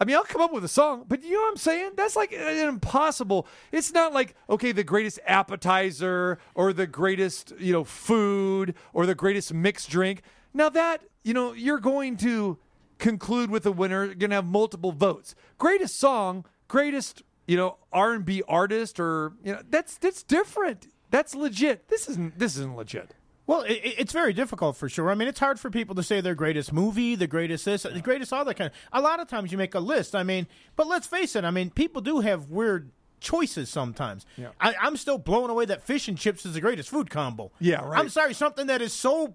I 0.00 0.04
mean, 0.04 0.14
I'll 0.14 0.22
come 0.22 0.40
up 0.40 0.52
with 0.52 0.62
a 0.62 0.68
song, 0.68 1.06
but 1.08 1.24
you 1.24 1.32
know 1.32 1.40
what 1.40 1.50
I'm 1.50 1.56
saying? 1.56 1.90
That's 1.96 2.14
like 2.14 2.32
an 2.32 2.68
impossible. 2.68 3.48
It's 3.72 3.92
not 3.92 4.12
like 4.14 4.36
okay, 4.48 4.72
the 4.72 4.84
greatest 4.84 5.18
appetizer 5.26 6.38
or 6.54 6.72
the 6.72 6.86
greatest 6.86 7.52
you 7.58 7.72
know 7.72 7.84
food 7.84 8.74
or 8.92 9.06
the 9.06 9.14
greatest 9.16 9.52
mixed 9.52 9.90
drink. 9.90 10.22
Now 10.54 10.68
that 10.68 11.02
you 11.28 11.34
know, 11.34 11.52
you're 11.52 11.78
going 11.78 12.16
to 12.18 12.58
conclude 12.98 13.50
with 13.50 13.66
a 13.66 13.72
winner. 13.72 14.04
You're 14.04 14.14
going 14.14 14.30
to 14.30 14.36
have 14.36 14.46
multiple 14.46 14.92
votes. 14.92 15.34
Greatest 15.58 15.98
song, 15.98 16.44
greatest 16.66 17.22
you 17.46 17.56
know 17.56 17.78
R&B 17.92 18.42
artist, 18.46 19.00
or 19.00 19.32
you 19.42 19.52
know 19.52 19.62
that's 19.68 19.96
that's 19.98 20.22
different. 20.22 20.88
That's 21.10 21.34
legit. 21.34 21.88
This 21.88 22.08
isn't 22.08 22.38
this 22.38 22.56
isn't 22.56 22.76
legit. 22.76 23.14
Well, 23.46 23.62
it, 23.62 23.80
it's 23.82 24.12
very 24.12 24.34
difficult 24.34 24.76
for 24.76 24.90
sure. 24.90 25.10
I 25.10 25.14
mean, 25.14 25.26
it's 25.26 25.40
hard 25.40 25.58
for 25.58 25.70
people 25.70 25.94
to 25.94 26.02
say 26.02 26.20
their 26.20 26.34
greatest 26.34 26.70
movie, 26.70 27.14
the 27.14 27.26
greatest 27.26 27.64
this, 27.64 27.84
the 27.84 28.00
greatest 28.02 28.30
all 28.32 28.44
that 28.44 28.54
kind. 28.54 28.70
Of, 28.70 28.76
a 28.92 29.00
lot 29.00 29.20
of 29.20 29.28
times 29.28 29.50
you 29.50 29.56
make 29.56 29.74
a 29.74 29.80
list. 29.80 30.14
I 30.14 30.22
mean, 30.22 30.46
but 30.76 30.86
let's 30.86 31.06
face 31.06 31.34
it. 31.34 31.44
I 31.44 31.50
mean, 31.50 31.70
people 31.70 32.02
do 32.02 32.20
have 32.20 32.50
weird 32.50 32.90
choices 33.20 33.70
sometimes. 33.70 34.26
Yeah. 34.36 34.50
I, 34.60 34.74
I'm 34.80 34.98
still 34.98 35.16
blown 35.16 35.48
away 35.48 35.64
that 35.64 35.82
fish 35.82 36.08
and 36.08 36.18
chips 36.18 36.44
is 36.44 36.52
the 36.52 36.60
greatest 36.60 36.90
food 36.90 37.08
combo. 37.08 37.50
Yeah, 37.58 37.84
right. 37.84 37.98
I'm 37.98 38.10
sorry, 38.10 38.34
something 38.34 38.66
that 38.66 38.82
is 38.82 38.92
so 38.92 39.34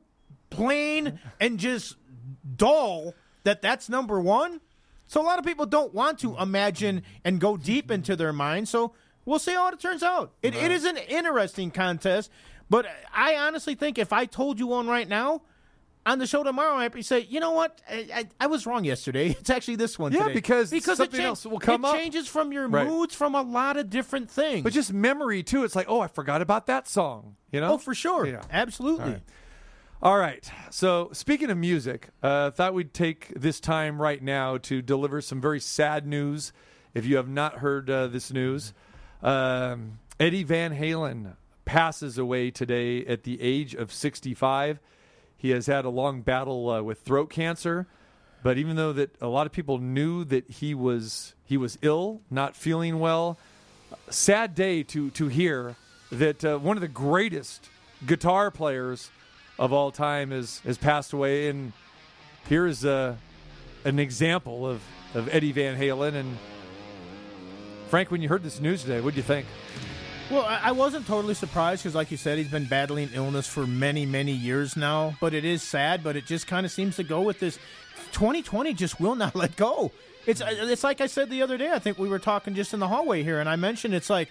plain 0.51 1.19
and 1.39 1.57
just 1.57 1.97
dull 2.55 3.15
that 3.43 3.61
that's 3.61 3.89
number 3.89 4.19
one. 4.19 4.61
So 5.07 5.21
a 5.21 5.23
lot 5.23 5.37
of 5.39 5.45
people 5.45 5.65
don't 5.65 5.93
want 5.93 6.19
to 6.19 6.37
imagine 6.37 7.03
and 7.25 7.39
go 7.39 7.57
deep 7.57 7.91
into 7.91 8.15
their 8.15 8.33
mind. 8.33 8.67
So 8.69 8.93
we'll 9.25 9.39
see 9.39 9.53
how 9.53 9.67
it 9.69 9.79
turns 9.79 10.01
out. 10.03 10.33
It, 10.41 10.55
it 10.55 10.71
is 10.71 10.85
an 10.85 10.97
interesting 10.97 11.71
contest, 11.71 12.31
but 12.69 12.85
I 13.13 13.35
honestly 13.35 13.75
think 13.75 13.97
if 13.97 14.13
I 14.13 14.25
told 14.25 14.59
you 14.59 14.67
one 14.67 14.87
right 14.87 15.07
now 15.07 15.41
on 16.05 16.19
the 16.19 16.27
show 16.27 16.43
tomorrow, 16.43 16.75
I 16.75 16.89
say, 17.01 17.19
you 17.29 17.39
know 17.39 17.51
what, 17.51 17.81
I, 17.89 18.07
I, 18.13 18.27
I 18.41 18.47
was 18.47 18.65
wrong 18.65 18.83
yesterday. 18.85 19.29
It's 19.39 19.49
actually 19.49 19.75
this 19.77 19.97
one. 19.99 20.11
Yeah, 20.13 20.23
today. 20.23 20.33
because 20.33 20.69
because 20.71 20.97
something 20.97 21.19
it 21.19 21.23
else 21.23 21.45
will 21.45 21.59
come 21.59 21.85
it 21.85 21.87
up. 21.89 21.95
changes 21.95 22.27
from 22.27 22.51
your 22.51 22.67
Right. 22.67 22.87
moods, 22.87 23.13
from 23.15 23.35
a 23.35 23.41
lot 23.41 23.77
of 23.77 23.89
different 23.89 24.29
things. 24.31 24.63
But 24.63 24.73
just 24.73 24.91
memory 24.91 25.43
too. 25.43 25.63
It's 25.63 25.75
like, 25.75 25.87
oh, 25.89 25.99
I 25.99 26.07
forgot 26.07 26.41
about 26.41 26.67
that 26.67 26.87
song. 26.87 27.35
You 27.51 27.61
know? 27.61 27.73
oh, 27.73 27.77
for 27.77 27.93
sure, 27.93 28.25
Yeah. 28.25 28.41
absolutely. 28.51 29.11
Right. 29.13 29.21
All 30.03 30.17
right. 30.17 30.51
So 30.69 31.11
speaking 31.13 31.49
of 31.49 31.57
music, 31.57 32.09
uh, 32.21 32.51
thought 32.51 32.73
we'd 32.73 32.93
take 32.93 33.29
this 33.39 33.61
time 33.61 34.01
right 34.01 34.21
now 34.21 34.57
to 34.57 34.81
deliver 34.81 35.21
some 35.21 35.39
very 35.39 35.61
sad 35.61 36.05
news. 36.05 36.51
If 36.93 37.05
you 37.05 37.15
have 37.15 37.29
not 37.29 37.59
heard 37.59 37.89
uh, 37.89 38.07
this 38.07 38.29
news, 38.33 38.73
um, 39.21 39.99
Eddie 40.19 40.43
Van 40.43 40.77
Halen 40.77 41.37
passes 41.63 42.17
away 42.17 42.51
today 42.51 43.05
at 43.05 43.23
the 43.23 43.41
age 43.41 43.75
of 43.75 43.93
65. 43.93 44.81
He 45.37 45.51
has 45.51 45.67
had 45.67 45.85
a 45.85 45.89
long 45.89 46.21
battle 46.21 46.69
uh, 46.69 46.81
with 46.81 46.99
throat 46.99 47.29
cancer, 47.29 47.87
but 48.43 48.57
even 48.57 48.75
though 48.75 48.91
that 48.91 49.15
a 49.21 49.27
lot 49.27 49.45
of 49.45 49.53
people 49.53 49.77
knew 49.77 50.25
that 50.25 50.51
he 50.51 50.75
was 50.75 51.33
he 51.45 51.55
was 51.55 51.77
ill, 51.81 52.19
not 52.29 52.57
feeling 52.57 52.99
well, 52.99 53.39
sad 54.09 54.53
day 54.53 54.83
to 54.83 55.11
to 55.11 55.29
hear 55.29 55.77
that 56.11 56.43
uh, 56.43 56.57
one 56.57 56.75
of 56.75 56.81
the 56.81 56.89
greatest 56.89 57.69
guitar 58.05 58.51
players 58.51 59.09
of 59.59 59.71
all 59.73 59.91
time 59.91 60.31
has 60.31 60.59
has 60.59 60.77
passed 60.77 61.13
away, 61.13 61.49
and 61.49 61.73
here's 62.47 62.85
uh, 62.85 63.15
an 63.85 63.99
example 63.99 64.67
of 64.67 64.81
of 65.13 65.29
Eddie 65.33 65.51
Van 65.51 65.77
Halen. 65.79 66.13
And 66.15 66.37
Frank, 67.89 68.11
when 68.11 68.21
you 68.21 68.29
heard 68.29 68.43
this 68.43 68.59
news 68.59 68.81
today, 68.81 69.01
what 69.01 69.11
did 69.11 69.17
you 69.17 69.23
think? 69.23 69.45
Well, 70.31 70.45
I 70.45 70.71
wasn't 70.71 71.05
totally 71.05 71.33
surprised 71.33 71.83
because, 71.83 71.95
like 71.95 72.09
you 72.09 72.17
said, 72.17 72.37
he's 72.37 72.47
been 72.47 72.65
battling 72.65 73.09
illness 73.13 73.45
for 73.45 73.67
many, 73.67 74.05
many 74.05 74.31
years 74.31 74.75
now. 74.75 75.15
But 75.19 75.33
it 75.33 75.45
is 75.45 75.61
sad, 75.61 76.03
but 76.03 76.15
it 76.15 76.25
just 76.25 76.47
kind 76.47 76.65
of 76.65 76.71
seems 76.71 76.95
to 76.95 77.03
go 77.03 77.21
with 77.21 77.39
this. 77.39 77.59
2020 78.13 78.73
just 78.73 78.99
will 78.99 79.15
not 79.15 79.35
let 79.35 79.55
go. 79.55 79.91
It's 80.25 80.41
uh, 80.41 80.47
it's 80.49 80.83
like 80.83 81.01
I 81.01 81.07
said 81.07 81.29
the 81.29 81.41
other 81.41 81.57
day. 81.57 81.71
I 81.71 81.79
think 81.79 81.99
we 81.99 82.07
were 82.07 82.19
talking 82.19 82.55
just 82.55 82.73
in 82.73 82.79
the 82.79 82.87
hallway 82.87 83.21
here, 83.23 83.39
and 83.39 83.49
I 83.49 83.57
mentioned 83.57 83.93
it's 83.93 84.09
like 84.09 84.29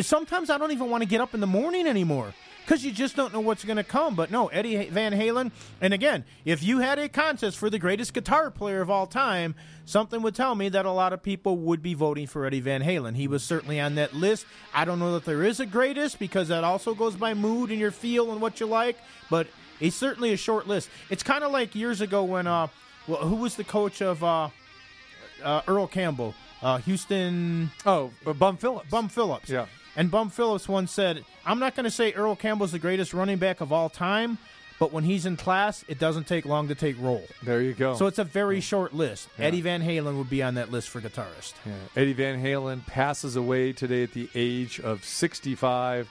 sometimes 0.00 0.50
I 0.50 0.58
don't 0.58 0.72
even 0.72 0.90
want 0.90 1.02
to 1.02 1.08
get 1.08 1.20
up 1.20 1.32
in 1.34 1.40
the 1.40 1.46
morning 1.46 1.86
anymore 1.86 2.34
because 2.64 2.84
you 2.84 2.92
just 2.92 3.16
don't 3.16 3.32
know 3.32 3.40
what's 3.40 3.64
going 3.64 3.76
to 3.76 3.84
come. 3.84 4.14
But 4.14 4.30
no, 4.30 4.48
Eddie 4.48 4.86
Van 4.86 5.12
Halen. 5.12 5.50
And 5.80 5.92
again, 5.92 6.24
if 6.44 6.62
you 6.62 6.78
had 6.78 6.98
a 6.98 7.08
contest 7.08 7.58
for 7.58 7.70
the 7.70 7.78
greatest 7.78 8.14
guitar 8.14 8.50
player 8.50 8.80
of 8.80 8.90
all 8.90 9.06
time, 9.06 9.54
something 9.84 10.22
would 10.22 10.34
tell 10.34 10.54
me 10.54 10.68
that 10.70 10.86
a 10.86 10.92
lot 10.92 11.12
of 11.12 11.22
people 11.22 11.56
would 11.58 11.82
be 11.82 11.94
voting 11.94 12.26
for 12.26 12.46
Eddie 12.46 12.60
Van 12.60 12.82
Halen. 12.82 13.16
He 13.16 13.28
was 13.28 13.42
certainly 13.42 13.80
on 13.80 13.94
that 13.96 14.14
list. 14.14 14.46
I 14.74 14.84
don't 14.84 14.98
know 14.98 15.12
that 15.12 15.24
there 15.24 15.42
is 15.42 15.60
a 15.60 15.66
greatest 15.66 16.18
because 16.18 16.48
that 16.48 16.64
also 16.64 16.94
goes 16.94 17.16
by 17.16 17.34
mood 17.34 17.70
and 17.70 17.80
your 17.80 17.90
feel 17.90 18.32
and 18.32 18.40
what 18.40 18.60
you 18.60 18.66
like. 18.66 18.96
But 19.30 19.46
it's 19.80 19.96
certainly 19.96 20.32
a 20.32 20.36
short 20.36 20.66
list. 20.66 20.88
It's 21.10 21.22
kind 21.22 21.44
of 21.44 21.50
like 21.52 21.74
years 21.74 22.00
ago 22.00 22.24
when 22.24 22.46
uh, 22.46 22.68
well, 23.08 23.20
who 23.20 23.36
was 23.36 23.56
the 23.56 23.64
coach 23.64 24.00
of 24.00 24.22
uh, 24.22 24.48
uh, 25.42 25.62
Earl 25.66 25.86
Campbell, 25.86 26.34
uh, 26.62 26.78
Houston. 26.78 27.70
Oh, 27.84 28.12
uh, 28.26 28.32
Bum 28.32 28.56
Phillips. 28.56 28.88
Bum 28.90 29.08
Phillips. 29.08 29.48
Yeah. 29.48 29.66
And 29.96 30.10
Bum 30.10 30.30
Phillips 30.30 30.68
once 30.68 30.90
said, 30.92 31.24
"I'm 31.44 31.58
not 31.58 31.74
going 31.76 31.84
to 31.84 31.90
say 31.90 32.12
Earl 32.12 32.34
Campbell's 32.36 32.72
the 32.72 32.78
greatest 32.78 33.12
running 33.12 33.38
back 33.38 33.60
of 33.60 33.72
all 33.72 33.88
time, 33.90 34.38
but 34.78 34.90
when 34.92 35.04
he's 35.04 35.26
in 35.26 35.36
class, 35.36 35.84
it 35.86 35.98
doesn't 35.98 36.26
take 36.26 36.46
long 36.46 36.68
to 36.68 36.74
take 36.74 36.96
roll." 36.98 37.22
There 37.42 37.60
you 37.60 37.74
go. 37.74 37.94
So 37.96 38.06
it's 38.06 38.18
a 38.18 38.24
very 38.24 38.60
short 38.60 38.94
list. 38.94 39.28
Eddie 39.38 39.60
Van 39.60 39.82
Halen 39.82 40.16
would 40.16 40.30
be 40.30 40.42
on 40.42 40.54
that 40.54 40.70
list 40.70 40.88
for 40.88 41.00
guitarist. 41.00 41.54
Yeah. 41.66 41.72
Eddie 41.94 42.14
Van 42.14 42.42
Halen 42.42 42.86
passes 42.86 43.36
away 43.36 43.72
today 43.72 44.02
at 44.04 44.12
the 44.12 44.28
age 44.34 44.80
of 44.80 45.04
65. 45.04 46.08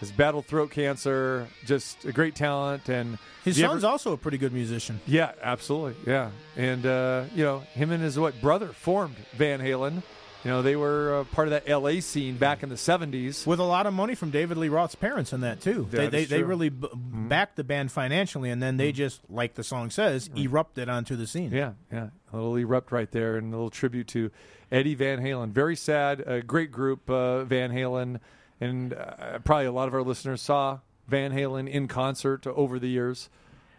Has 0.00 0.12
battled 0.12 0.46
throat 0.46 0.70
cancer. 0.70 1.48
Just 1.66 2.04
a 2.04 2.12
great 2.12 2.36
talent, 2.36 2.88
and 2.88 3.18
His 3.44 3.56
son's 3.58 3.82
ever- 3.82 3.90
also 3.90 4.12
a 4.12 4.16
pretty 4.16 4.38
good 4.38 4.52
musician. 4.52 5.00
Yeah, 5.08 5.32
absolutely. 5.42 5.96
Yeah, 6.06 6.30
and 6.56 6.86
uh, 6.86 7.24
you 7.34 7.42
know 7.42 7.60
him 7.72 7.90
and 7.90 8.00
his 8.00 8.16
what 8.16 8.40
brother 8.40 8.68
formed 8.68 9.16
Van 9.32 9.58
Halen. 9.60 10.04
You 10.44 10.52
know 10.52 10.62
they 10.62 10.76
were 10.76 11.20
uh, 11.20 11.24
part 11.34 11.48
of 11.48 11.50
that 11.50 11.64
L.A. 11.68 12.00
scene 12.00 12.36
back 12.36 12.62
in 12.62 12.68
the 12.68 12.76
'70s. 12.76 13.46
With 13.46 13.58
a 13.58 13.64
lot 13.64 13.86
of 13.86 13.92
money 13.94 14.14
from 14.14 14.30
David 14.30 14.56
Lee 14.56 14.68
Roth's 14.68 14.94
parents 14.94 15.32
in 15.32 15.40
that 15.40 15.60
too. 15.60 15.88
That 15.90 16.10
they 16.12 16.24
they, 16.24 16.24
they 16.26 16.42
really 16.44 16.68
b- 16.68 16.88
backed 16.94 17.56
the 17.56 17.64
band 17.64 17.90
financially, 17.90 18.50
and 18.50 18.62
then 18.62 18.76
they 18.76 18.92
just, 18.92 19.20
like 19.28 19.54
the 19.54 19.64
song 19.64 19.90
says, 19.90 20.30
erupted 20.36 20.88
onto 20.88 21.16
the 21.16 21.26
scene. 21.26 21.50
Yeah, 21.50 21.72
yeah, 21.92 22.10
a 22.32 22.36
little 22.36 22.56
erupt 22.56 22.92
right 22.92 23.10
there, 23.10 23.36
and 23.36 23.52
a 23.52 23.56
little 23.56 23.70
tribute 23.70 24.06
to 24.08 24.30
Eddie 24.70 24.94
Van 24.94 25.18
Halen. 25.20 25.50
Very 25.50 25.76
sad. 25.76 26.20
A 26.20 26.40
great 26.40 26.70
group, 26.70 27.10
uh, 27.10 27.42
Van 27.44 27.72
Halen, 27.72 28.20
and 28.60 28.94
uh, 28.94 29.40
probably 29.40 29.66
a 29.66 29.72
lot 29.72 29.88
of 29.88 29.94
our 29.94 30.02
listeners 30.02 30.40
saw 30.40 30.78
Van 31.08 31.32
Halen 31.32 31.68
in 31.68 31.88
concert 31.88 32.46
over 32.46 32.78
the 32.78 32.88
years. 32.88 33.28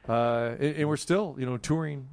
Uh, 0.07 0.55
and, 0.59 0.75
and 0.75 0.89
we're 0.89 0.97
still, 0.97 1.35
you 1.37 1.45
know, 1.45 1.57
touring, 1.57 2.09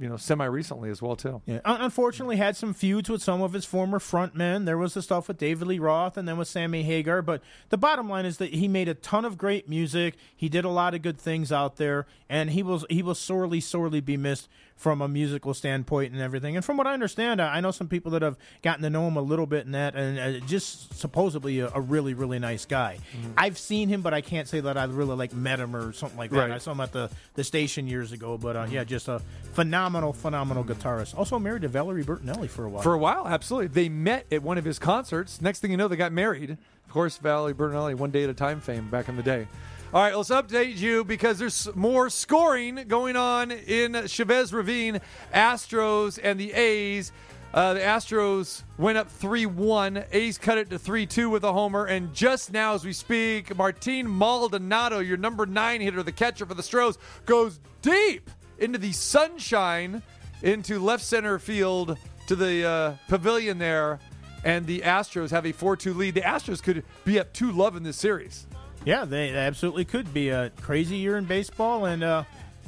you 0.00 0.08
know, 0.08 0.16
semi 0.16 0.46
recently 0.46 0.88
as 0.90 1.02
well 1.02 1.14
too. 1.14 1.42
Yeah. 1.44 1.60
Unfortunately, 1.64 2.36
had 2.36 2.56
some 2.56 2.72
feuds 2.72 3.10
with 3.10 3.22
some 3.22 3.42
of 3.42 3.52
his 3.52 3.66
former 3.66 3.98
frontmen. 3.98 4.64
There 4.64 4.78
was 4.78 4.94
the 4.94 5.02
stuff 5.02 5.28
with 5.28 5.36
David 5.36 5.68
Lee 5.68 5.78
Roth 5.78 6.16
and 6.16 6.26
then 6.26 6.38
with 6.38 6.48
Sammy 6.48 6.82
Hagar. 6.82 7.20
But 7.20 7.42
the 7.68 7.76
bottom 7.76 8.08
line 8.08 8.24
is 8.24 8.38
that 8.38 8.54
he 8.54 8.66
made 8.66 8.88
a 8.88 8.94
ton 8.94 9.26
of 9.26 9.36
great 9.36 9.68
music. 9.68 10.16
He 10.34 10.48
did 10.48 10.64
a 10.64 10.70
lot 10.70 10.94
of 10.94 11.02
good 11.02 11.18
things 11.18 11.52
out 11.52 11.76
there, 11.76 12.06
and 12.28 12.50
he 12.50 12.62
was 12.62 12.86
he 12.88 13.02
will 13.02 13.14
sorely, 13.14 13.60
sorely 13.60 14.00
be 14.00 14.16
missed 14.16 14.48
from 14.80 15.02
a 15.02 15.08
musical 15.08 15.52
standpoint 15.52 16.10
and 16.10 16.22
everything. 16.22 16.56
And 16.56 16.64
from 16.64 16.78
what 16.78 16.86
I 16.86 16.94
understand, 16.94 17.42
I 17.42 17.60
know 17.60 17.70
some 17.70 17.86
people 17.86 18.12
that 18.12 18.22
have 18.22 18.38
gotten 18.62 18.82
to 18.82 18.88
know 18.88 19.06
him 19.06 19.18
a 19.18 19.20
little 19.20 19.44
bit 19.44 19.66
in 19.66 19.72
that, 19.72 19.94
and 19.94 20.18
uh, 20.18 20.46
just 20.46 20.98
supposedly 20.98 21.60
a, 21.60 21.70
a 21.74 21.80
really, 21.82 22.14
really 22.14 22.38
nice 22.38 22.64
guy. 22.64 22.96
I've 23.36 23.58
seen 23.58 23.90
him, 23.90 24.00
but 24.00 24.14
I 24.14 24.22
can't 24.22 24.48
say 24.48 24.60
that 24.60 24.78
I 24.78 24.84
really 24.84 25.16
like 25.16 25.34
met 25.34 25.60
him 25.60 25.76
or 25.76 25.92
something 25.92 26.16
like 26.16 26.30
that. 26.30 26.38
Right. 26.38 26.50
I 26.52 26.56
saw 26.56 26.72
him 26.72 26.80
at 26.80 26.92
the, 26.92 27.10
the 27.34 27.44
station 27.44 27.88
years 27.88 28.12
ago, 28.12 28.38
but 28.38 28.56
uh, 28.56 28.68
yeah, 28.70 28.84
just 28.84 29.08
a 29.08 29.20
phenomenal, 29.52 29.89
phenomenal 29.90 30.12
phenomenal 30.12 30.64
guitarist. 30.64 31.18
Also 31.18 31.38
married 31.38 31.62
to 31.62 31.68
Valerie 31.68 32.04
Bertinelli 32.04 32.48
for 32.48 32.64
a 32.64 32.70
while. 32.70 32.82
For 32.82 32.94
a 32.94 32.98
while, 32.98 33.26
absolutely. 33.26 33.68
They 33.68 33.88
met 33.88 34.24
at 34.30 34.42
one 34.42 34.56
of 34.56 34.64
his 34.64 34.78
concerts. 34.78 35.40
Next 35.40 35.58
thing 35.58 35.72
you 35.72 35.76
know, 35.76 35.88
they 35.88 35.96
got 35.96 36.12
married. 36.12 36.50
Of 36.50 36.92
course, 36.92 37.18
Valerie 37.18 37.54
Bertinelli, 37.54 37.96
one 37.96 38.10
day 38.10 38.22
at 38.22 38.30
a 38.30 38.34
time 38.34 38.60
fame 38.60 38.88
back 38.88 39.08
in 39.08 39.16
the 39.16 39.22
day. 39.22 39.48
All 39.92 40.00
right, 40.00 40.16
let's 40.16 40.30
update 40.30 40.76
you 40.76 41.02
because 41.04 41.40
there's 41.40 41.68
more 41.74 42.08
scoring 42.08 42.84
going 42.86 43.16
on 43.16 43.50
in 43.50 44.06
Chavez 44.06 44.52
Ravine. 44.52 45.00
Astros 45.34 46.20
and 46.22 46.38
the 46.38 46.52
A's. 46.52 47.10
Uh, 47.52 47.74
the 47.74 47.80
Astros 47.80 48.62
went 48.78 48.96
up 48.96 49.10
3 49.10 49.46
1. 49.46 50.04
A's 50.12 50.38
cut 50.38 50.56
it 50.56 50.70
to 50.70 50.78
3 50.78 51.06
2 51.06 51.28
with 51.30 51.42
a 51.42 51.52
homer. 51.52 51.86
And 51.86 52.14
just 52.14 52.52
now, 52.52 52.74
as 52.74 52.84
we 52.84 52.92
speak, 52.92 53.56
Martin 53.56 54.08
Maldonado, 54.08 55.00
your 55.00 55.16
number 55.16 55.46
nine 55.46 55.80
hitter, 55.80 56.04
the 56.04 56.12
catcher 56.12 56.46
for 56.46 56.54
the 56.54 56.62
Stros, 56.62 56.96
goes 57.26 57.58
deep 57.82 58.30
into 58.60 58.78
the 58.78 58.92
sunshine 58.92 60.02
into 60.42 60.78
left 60.78 61.04
center 61.04 61.38
field 61.38 61.98
to 62.26 62.36
the 62.36 62.66
uh, 62.66 62.94
pavilion 63.08 63.58
there. 63.58 63.98
And 64.44 64.66
the 64.66 64.80
Astros 64.80 65.30
have 65.30 65.44
a 65.44 65.52
4 65.52 65.76
2 65.76 65.92
lead. 65.92 66.14
The 66.14 66.22
Astros 66.22 66.62
could 66.62 66.82
be 67.04 67.20
up 67.20 67.32
2 67.32 67.52
love 67.52 67.76
in 67.76 67.82
this 67.82 67.96
series. 67.96 68.46
Yeah, 68.84 69.04
they 69.04 69.34
absolutely 69.34 69.84
could 69.84 70.14
be 70.14 70.30
a 70.30 70.50
crazy 70.62 70.96
year 70.96 71.18
in 71.18 71.26
baseball, 71.26 71.84
and 71.84 72.02
uh, 72.02 72.24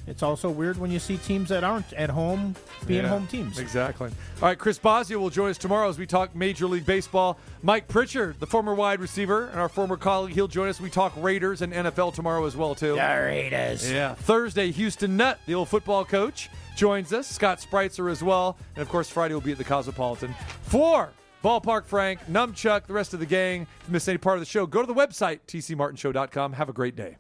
it's 0.07 0.23
also 0.23 0.51
weird 0.51 0.79
when 0.79 0.91
you 0.91 0.99
see 0.99 1.17
teams 1.17 1.49
that 1.51 1.63
aren't 1.65 1.93
at 1.93 2.11
home 2.11 2.57
being 2.87 3.03
Yeah, 3.05 3.09
home 3.09 3.27
teams. 3.27 3.59
Exactly. 3.59 4.09
All 4.09 4.49
right, 4.49 4.59
Chris 4.59 4.79
Bosio 4.79 5.17
will 5.17 5.31
join 5.31 5.51
us 5.51 5.59
tomorrow 5.59 5.89
as 5.89 5.99
we 5.99 6.07
talk 6.07 6.35
Major 6.35 6.67
League 6.67 6.85
Baseball. 6.87 7.39
Mike 7.63 7.87
Pritchard, 7.89 8.41
the 8.41 8.47
former 8.47 8.75
wide 8.75 9.01
receiver 9.01 9.47
and 9.49 9.61
our 9.61 9.69
former 9.69 9.97
colleague, 9.97 10.35
he'll 10.35 10.49
join 10.49 10.69
us. 10.69 10.81
We 10.81 10.91
talk 10.91 11.13
Raiders 11.17 11.63
and 11.63 11.73
NFL 11.73 12.15
tomorrow 12.15 12.45
as 12.47 12.57
well 12.57 12.75
too. 12.75 12.95
The 12.95 13.01
Raiders. 13.25 13.91
Yeah. 13.91 14.15
Thursday, 14.15 14.71
Houston 14.73 15.17
Nutt, 15.17 15.39
the 15.47 15.55
old 15.55 15.69
football 15.69 16.05
coach, 16.05 16.51
joins 16.77 17.13
us. 17.13 17.27
Scott 17.29 17.61
Spritzer 17.61 18.11
as 18.11 18.23
well, 18.23 18.57
and 18.75 18.83
of 18.83 18.89
course 18.89 19.09
Friday 19.09 19.35
will 19.35 19.41
be 19.41 19.53
at 19.53 19.59
the 19.59 19.65
Cosmopolitan. 19.65 20.35
For 20.63 21.11
Ballpark 21.45 21.85
Frank, 21.87 22.21
Numchuck, 22.31 22.87
the 22.87 22.93
rest 22.93 23.15
of 23.15 23.21
the 23.21 23.27
gang. 23.27 23.63
If 23.83 23.89
you 23.89 23.93
missed 23.93 24.09
any 24.09 24.19
part 24.19 24.37
of 24.37 24.41
the 24.41 24.47
show, 24.47 24.67
go 24.67 24.81
to 24.81 24.87
the 24.87 24.95
website 24.95 25.41
tcmartinshow.com. 25.47 26.55
Have 26.55 26.69
a 26.69 26.73
great 26.73 26.97
day. 26.97 27.17